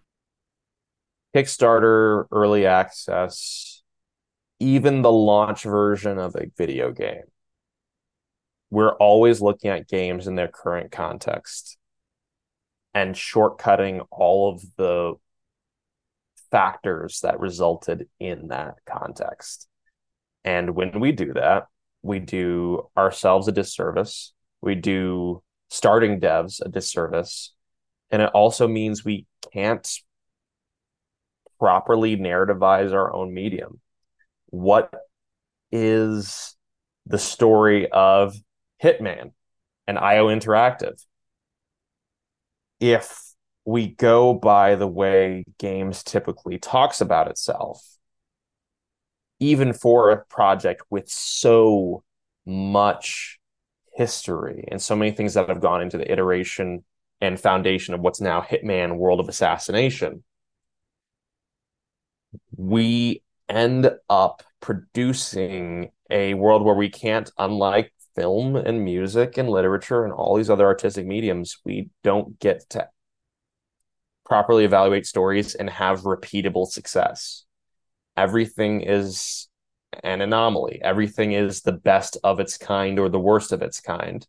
Kickstarter, 1.36 2.26
early 2.32 2.66
access, 2.66 3.82
even 4.60 5.02
the 5.02 5.12
launch 5.12 5.64
version 5.64 6.18
of 6.20 6.36
a 6.36 6.48
video 6.58 6.92
game. 6.92 7.24
We're 8.70 8.96
always 8.96 9.42
looking 9.42 9.70
at 9.70 9.88
games 9.88 10.28
in 10.28 10.36
their 10.36 10.50
current 10.50 10.92
context 10.92 11.78
and 12.94 13.16
shortcutting 13.16 14.06
all 14.12 14.54
of 14.54 14.64
the 14.78 15.14
factors 16.52 17.22
that 17.22 17.40
resulted 17.40 18.08
in 18.20 18.50
that 18.50 18.76
context. 18.86 19.68
And 20.44 20.76
when 20.76 21.00
we 21.00 21.12
do 21.12 21.34
that, 21.34 21.68
we 22.02 22.20
do 22.20 22.90
ourselves 22.98 23.48
a 23.48 23.52
disservice. 23.52 24.34
We 24.62 24.76
do 24.76 25.44
starting 25.70 26.20
devs 26.20 26.60
a 26.64 26.70
disservice. 26.70 27.54
And 28.10 28.22
it 28.22 28.32
also 28.34 28.68
means 28.68 29.06
we 29.06 29.26
can't 29.54 29.88
properly 31.60 32.18
narrativize 32.18 32.92
our 32.92 33.14
own 33.14 33.34
medium. 33.34 33.80
What 34.48 34.94
is 35.72 36.56
the 37.06 37.20
story 37.20 37.90
of 37.90 38.36
Hitman 38.84 39.32
and 39.88 39.98
IO 39.98 40.28
Interactive? 40.28 41.02
If 42.82 43.36
we 43.64 43.88
go 43.88 44.34
by 44.34 44.76
the 44.76 44.88
way 44.88 45.46
games 45.60 46.04
typically 46.04 46.58
talks 46.58 47.00
about 47.00 47.30
itself, 47.30 47.86
even 49.40 49.72
for 49.72 50.10
a 50.10 50.26
project 50.26 50.82
with 50.90 51.08
so 51.08 52.04
much 52.46 53.40
history 53.94 54.66
and 54.70 54.82
so 54.82 54.96
many 54.96 55.12
things 55.12 55.36
that 55.36 55.48
have 55.48 55.62
gone 55.62 55.82
into 55.82 55.98
the 55.98 56.12
iteration 56.12 56.84
and 57.22 57.40
foundation 57.40 57.94
of 57.94 58.02
what's 58.02 58.20
now 58.20 58.42
Hitman 58.42 58.98
World 58.98 59.20
of 59.20 59.30
Assassination, 59.30 60.24
we 62.56 63.22
end 63.48 63.92
up 64.10 64.42
producing 64.60 65.92
a 66.10 66.34
world 66.34 66.64
where 66.64 66.76
we 66.76 66.90
can't, 66.90 67.30
unlike 67.38 67.94
film 68.16 68.56
and 68.56 68.84
music 68.84 69.38
and 69.38 69.50
literature 69.50 70.04
and 70.04 70.14
all 70.14 70.36
these 70.36 70.50
other 70.50 70.66
artistic 70.66 71.06
mediums, 71.06 71.58
we 71.66 71.90
don't 72.04 72.40
get 72.40 72.70
to 72.72 72.88
properly 74.26 74.64
evaluate 74.64 75.06
stories 75.06 75.56
and 75.56 75.70
have 75.70 76.02
repeatable 76.02 76.68
success. 76.68 77.46
Everything 78.16 78.82
is 78.82 79.50
an 80.04 80.22
anomaly. 80.22 80.80
Everything 80.82 81.34
is 81.34 81.62
the 81.62 81.72
best 81.72 82.18
of 82.24 82.40
its 82.40 82.58
kind 82.58 83.00
or 83.00 83.10
the 83.10 83.20
worst 83.20 83.52
of 83.52 83.62
its 83.62 83.82
kind. 83.82 84.26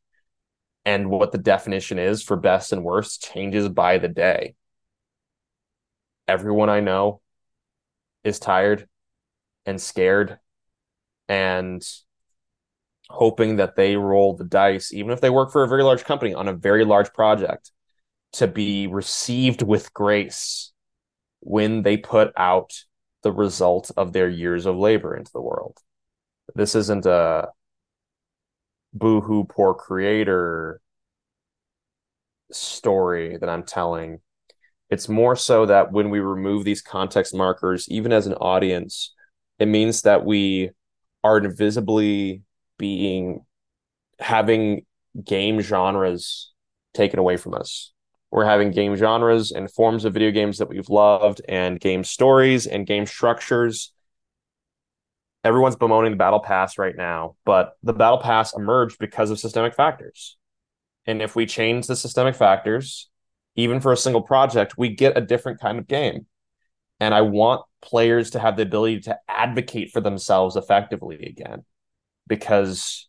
And 0.84 1.10
what 1.10 1.30
the 1.30 1.38
definition 1.38 1.98
is 1.98 2.22
for 2.22 2.36
best 2.36 2.72
and 2.72 2.82
worst 2.82 3.22
changes 3.22 3.68
by 3.68 3.98
the 3.98 4.08
day. 4.08 4.54
Everyone 6.26 6.68
I 6.68 6.80
know 6.80 7.20
is 8.24 8.40
tired 8.40 8.88
and 9.66 9.80
scared 9.80 10.38
and 11.28 11.82
hoping 13.12 13.56
that 13.56 13.76
they 13.76 13.96
roll 13.96 14.36
the 14.36 14.44
dice, 14.44 14.92
even 14.92 15.12
if 15.12 15.20
they 15.20 15.30
work 15.30 15.52
for 15.52 15.62
a 15.62 15.68
very 15.68 15.82
large 15.84 16.04
company 16.04 16.34
on 16.34 16.48
a 16.48 16.54
very 16.54 16.84
large 16.84 17.12
project, 17.12 17.70
to 18.32 18.46
be 18.46 18.86
received 18.86 19.62
with 19.62 19.92
grace 19.92 20.72
when 21.40 21.82
they 21.82 21.96
put 21.96 22.32
out 22.36 22.72
the 23.22 23.32
result 23.32 23.90
of 23.96 24.12
their 24.12 24.28
years 24.28 24.66
of 24.66 24.76
labor 24.76 25.14
into 25.14 25.30
the 25.32 25.40
world. 25.40 25.76
This 26.54 26.74
isn't 26.74 27.06
a 27.06 27.48
boohoo 28.94 29.44
poor 29.44 29.74
creator 29.74 30.80
story 32.50 33.36
that 33.38 33.48
I'm 33.48 33.64
telling 33.64 34.20
It's 34.90 35.08
more 35.08 35.36
so 35.36 35.64
that 35.66 35.90
when 35.90 36.10
we 36.10 36.20
remove 36.20 36.64
these 36.64 36.82
context 36.82 37.34
markers, 37.34 37.88
even 37.88 38.12
as 38.12 38.26
an 38.26 38.34
audience, 38.34 39.14
it 39.58 39.66
means 39.66 40.02
that 40.02 40.24
we 40.24 40.70
are 41.24 41.38
invisibly 41.38 42.42
being 42.82 43.46
having 44.18 44.84
game 45.24 45.60
genres 45.60 46.52
taken 46.94 47.20
away 47.20 47.36
from 47.36 47.54
us. 47.54 47.92
We're 48.32 48.44
having 48.44 48.72
game 48.72 48.96
genres 48.96 49.52
and 49.52 49.70
forms 49.70 50.04
of 50.04 50.14
video 50.14 50.32
games 50.32 50.58
that 50.58 50.68
we've 50.68 50.88
loved, 50.88 51.40
and 51.48 51.78
game 51.78 52.02
stories 52.02 52.66
and 52.66 52.84
game 52.84 53.06
structures. 53.06 53.92
Everyone's 55.44 55.76
bemoaning 55.76 56.10
the 56.10 56.16
Battle 56.16 56.40
Pass 56.40 56.76
right 56.76 56.96
now, 56.96 57.36
but 57.44 57.74
the 57.84 57.92
Battle 57.92 58.18
Pass 58.18 58.52
emerged 58.52 58.98
because 58.98 59.30
of 59.30 59.38
systemic 59.38 59.76
factors. 59.76 60.36
And 61.06 61.22
if 61.22 61.36
we 61.36 61.46
change 61.46 61.86
the 61.86 61.94
systemic 61.94 62.34
factors, 62.34 63.08
even 63.54 63.80
for 63.80 63.92
a 63.92 63.96
single 63.96 64.22
project, 64.22 64.76
we 64.76 64.88
get 64.88 65.16
a 65.16 65.20
different 65.20 65.60
kind 65.60 65.78
of 65.78 65.86
game. 65.86 66.26
And 66.98 67.14
I 67.14 67.20
want 67.20 67.62
players 67.80 68.30
to 68.30 68.40
have 68.40 68.56
the 68.56 68.62
ability 68.62 69.02
to 69.02 69.18
advocate 69.28 69.92
for 69.92 70.00
themselves 70.00 70.56
effectively 70.56 71.24
again 71.26 71.64
because 72.26 73.08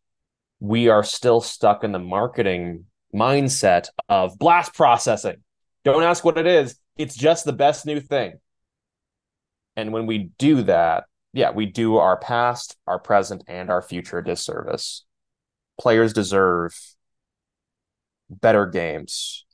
we 0.60 0.88
are 0.88 1.04
still 1.04 1.42
stuck 1.42 1.84
in 1.84 1.92
the 1.92 2.00
marketing 2.00 2.86
mindset 3.14 3.88
of 4.10 4.38
blast 4.40 4.74
processing. 4.74 5.38
Don't 5.84 6.04
ask 6.04 6.24
what 6.24 6.38
it 6.38 6.48
is, 6.48 6.80
it's 6.98 7.16
just 7.16 7.46
the 7.46 7.54
best 7.54 7.86
new 7.86 8.00
thing. 8.00 8.34
And 9.76 9.92
when 9.92 10.06
we 10.06 10.30
do 10.38 10.64
that, 10.64 11.06
yeah, 11.34 11.52
we 11.52 11.66
do 11.66 11.98
our 11.98 12.18
past, 12.18 12.78
our 12.88 13.00
present, 13.00 13.44
and 13.48 13.70
our 13.70 13.82
future 13.82 14.22
disservice. 14.22 15.04
Players 15.80 16.14
deserve 16.14 16.74
better 18.30 18.66
games 18.68 19.46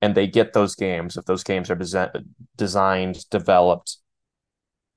and 0.00 0.14
they 0.14 0.26
get 0.26 0.52
those 0.52 0.74
games 0.74 1.16
if 1.16 1.24
those 1.24 1.44
games 1.44 1.70
are 1.70 1.76
desi- 1.76 2.24
designed 2.56 3.28
developed 3.30 3.98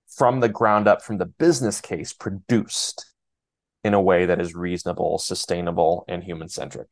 from 0.08 0.40
the 0.40 0.50
ground 0.50 0.88
up 0.88 1.02
from 1.02 1.18
the 1.18 1.26
business 1.26 1.80
case 1.80 2.12
produced 2.12 3.14
in 3.86 3.94
a 3.94 4.02
way 4.02 4.26
that 4.26 4.42
is 4.42 4.56
reasonable 4.56 5.18
sustainable 5.18 6.04
and 6.08 6.24
human 6.24 6.50
centric 6.50 6.88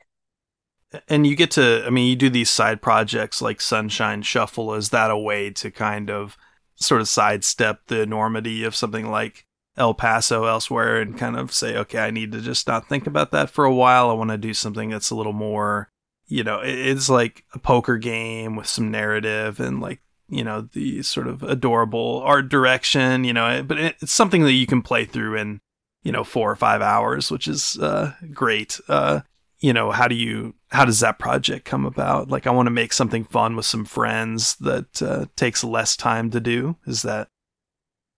and 1.07 1.25
you 1.25 1.35
get 1.35 1.51
to 1.51 1.83
i 1.85 1.89
mean 1.89 2.09
you 2.09 2.15
do 2.15 2.29
these 2.29 2.49
side 2.49 2.81
projects 2.81 3.41
like 3.41 3.59
sunshine 3.59 4.21
shuffle. 4.21 4.73
Is 4.73 4.89
that 4.89 5.11
a 5.11 5.17
way 5.17 5.49
to 5.51 5.71
kind 5.71 6.09
of 6.09 6.37
sort 6.75 7.01
of 7.01 7.07
sidestep 7.07 7.87
the 7.87 8.01
enormity 8.01 8.63
of 8.63 8.75
something 8.75 9.09
like 9.09 9.45
el 9.75 9.93
paso 9.93 10.45
elsewhere 10.45 11.01
and 11.01 11.17
kind 11.17 11.35
of 11.35 11.51
say 11.51 11.75
okay 11.75 11.97
i 11.97 12.11
need 12.11 12.31
to 12.31 12.41
just 12.41 12.67
not 12.67 12.87
think 12.87 13.07
about 13.07 13.31
that 13.31 13.49
for 13.49 13.65
a 13.65 13.73
while. 13.73 14.09
I 14.09 14.13
want 14.13 14.29
to 14.29 14.37
do 14.37 14.53
something 14.53 14.89
that's 14.89 15.09
a 15.09 15.15
little 15.15 15.33
more 15.33 15.89
you 16.27 16.43
know, 16.43 16.61
it's 16.63 17.09
like 17.09 17.43
a 17.53 17.59
poker 17.59 17.97
game 17.97 18.55
with 18.55 18.67
some 18.67 18.89
narrative 18.89 19.59
and 19.59 19.81
like, 19.81 20.01
you 20.29 20.43
know, 20.43 20.61
the 20.73 21.03
sort 21.03 21.27
of 21.27 21.43
adorable 21.43 22.21
art 22.25 22.49
direction, 22.49 23.23
you 23.23 23.33
know, 23.33 23.61
but 23.63 23.79
it's 23.79 24.11
something 24.11 24.43
that 24.43 24.53
you 24.53 24.65
can 24.65 24.81
play 24.81 25.05
through 25.05 25.37
in, 25.37 25.61
you 26.03 26.11
know, 26.11 26.23
four 26.23 26.51
or 26.51 26.55
five 26.55 26.81
hours, 26.81 27.31
which 27.31 27.47
is 27.47 27.77
uh, 27.79 28.13
great. 28.33 28.79
Uh, 28.87 29.21
you 29.59 29.73
know, 29.73 29.91
how 29.91 30.07
do 30.07 30.15
you, 30.15 30.53
how 30.69 30.83
does 30.85 30.99
that 30.99 31.19
project 31.19 31.65
come 31.65 31.85
about? 31.85 32.29
Like, 32.29 32.45
I 32.45 32.51
want 32.51 32.67
to 32.67 32.71
make 32.71 32.91
something 32.91 33.23
fun 33.23 33.55
with 33.55 33.65
some 33.65 33.85
friends 33.85 34.55
that 34.57 35.01
uh, 35.01 35.25
takes 35.35 35.63
less 35.63 35.95
time 35.95 36.29
to 36.31 36.39
do. 36.39 36.75
Is 36.85 37.03
that? 37.03 37.29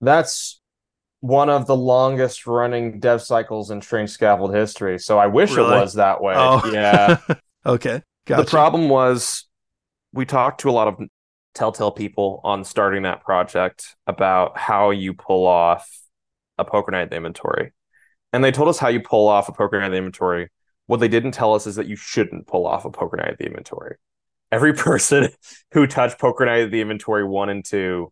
That's 0.02 0.60
one 1.20 1.50
of 1.50 1.68
the 1.68 1.76
longest 1.76 2.48
running 2.48 3.00
dev 3.00 3.22
cycles 3.22 3.72
in 3.72 3.82
Strange 3.82 4.10
Scaffold 4.10 4.54
history. 4.54 5.00
So 5.00 5.18
I 5.18 5.28
wish 5.28 5.52
really? 5.56 5.76
it 5.76 5.80
was 5.80 5.94
that 5.94 6.22
way. 6.22 6.34
Oh. 6.36 6.62
Yeah. 6.72 7.18
Okay. 7.68 8.04
Gotcha. 8.28 8.44
The 8.44 8.50
problem 8.52 8.90
was 8.90 9.46
we 10.14 10.24
talked 10.24 10.62
to 10.62 10.70
a 10.70 10.72
lot 10.72 10.88
of 10.88 11.00
Telltale 11.56 11.92
people 11.92 12.42
on 12.44 12.64
starting 12.64 13.04
that 13.04 13.24
project 13.24 13.96
about 14.06 14.56
how 14.56 14.92
you 14.92 15.16
pull 15.16 15.48
off 15.48 15.90
a 16.58 16.66
poker 16.66 16.91
night 16.91 17.12
inventory. 17.12 17.74
And 18.34 18.43
they 18.43 18.51
told 18.51 18.70
us 18.70 18.78
how 18.78 18.89
you 18.89 19.01
pull 19.01 19.28
off 19.28 19.49
a 19.49 19.53
poker 19.53 19.80
night 19.80 19.93
inventory. 19.93 20.49
What 20.88 20.99
they 20.99 21.08
didn't 21.08 21.32
tell 21.32 21.53
us 21.53 21.68
is 21.68 21.76
that 21.76 21.88
you 21.88 21.95
shouldn't 21.95 22.47
pull 22.47 22.68
off 22.68 22.86
a 22.86 22.91
poker 22.91 23.18
night 23.18 23.38
the 23.38 23.45
inventory. 23.45 23.95
Every 24.51 24.74
person 24.76 25.30
who 25.72 25.88
touched 25.88 26.20
poker 26.20 26.45
night 26.45 26.72
the 26.72 26.82
inventory 26.82 27.24
one 27.24 27.49
and 27.49 27.64
two, 27.64 28.12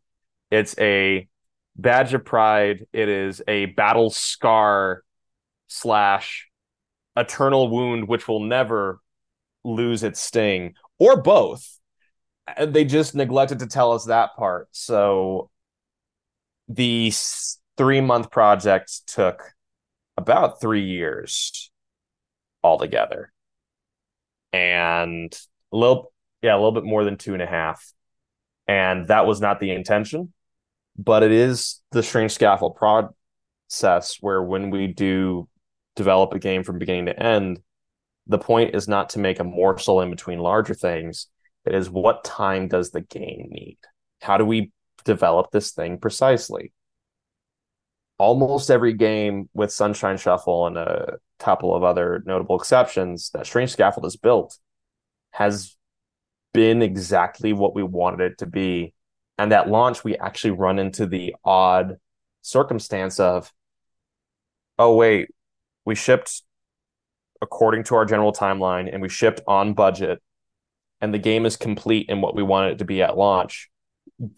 it's 0.50 0.78
a 0.80 1.28
badge 1.76 2.14
of 2.14 2.26
pride. 2.26 2.86
It 2.94 3.10
is 3.10 3.42
a 3.48 3.68
battle 3.68 4.10
scar 4.10 5.04
slash 5.68 6.50
eternal 7.16 7.70
wound, 7.70 8.08
which 8.08 8.28
will 8.28 8.42
never 8.42 9.00
lose 9.64 10.04
its 10.04 10.20
sting 10.20 10.76
or 11.00 11.22
both. 11.22 11.80
They 12.60 12.86
just 12.86 13.16
neglected 13.16 13.60
to 13.60 13.68
tell 13.68 13.94
us 13.94 14.06
that 14.06 14.36
part. 14.36 14.68
So 14.72 15.50
the 16.68 17.12
three 17.78 18.02
month 18.02 18.32
project 18.32 19.08
took 19.08 19.44
about 20.18 20.62
three 20.62 20.86
years 20.86 21.72
altogether. 22.64 23.32
And 24.52 25.34
a 25.72 25.78
little, 25.78 26.14
yeah, 26.42 26.54
a 26.54 26.58
little 26.58 26.72
bit 26.72 26.84
more 26.84 27.04
than 27.04 27.18
two 27.18 27.34
and 27.34 27.42
a 27.42 27.48
half. 27.48 27.92
And 28.68 29.08
that 29.08 29.26
was 29.26 29.42
not 29.42 29.60
the 29.60 29.72
intention, 29.72 30.32
but 30.98 31.24
it 31.24 31.32
is 31.32 31.82
the 31.92 32.04
strange 32.04 32.32
scaffold 32.32 32.76
process 32.76 34.18
where 34.22 34.42
when 34.42 34.70
we 34.70 34.88
do 34.88 35.50
develop 35.96 36.34
a 36.34 36.40
game 36.40 36.64
from 36.64 36.80
beginning 36.80 37.08
to 37.08 37.22
end, 37.22 37.60
the 38.28 38.38
point 38.38 38.74
is 38.74 38.88
not 38.88 39.10
to 39.10 39.20
make 39.20 39.40
a 39.40 39.44
morsel 39.44 40.02
in 40.02 40.10
between 40.10 40.40
larger 40.40 40.74
things. 40.74 41.28
It 41.66 41.76
is 41.76 41.90
what 41.90 42.24
time 42.24 42.68
does 42.68 42.92
the 42.92 43.02
game 43.02 43.48
need? 43.50 43.78
How 44.22 44.38
do 44.38 44.46
we 44.46 44.72
develop 45.04 45.52
this 45.52 45.72
thing 45.72 45.98
precisely? 45.98 46.72
Almost 48.18 48.72
every 48.72 48.94
game 48.94 49.50
with 49.54 49.72
Sunshine 49.72 50.18
Shuffle 50.18 50.68
and 50.68 50.78
a 50.78 51.18
couple 51.40 51.76
of 51.76 51.84
other 51.84 52.24
notable 52.26 52.56
exceptions 52.58 53.32
that 53.32 53.46
Strange 53.46 53.72
Scaffold 53.72 54.06
has 54.06 54.16
built 54.16 54.58
has 55.32 55.76
been 56.54 56.82
exactly 56.82 57.54
what 57.54 57.76
we 57.76 57.84
wanted 57.84 58.32
it 58.32 58.38
to 58.38 58.46
be. 58.46 58.94
And 59.38 59.52
that 59.52 59.68
launch, 59.68 60.04
we 60.04 60.16
actually 60.16 60.52
run 60.52 60.78
into 60.78 61.08
the 61.08 61.36
odd 61.44 61.98
circumstance 62.44 63.20
of, 63.20 63.52
oh, 64.78 64.96
wait, 64.96 65.30
we 65.86 65.96
shipped 65.96 66.44
according 67.42 67.84
to 67.86 67.96
our 67.96 68.06
general 68.06 68.32
timeline 68.32 68.90
and 68.92 69.02
we 69.02 69.10
shipped 69.10 69.42
on 69.48 69.74
budget 69.74 70.22
and 71.02 71.14
the 71.14 71.20
game 71.20 71.46
is 71.46 71.58
complete 71.58 72.08
in 72.08 72.22
what 72.22 72.34
we 72.34 72.42
want 72.42 72.72
it 72.72 72.78
to 72.78 72.86
be 72.86 73.02
at 73.02 73.18
launch, 73.18 73.70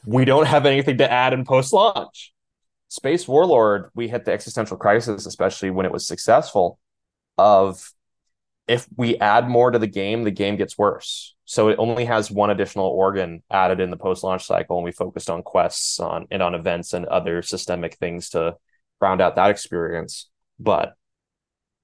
we 0.04 0.26
don't 0.26 0.48
have 0.48 0.66
anything 0.66 0.98
to 0.98 1.12
add 1.12 1.32
in 1.32 1.46
post 1.46 1.72
launch. 1.72 2.34
Space 2.96 3.28
Warlord, 3.28 3.90
we 3.94 4.08
hit 4.08 4.24
the 4.24 4.32
existential 4.32 4.78
crisis, 4.78 5.26
especially 5.26 5.70
when 5.70 5.86
it 5.86 5.92
was 5.92 6.08
successful, 6.08 6.80
of 7.38 7.92
if 8.70 8.88
we 8.96 9.18
add 9.18 9.50
more 9.50 9.70
to 9.70 9.78
the 9.78 9.86
game, 9.86 10.24
the 10.24 10.32
game 10.32 10.56
gets 10.56 10.78
worse. 10.78 11.36
So 11.44 11.68
it 11.68 11.78
only 11.78 12.06
has 12.06 12.32
one 12.32 12.52
additional 12.52 12.88
organ 12.88 13.44
added 13.52 13.82
in 13.82 13.90
the 13.90 13.98
post 13.98 14.24
launch 14.24 14.46
cycle, 14.46 14.78
and 14.78 14.86
we 14.86 14.94
focused 14.94 15.30
on 15.30 15.44
quests 15.44 16.00
on 16.00 16.28
and 16.32 16.42
on 16.42 16.56
events 16.56 16.94
and 16.94 17.06
other 17.08 17.42
systemic 17.42 17.96
things 17.96 18.30
to 18.30 18.56
round 19.02 19.20
out 19.20 19.36
that 19.36 19.52
experience. 19.52 20.30
But 20.58 20.94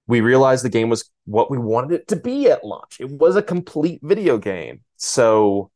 we 0.07 0.21
realized 0.21 0.63
the 0.63 0.69
game 0.69 0.87
was 0.87 1.11
what 1.25 1.51
we 1.51 1.57
wanted 1.57 1.91
it 1.91 2.07
to 2.07 2.15
be 2.15 2.49
at 2.49 2.63
launch. 2.63 3.01
It 3.01 3.11
was 3.11 3.35
a 3.35 3.43
complete 3.43 3.99
video 4.01 4.37
game. 4.37 4.85
So, 4.95 5.71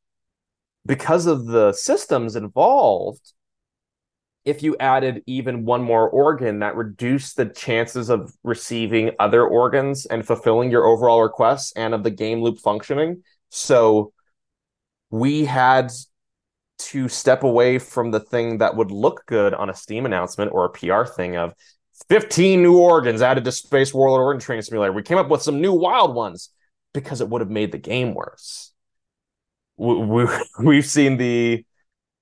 because 0.85 1.25
of 1.25 1.45
the 1.45 1.73
systems 1.73 2.37
involved, 2.37 3.33
if 4.45 4.61
you 4.63 4.75
added 4.79 5.23
even 5.25 5.65
one 5.65 5.81
more 5.81 6.07
organ, 6.07 6.59
that 6.59 6.75
reduced 6.75 7.35
the 7.35 7.47
chances 7.47 8.09
of 8.09 8.33
receiving 8.43 9.11
other 9.19 9.45
organs 9.45 10.05
and 10.05 10.25
fulfilling 10.25 10.69
your 10.69 10.85
overall 10.85 11.21
requests 11.21 11.73
and 11.75 11.93
of 11.93 12.03
the 12.03 12.11
game 12.11 12.41
loop 12.41 12.59
functioning. 12.59 13.23
So, 13.49 14.13
we 15.09 15.45
had 15.45 15.91
to 16.77 17.07
step 17.07 17.43
away 17.43 17.79
from 17.79 18.11
the 18.11 18.19
thing 18.19 18.57
that 18.59 18.75
would 18.75 18.91
look 18.91 19.25
good 19.25 19.53
on 19.53 19.69
a 19.69 19.73
Steam 19.73 20.05
announcement 20.05 20.51
or 20.51 20.65
a 20.65 20.69
PR 20.69 21.05
thing 21.05 21.37
of 21.37 21.53
15 22.09 22.61
new 22.61 22.77
organs 22.77 23.21
added 23.21 23.45
to 23.45 23.51
Space 23.51 23.93
Warlord 23.93 24.21
Organ 24.21 24.41
Trading 24.41 24.61
Simulator. 24.61 24.91
We 24.91 25.01
came 25.01 25.17
up 25.17 25.29
with 25.29 25.41
some 25.41 25.61
new 25.61 25.73
wild 25.73 26.13
ones 26.13 26.49
because 26.93 27.21
it 27.21 27.29
would 27.29 27.41
have 27.41 27.49
made 27.49 27.71
the 27.71 27.77
game 27.77 28.13
worse. 28.13 28.73
We, 29.77 30.25
we, 30.59 30.75
have 30.75 30.85
seen 30.85 31.17
the 31.17 31.65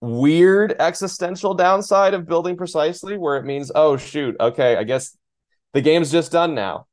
weird 0.03 0.75
existential 0.79 1.53
downside 1.53 2.13
of 2.13 2.27
building 2.27 2.57
precisely, 2.57 3.17
where 3.17 3.37
it 3.37 3.45
means, 3.45 3.71
oh, 3.73 3.95
shoot, 3.95 4.35
okay, 4.39 4.75
I 4.75 4.83
guess 4.83 5.17
the 5.71 5.81
game's 5.81 6.11
just 6.11 6.31
done 6.31 6.53
now. 6.53 6.87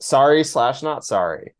Sorry, 0.00 0.42
slash, 0.42 0.82
not 0.82 1.04
sorry. 1.04 1.54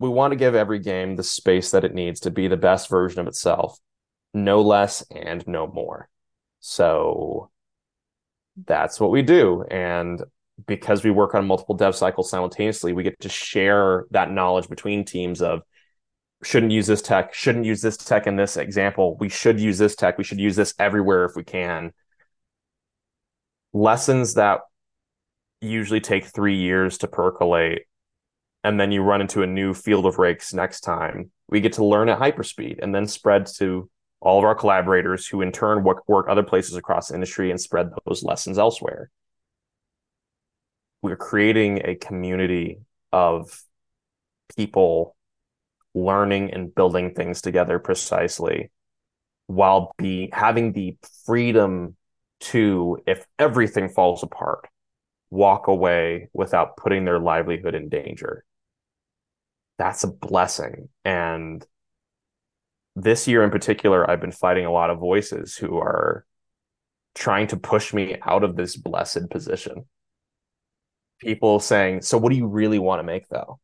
We 0.00 0.08
want 0.08 0.32
to 0.32 0.36
give 0.36 0.54
every 0.54 0.78
game 0.78 1.16
the 1.16 1.22
space 1.22 1.72
that 1.72 1.84
it 1.84 1.94
needs 1.94 2.20
to 2.20 2.30
be 2.30 2.48
the 2.48 2.56
best 2.56 2.88
version 2.88 3.20
of 3.20 3.26
itself, 3.26 3.78
no 4.32 4.62
less 4.62 5.04
and 5.10 5.46
no 5.46 5.66
more. 5.66 6.08
So 6.60 7.50
that's 8.64 8.98
what 8.98 9.10
we 9.10 9.22
do. 9.22 9.64
And 9.70 10.22
because 10.66 11.04
we 11.04 11.10
work 11.10 11.34
on 11.34 11.46
multiple 11.46 11.74
dev 11.74 11.94
cycles 11.94 12.30
simultaneously, 12.30 12.94
we 12.94 13.02
get 13.02 13.20
to 13.20 13.28
share 13.28 14.06
that 14.12 14.30
knowledge 14.30 14.68
between 14.68 15.04
teams 15.04 15.42
of 15.42 15.62
shouldn't 16.42 16.72
use 16.72 16.86
this 16.86 17.02
tech, 17.02 17.34
shouldn't 17.34 17.64
use 17.64 17.82
this 17.82 17.96
tech 17.96 18.26
in 18.26 18.36
this 18.36 18.56
example. 18.56 19.16
We 19.18 19.28
should 19.28 19.60
use 19.60 19.78
this 19.78 19.96
tech. 19.96 20.18
We 20.18 20.24
should 20.24 20.40
use 20.40 20.56
this 20.56 20.74
everywhere 20.78 21.24
if 21.24 21.34
we 21.34 21.44
can. 21.44 21.92
Lessons 23.72 24.34
that 24.34 24.60
usually 25.60 26.00
take 26.00 26.26
three 26.26 26.56
years 26.56 26.98
to 26.98 27.08
percolate, 27.08 27.82
and 28.62 28.78
then 28.78 28.92
you 28.92 29.02
run 29.02 29.20
into 29.20 29.42
a 29.42 29.46
new 29.46 29.74
field 29.74 30.06
of 30.06 30.18
rakes 30.18 30.54
next 30.54 30.80
time. 30.80 31.30
We 31.48 31.60
get 31.60 31.74
to 31.74 31.84
learn 31.84 32.08
at 32.08 32.18
hyperspeed 32.18 32.78
and 32.82 32.94
then 32.94 33.06
spread 33.06 33.46
to 33.56 33.90
all 34.20 34.38
of 34.38 34.44
our 34.44 34.54
collaborators 34.54 35.26
who 35.26 35.42
in 35.42 35.52
turn 35.52 35.84
work, 35.84 36.08
work 36.08 36.26
other 36.28 36.42
places 36.42 36.76
across 36.76 37.10
industry 37.10 37.50
and 37.50 37.60
spread 37.60 37.90
those 38.06 38.22
lessons 38.22 38.58
elsewhere. 38.58 39.10
We're 41.02 41.16
creating 41.16 41.82
a 41.84 41.94
community 41.94 42.80
of 43.12 43.62
people 44.56 45.16
learning 45.94 46.52
and 46.52 46.74
building 46.74 47.14
things 47.14 47.40
together 47.40 47.78
precisely 47.78 48.70
while 49.46 49.94
be 49.98 50.28
having 50.32 50.72
the 50.72 50.96
freedom 51.24 51.96
to 52.40 52.98
if 53.06 53.26
everything 53.38 53.88
falls 53.88 54.22
apart 54.22 54.68
walk 55.30 55.66
away 55.66 56.28
without 56.32 56.76
putting 56.76 57.04
their 57.04 57.18
livelihood 57.18 57.74
in 57.74 57.88
danger. 57.88 58.44
That's 59.78 60.04
a 60.04 60.08
blessing. 60.08 60.88
And 61.04 61.66
this 62.96 63.28
year 63.28 63.44
in 63.44 63.50
particular 63.50 64.10
i've 64.10 64.20
been 64.20 64.32
fighting 64.32 64.66
a 64.66 64.72
lot 64.72 64.90
of 64.90 64.98
voices 64.98 65.56
who 65.56 65.78
are 65.78 66.26
trying 67.14 67.46
to 67.46 67.56
push 67.56 67.94
me 67.94 68.16
out 68.22 68.42
of 68.42 68.56
this 68.56 68.76
blessed 68.76 69.30
position. 69.30 69.84
People 71.20 71.60
saying 71.60 72.02
so 72.02 72.18
what 72.18 72.30
do 72.30 72.36
you 72.36 72.46
really 72.46 72.78
want 72.78 72.98
to 72.98 73.04
make 73.04 73.28
though 73.28 73.60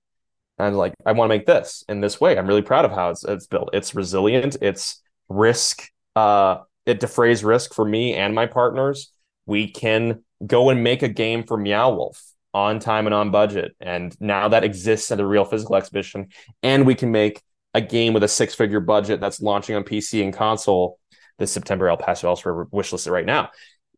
and 0.59 0.77
like 0.77 0.95
I 1.05 1.13
want 1.13 1.31
to 1.31 1.37
make 1.37 1.47
this 1.47 1.85
in 1.89 2.01
this 2.01 2.21
way. 2.21 2.39
I'm 2.39 2.47
really 2.47 2.63
proud 2.63 2.85
of 2.85 2.93
how 2.93 3.11
it's 3.11 3.25
it's 3.25 3.47
built. 3.47 3.71
It's 3.73 3.95
resilient. 3.95 4.57
It's 4.61 5.03
risk. 5.29 5.89
Uh, 6.15 6.59
it 6.87 7.01
defrays 7.01 7.43
risk 7.43 7.75
for 7.75 7.85
me 7.85 8.15
and 8.15 8.35
my 8.35 8.47
partners. 8.47 9.13
We 9.47 9.71
can 9.71 10.23
go 10.47 10.71
and 10.71 10.85
make 10.85 11.03
a 11.03 11.09
game 11.09 11.45
for 11.45 11.57
Meow 11.57 11.95
Wolf 11.95 12.23
on 12.53 12.79
time 12.79 13.07
and 13.07 13.15
on 13.15 13.31
budget, 13.31 13.75
and 13.81 14.17
now 14.21 14.49
that 14.49 14.65
exists 14.65 15.11
at 15.11 15.21
a 15.21 15.27
real 15.27 15.45
physical 15.45 15.77
exhibition. 15.77 16.29
And 16.63 16.87
we 16.87 16.95
can 16.95 17.11
make 17.11 17.43
a 17.75 17.81
game 17.81 18.15
with 18.15 18.23
a 18.23 18.29
six 18.29 18.55
figure 18.55 18.81
budget 18.81 19.21
that's 19.21 19.41
launching 19.41 19.75
on 19.75 19.83
PC 19.83 20.23
and 20.23 20.33
console 20.33 20.99
this 21.39 21.51
September. 21.51 21.89
El 21.89 21.97
Paso 21.97 22.29
elsewhere 22.29 22.67
wishlisted 22.67 23.11
right 23.11 23.27
now. 23.27 23.51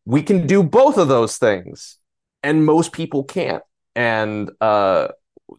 We 0.05 0.23
can 0.23 0.47
do 0.47 0.63
both 0.63 0.97
of 0.97 1.07
those 1.07 1.37
things, 1.37 1.97
and 2.41 2.65
most 2.65 2.93
people 2.93 3.23
can't. 3.23 3.63
And 3.95 4.51
uh, 4.59 5.09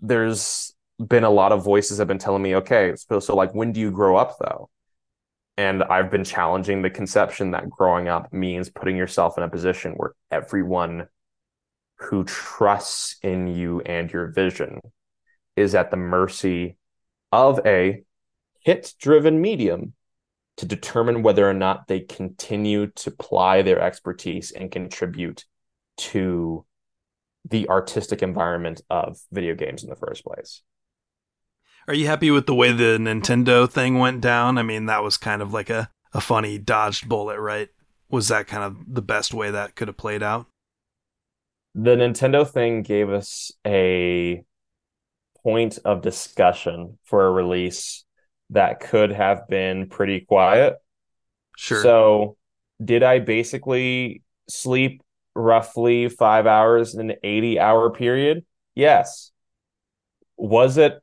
there's 0.01 0.75
been 0.99 1.25
a 1.25 1.31
lot 1.31 1.53
of 1.53 1.65
voices 1.65 1.99
have 1.99 2.09
been 2.09 2.19
telling 2.19 2.43
me, 2.43 2.57
okay, 2.57 2.95
so, 2.97 3.21
so 3.21 3.37
like 3.37 3.55
when 3.55 3.73
do 3.73 3.81
you 3.81 3.91
grow 3.91 4.17
up 4.17 4.37
though? 4.39 4.69
And 5.57 5.83
I've 5.83 6.11
been 6.11 6.25
challenging 6.25 6.83
the 6.83 6.91
conception 6.91 7.51
that 7.53 7.69
growing 7.69 8.09
up 8.09 8.33
means 8.33 8.71
putting 8.71 8.97
yourself 8.97 9.37
in 9.39 9.45
a 9.45 9.49
position 9.49 9.95
where 9.95 10.13
everyone 10.31 11.09
who 11.97 12.25
trusts 12.25 13.17
in 13.23 13.49
you 13.49 13.81
and 13.81 14.11
your 14.11 14.29
vision 14.29 14.81
is 15.57 15.75
at 15.75 15.91
the 15.91 15.97
mercy 15.97 16.77
of 17.33 17.61
a 17.67 18.05
hit 18.65 18.95
driven 19.01 19.41
medium 19.41 19.95
to 20.59 20.67
determine 20.67 21.23
whether 21.23 21.49
or 21.49 21.55
not 21.55 21.87
they 21.87 22.01
continue 22.01 22.89
to 22.89 23.11
ply 23.11 23.63
their 23.63 23.81
expertise 23.81 24.51
and 24.53 24.71
contribute 24.71 25.45
to 25.97 26.65
the 27.49 27.69
artistic 27.69 28.23
environment 28.23 28.81
of 28.91 29.19
video 29.33 29.55
games 29.55 29.83
in 29.83 29.91
the 29.91 29.97
first 29.97 30.25
place. 30.25 30.63
Are 31.89 31.95
you 31.95 32.07
happy 32.07 32.31
with 32.31 32.45
the 32.45 32.55
way 32.55 32.71
the 32.71 32.99
Nintendo 32.99 33.69
thing 33.69 33.99
went 33.99 34.21
down? 34.21 34.59
I 34.59 34.63
mean, 34.63 34.85
that 34.87 35.03
was 35.03 35.17
kind 35.17 35.41
of 35.41 35.55
like 35.55 35.71
a, 35.71 35.91
a 36.13 36.21
funny 36.21 36.59
dodged 36.59 37.09
bullet, 37.09 37.41
right? 37.41 37.71
Was 38.11 38.29
that 38.29 38.47
kind 38.47 38.63
of 38.63 38.77
the 38.87 39.01
best 39.01 39.33
way 39.33 39.51
that 39.51 39.75
could 39.75 39.89
have 39.89 39.97
played 39.97 40.23
out? 40.23 40.47
The 41.75 41.97
Nintendo 41.97 42.47
thing 42.47 42.83
gave 42.83 43.09
us 43.09 43.53
a 43.67 44.45
point 45.43 45.79
of 45.83 46.03
discussion 46.03 46.99
for 47.05 47.27
a 47.27 47.31
release 47.31 48.05
that 48.51 48.81
could 48.81 49.11
have 49.11 49.49
been 49.49 49.89
pretty 49.89 50.21
quiet. 50.21 50.75
Sure. 51.57 51.83
So, 51.83 52.37
did 52.85 53.03
I 53.03 53.19
basically 53.19 54.23
sleep 54.47 55.03
roughly 55.35 56.11
five 56.11 56.47
hours 56.47 56.95
in 56.95 57.11
an 57.11 57.17
80 57.23 57.59
hour 57.59 57.89
period? 57.91 58.45
Yes. 58.75 59.31
Was 60.37 60.77
it 60.77 61.03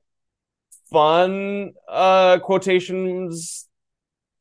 fun 0.92 1.74
uh 1.88 2.40
quotations 2.40 3.68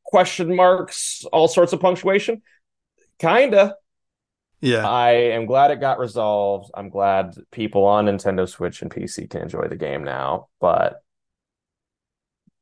question 0.05 0.55
marks 0.55 1.25
all 1.33 1.49
sorts 1.49 1.73
of 1.73 1.81
punctuation? 1.81 2.43
Kinda. 3.19 3.77
Yeah. 4.61 4.89
I 4.89 5.11
am 5.11 5.47
glad 5.47 5.71
it 5.71 5.81
got 5.81 5.99
resolved. 5.99 6.71
I'm 6.75 6.89
glad 6.89 7.35
people 7.51 7.85
on 7.85 8.07
nintendo 8.07 8.49
switch 8.49 8.83
and 8.83 8.91
pc 8.91 9.29
can 9.29 9.43
enjoy 9.43 9.69
the 9.69 9.77
game 9.77 10.05
now 10.05 10.49
but 10.61 11.03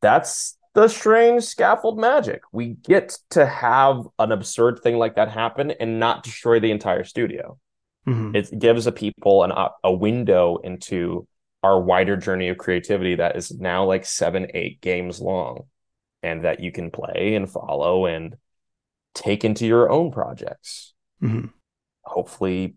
that's 0.01 0.59
the 0.75 0.89
strange 0.89 1.45
scaffold 1.45 1.99
magic. 1.99 2.43
We 2.53 2.69
get 2.69 3.19
to 3.31 3.47
have 3.47 4.07
an 4.19 4.33
absurd 4.33 4.81
thing 4.83 4.97
like 4.97 5.17
that 5.17 5.31
happen 5.31 5.71
and 5.71 6.01
not 6.01 6.23
destroy 6.23 6.61
the 6.61 6.71
entire 6.71 7.05
studio. 7.05 7.59
Mm-hmm. 8.05 8.35
it 8.35 8.59
gives 8.59 8.89
a 8.89 8.91
people 8.91 9.45
an 9.45 9.53
a 9.85 9.93
window 9.93 10.57
into 10.65 11.25
our 11.63 11.81
wider 11.81 12.17
journey 12.17 12.49
of 12.49 12.59
creativity 12.59 13.17
that 13.17 13.37
is 13.37 13.53
now 13.53 13.85
like 13.85 14.05
seven, 14.05 14.49
eight 14.55 14.81
games 14.81 15.21
long 15.21 15.65
and 16.23 16.45
that 16.45 16.61
you 16.61 16.73
can 16.73 16.91
play 16.91 17.35
and 17.35 17.51
follow 17.51 18.07
and 18.07 18.37
take 19.15 19.45
into 19.45 19.67
your 19.67 19.91
own 19.91 20.11
projects. 20.11 20.95
Mm-hmm. 21.23 21.49
Hopefully, 22.05 22.75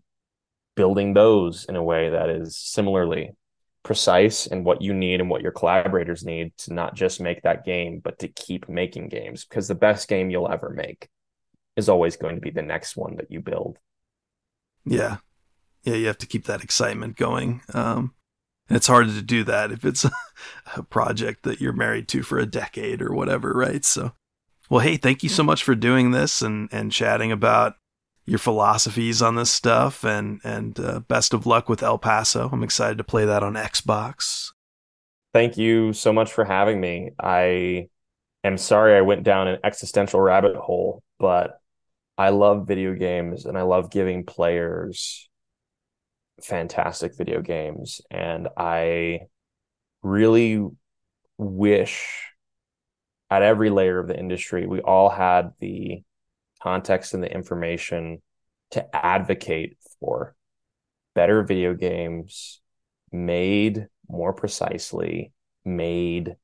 building 0.76 1.14
those 1.14 1.66
in 1.66 1.76
a 1.76 1.84
way 1.84 2.10
that 2.10 2.30
is 2.30 2.58
similarly 2.58 3.32
precise 3.84 4.48
and 4.48 4.66
what 4.66 4.82
you 4.82 4.94
need 4.94 5.22
and 5.22 5.30
what 5.30 5.42
your 5.42 5.52
collaborators 5.52 6.26
need 6.26 6.56
to 6.58 6.74
not 6.74 6.96
just 6.96 7.22
make 7.22 7.42
that 7.44 7.66
game, 7.66 8.00
but 8.04 8.20
to 8.20 8.28
keep 8.28 8.68
making 8.68 9.10
games 9.10 9.46
because 9.46 9.68
the 9.68 9.76
best 9.76 10.08
game 10.08 10.30
you'll 10.30 10.52
ever 10.52 10.72
make 10.72 11.08
is 11.76 11.90
always 11.90 12.18
going 12.18 12.36
to 12.36 12.42
be 12.42 12.50
the 12.50 12.62
next 12.62 12.98
one 12.98 13.16
that 13.18 13.32
you 13.32 13.42
build. 13.42 13.78
Yeah. 14.86 15.18
Yeah, 15.84 15.96
you 15.96 16.08
have 16.08 16.18
to 16.20 16.28
keep 16.28 16.46
that 16.46 16.64
excitement 16.64 17.16
going. 17.16 17.62
Um, 17.74 18.16
it's 18.70 18.88
hard 18.88 19.08
to 19.08 19.22
do 19.22 19.44
that 19.44 19.72
if 19.72 19.86
it's 19.86 20.06
a 20.76 20.84
project 20.84 21.44
that 21.44 21.62
you're 21.62 21.74
married 21.74 22.08
to 22.10 22.24
for 22.24 22.40
a 22.40 22.46
decade 22.46 23.02
or 23.02 23.14
whatever, 23.14 23.54
right? 23.54 23.86
So, 23.86 24.14
well, 24.70 24.82
hey, 24.82 24.98
thank 24.98 25.24
you 25.24 25.30
so 25.30 25.44
much 25.44 25.64
for 25.64 25.76
doing 25.76 26.12
this 26.12 26.42
and 26.42 26.70
and 26.72 26.92
chatting 26.92 27.32
about 27.32 27.76
your 28.26 28.40
philosophies 28.40 29.22
on 29.22 29.36
this 29.36 29.52
stuff 29.52 30.04
and 30.04 30.42
and 30.44 30.80
uh, 30.80 31.00
best 31.02 31.34
of 31.34 31.46
luck 31.46 31.70
with 31.70 31.84
El 31.84 31.98
Paso. 31.98 32.50
I'm 32.52 32.64
excited 32.64 32.98
to 32.98 33.04
play 33.04 33.26
that 33.26 33.44
on 33.44 33.54
Xbox. 33.54 34.52
Thank 35.34 35.58
you 35.58 35.94
so 35.94 36.14
much 36.14 36.32
for 36.32 36.46
having 36.46 36.80
me. 36.80 37.12
I 37.20 37.90
am 38.44 38.58
sorry 38.58 38.96
I 38.96 39.02
went 39.02 39.24
down 39.24 39.48
an 39.48 39.60
existential 39.64 40.22
rabbit 40.22 40.56
hole, 40.56 41.04
but 41.20 41.60
I 42.18 42.30
love 42.30 42.68
video 42.68 42.94
games 42.94 43.46
and 43.46 43.58
I 43.58 43.64
love 43.64 43.92
giving 43.92 44.26
players 44.26 45.30
fantastic 46.42 47.16
video 47.18 47.42
games 47.42 48.02
and 48.12 48.48
I 48.58 49.22
really 50.04 50.66
wish 51.38 52.32
at 53.30 53.42
every 53.42 53.70
layer 53.70 54.00
of 54.00 54.08
the 54.08 54.18
industry 54.18 54.68
we 54.68 54.82
all 54.82 55.10
had 55.10 55.52
the 55.60 56.04
context 56.62 57.14
and 57.14 57.24
the 57.24 57.32
information 57.32 58.22
to 58.72 58.96
advocate 58.96 59.78
for 60.00 60.36
better 61.14 61.44
video 61.44 61.74
games 61.74 62.62
made 63.12 63.88
more 64.08 64.34
precisely 64.34 65.32
made 65.64 66.36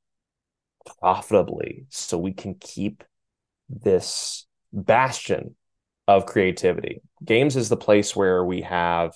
profitably 1.00 1.86
so 1.90 2.18
we 2.18 2.34
can 2.34 2.56
keep 2.56 3.04
this 3.70 4.48
bastion 4.74 5.56
of 6.08 6.26
creativity. 6.26 7.02
Games 7.24 7.56
is 7.56 7.70
the 7.70 7.78
place 7.78 8.16
where 8.16 8.44
we 8.44 8.62
have 8.62 9.14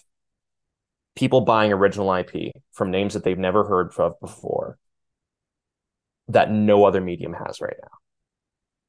people 1.16 1.42
buying 1.42 1.72
original 1.72 2.14
IP 2.14 2.52
from 2.74 2.92
names 2.92 3.14
that 3.14 3.24
they've 3.24 3.38
never 3.38 3.64
heard 3.64 3.94
of 3.98 4.20
before 4.20 4.78
that 6.28 6.52
no 6.52 6.86
other 6.86 7.02
medium 7.02 7.34
has 7.34 7.62
right 7.62 7.76
now. 7.82 7.98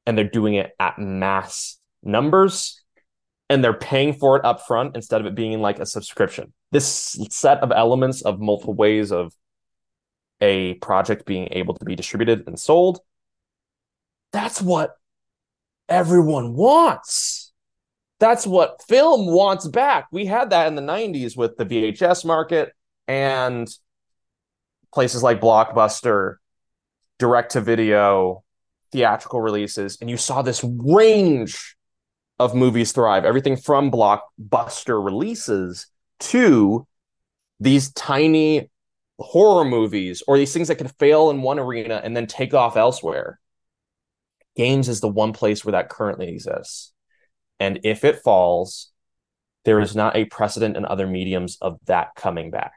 And 0.05 0.17
they're 0.17 0.25
doing 0.25 0.55
it 0.55 0.71
at 0.79 0.99
mass 0.99 1.77
numbers 2.03 2.81
and 3.49 3.63
they're 3.63 3.73
paying 3.73 4.13
for 4.13 4.37
it 4.37 4.45
up 4.45 4.65
front 4.65 4.95
instead 4.95 5.21
of 5.21 5.27
it 5.27 5.35
being 5.35 5.61
like 5.61 5.79
a 5.79 5.85
subscription. 5.85 6.53
This 6.71 7.17
set 7.29 7.59
of 7.59 7.71
elements 7.71 8.21
of 8.21 8.39
multiple 8.39 8.73
ways 8.73 9.11
of 9.11 9.33
a 10.41 10.75
project 10.75 11.25
being 11.25 11.47
able 11.51 11.73
to 11.75 11.85
be 11.85 11.95
distributed 11.95 12.43
and 12.47 12.59
sold, 12.59 12.99
that's 14.33 14.61
what 14.61 14.95
everyone 15.87 16.53
wants 16.53 17.46
that's 18.19 18.47
what 18.47 18.81
film 18.87 19.27
wants 19.27 19.67
back. 19.67 20.07
We 20.11 20.25
had 20.25 20.49
that 20.49 20.67
in 20.67 20.75
the 20.75 20.81
90s 20.81 21.37
with 21.37 21.57
the 21.57 21.65
VHS 21.65 22.25
market 22.25 22.73
and 23.07 23.67
places 24.93 25.21
like 25.21 25.39
Blockbuster 25.39 26.35
direct 27.19 27.51
to 27.53 27.61
video, 27.61 28.43
theatrical 28.91 29.41
releases, 29.41 29.97
and 30.01 30.09
you 30.09 30.17
saw 30.17 30.41
this 30.41 30.63
range 30.63 31.75
of 32.39 32.53
movies 32.53 32.91
thrive. 32.91 33.25
Everything 33.25 33.57
from 33.57 33.91
blockbuster 33.91 35.03
releases 35.03 35.87
to 36.19 36.87
these 37.59 37.91
tiny 37.93 38.69
horror 39.19 39.65
movies 39.65 40.21
or 40.27 40.37
these 40.37 40.53
things 40.53 40.67
that 40.67 40.77
can 40.77 40.87
fail 40.87 41.31
in 41.31 41.41
one 41.41 41.57
arena 41.57 41.99
and 42.03 42.15
then 42.15 42.27
take 42.27 42.53
off 42.53 42.77
elsewhere. 42.77 43.39
Games 44.55 44.89
is 44.89 45.01
the 45.01 45.07
one 45.07 45.33
place 45.33 45.65
where 45.65 45.71
that 45.71 45.89
currently 45.89 46.29
exists. 46.29 46.93
And 47.59 47.79
if 47.83 48.03
it 48.03 48.21
falls, 48.23 48.91
there 49.65 49.79
is 49.79 49.95
not 49.95 50.15
a 50.15 50.25
precedent 50.25 50.77
in 50.77 50.85
other 50.85 51.07
mediums 51.07 51.57
of 51.61 51.79
that 51.85 52.15
coming 52.15 52.51
back. 52.51 52.73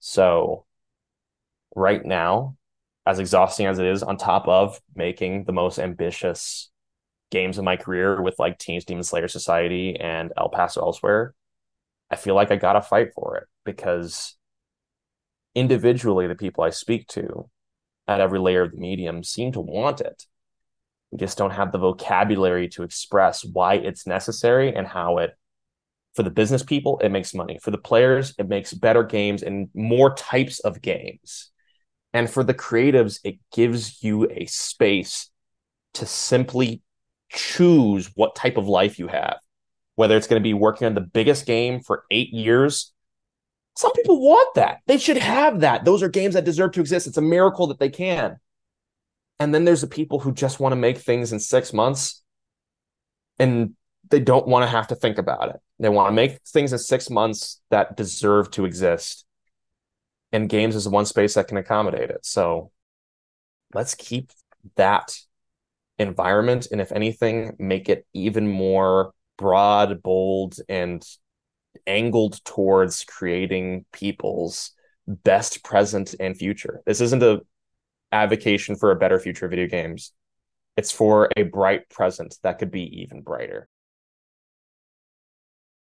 So, 0.00 0.64
right 1.76 2.04
now, 2.04 2.56
as 3.06 3.18
exhausting 3.18 3.66
as 3.66 3.78
it 3.78 3.86
is, 3.86 4.02
on 4.02 4.16
top 4.16 4.48
of 4.48 4.80
making 4.94 5.44
the 5.44 5.52
most 5.52 5.78
ambitious 5.78 6.70
games 7.30 7.58
of 7.58 7.64
my 7.64 7.76
career 7.76 8.20
with 8.20 8.38
like 8.38 8.58
Teenage 8.58 8.84
Demon 8.84 9.02
Slayer 9.02 9.28
Society 9.28 9.96
and 9.98 10.32
El 10.36 10.48
Paso 10.48 10.80
Elsewhere, 10.80 11.34
I 12.10 12.16
feel 12.16 12.34
like 12.34 12.50
I 12.50 12.56
got 12.56 12.74
to 12.74 12.82
fight 12.82 13.14
for 13.14 13.36
it 13.36 13.44
because 13.64 14.36
individually, 15.54 16.26
the 16.26 16.34
people 16.34 16.64
I 16.64 16.70
speak 16.70 17.06
to 17.08 17.48
at 18.06 18.20
every 18.20 18.38
layer 18.38 18.62
of 18.62 18.72
the 18.72 18.78
medium 18.78 19.22
seem 19.22 19.52
to 19.52 19.60
want 19.60 20.00
it. 20.00 20.26
We 21.12 21.18
just 21.18 21.38
don't 21.38 21.50
have 21.50 21.70
the 21.70 21.78
vocabulary 21.78 22.68
to 22.70 22.82
express 22.82 23.44
why 23.44 23.74
it's 23.74 24.06
necessary 24.06 24.74
and 24.74 24.86
how 24.86 25.18
it, 25.18 25.36
for 26.14 26.22
the 26.22 26.30
business 26.30 26.62
people, 26.62 26.98
it 26.98 27.10
makes 27.10 27.34
money. 27.34 27.58
For 27.62 27.70
the 27.70 27.78
players, 27.78 28.34
it 28.38 28.48
makes 28.48 28.72
better 28.72 29.02
games 29.02 29.42
and 29.42 29.68
more 29.74 30.14
types 30.14 30.58
of 30.60 30.82
games. 30.82 31.50
And 32.14 32.28
for 32.28 32.42
the 32.42 32.54
creatives, 32.54 33.20
it 33.24 33.38
gives 33.52 34.02
you 34.02 34.28
a 34.30 34.46
space 34.46 35.30
to 35.94 36.06
simply 36.06 36.82
choose 37.30 38.10
what 38.14 38.34
type 38.34 38.56
of 38.56 38.68
life 38.68 38.98
you 38.98 39.08
have, 39.08 39.38
whether 39.94 40.16
it's 40.16 40.26
going 40.26 40.40
to 40.40 40.46
be 40.46 40.54
working 40.54 40.86
on 40.86 40.94
the 40.94 41.00
biggest 41.00 41.46
game 41.46 41.80
for 41.80 42.04
eight 42.10 42.30
years. 42.30 42.92
Some 43.76 43.92
people 43.92 44.20
want 44.20 44.54
that. 44.54 44.78
They 44.86 44.98
should 44.98 45.16
have 45.16 45.60
that. 45.60 45.84
Those 45.84 46.02
are 46.02 46.08
games 46.08 46.34
that 46.34 46.44
deserve 46.44 46.72
to 46.72 46.80
exist. 46.80 47.06
It's 47.06 47.16
a 47.16 47.22
miracle 47.22 47.66
that 47.68 47.78
they 47.78 47.88
can. 47.88 48.36
And 49.38 49.54
then 49.54 49.64
there's 49.64 49.80
the 49.80 49.86
people 49.86 50.20
who 50.20 50.32
just 50.32 50.60
want 50.60 50.72
to 50.72 50.76
make 50.76 50.98
things 50.98 51.32
in 51.32 51.40
six 51.40 51.72
months 51.72 52.22
and 53.38 53.74
they 54.10 54.20
don't 54.20 54.46
want 54.46 54.62
to 54.62 54.70
have 54.70 54.88
to 54.88 54.94
think 54.94 55.18
about 55.18 55.48
it. 55.50 55.56
They 55.78 55.88
want 55.88 56.08
to 56.08 56.14
make 56.14 56.40
things 56.42 56.72
in 56.72 56.78
six 56.78 57.10
months 57.10 57.60
that 57.70 57.96
deserve 57.96 58.50
to 58.52 58.64
exist. 58.64 59.24
And 60.32 60.48
games 60.48 60.76
is 60.76 60.84
the 60.84 60.90
one 60.90 61.06
space 61.06 61.34
that 61.34 61.48
can 61.48 61.56
accommodate 61.56 62.10
it. 62.10 62.24
So 62.24 62.70
let's 63.74 63.94
keep 63.94 64.30
that 64.76 65.16
environment. 65.98 66.68
And 66.70 66.80
if 66.80 66.92
anything, 66.92 67.56
make 67.58 67.88
it 67.88 68.06
even 68.12 68.48
more 68.48 69.12
broad, 69.38 70.02
bold, 70.02 70.56
and 70.68 71.04
angled 71.86 72.44
towards 72.44 73.04
creating 73.04 73.84
people's 73.92 74.72
best 75.06 75.64
present 75.64 76.14
and 76.20 76.36
future. 76.36 76.80
This 76.86 77.00
isn't 77.00 77.22
a 77.22 77.40
advocation 78.12 78.76
for 78.76 78.90
a 78.90 78.96
better 78.96 79.18
future 79.18 79.46
of 79.46 79.50
video 79.50 79.66
games. 79.66 80.12
It's 80.76 80.92
for 80.92 81.30
a 81.36 81.42
bright 81.42 81.88
present 81.88 82.36
that 82.42 82.58
could 82.58 82.70
be 82.70 83.02
even 83.02 83.22
brighter. 83.22 83.68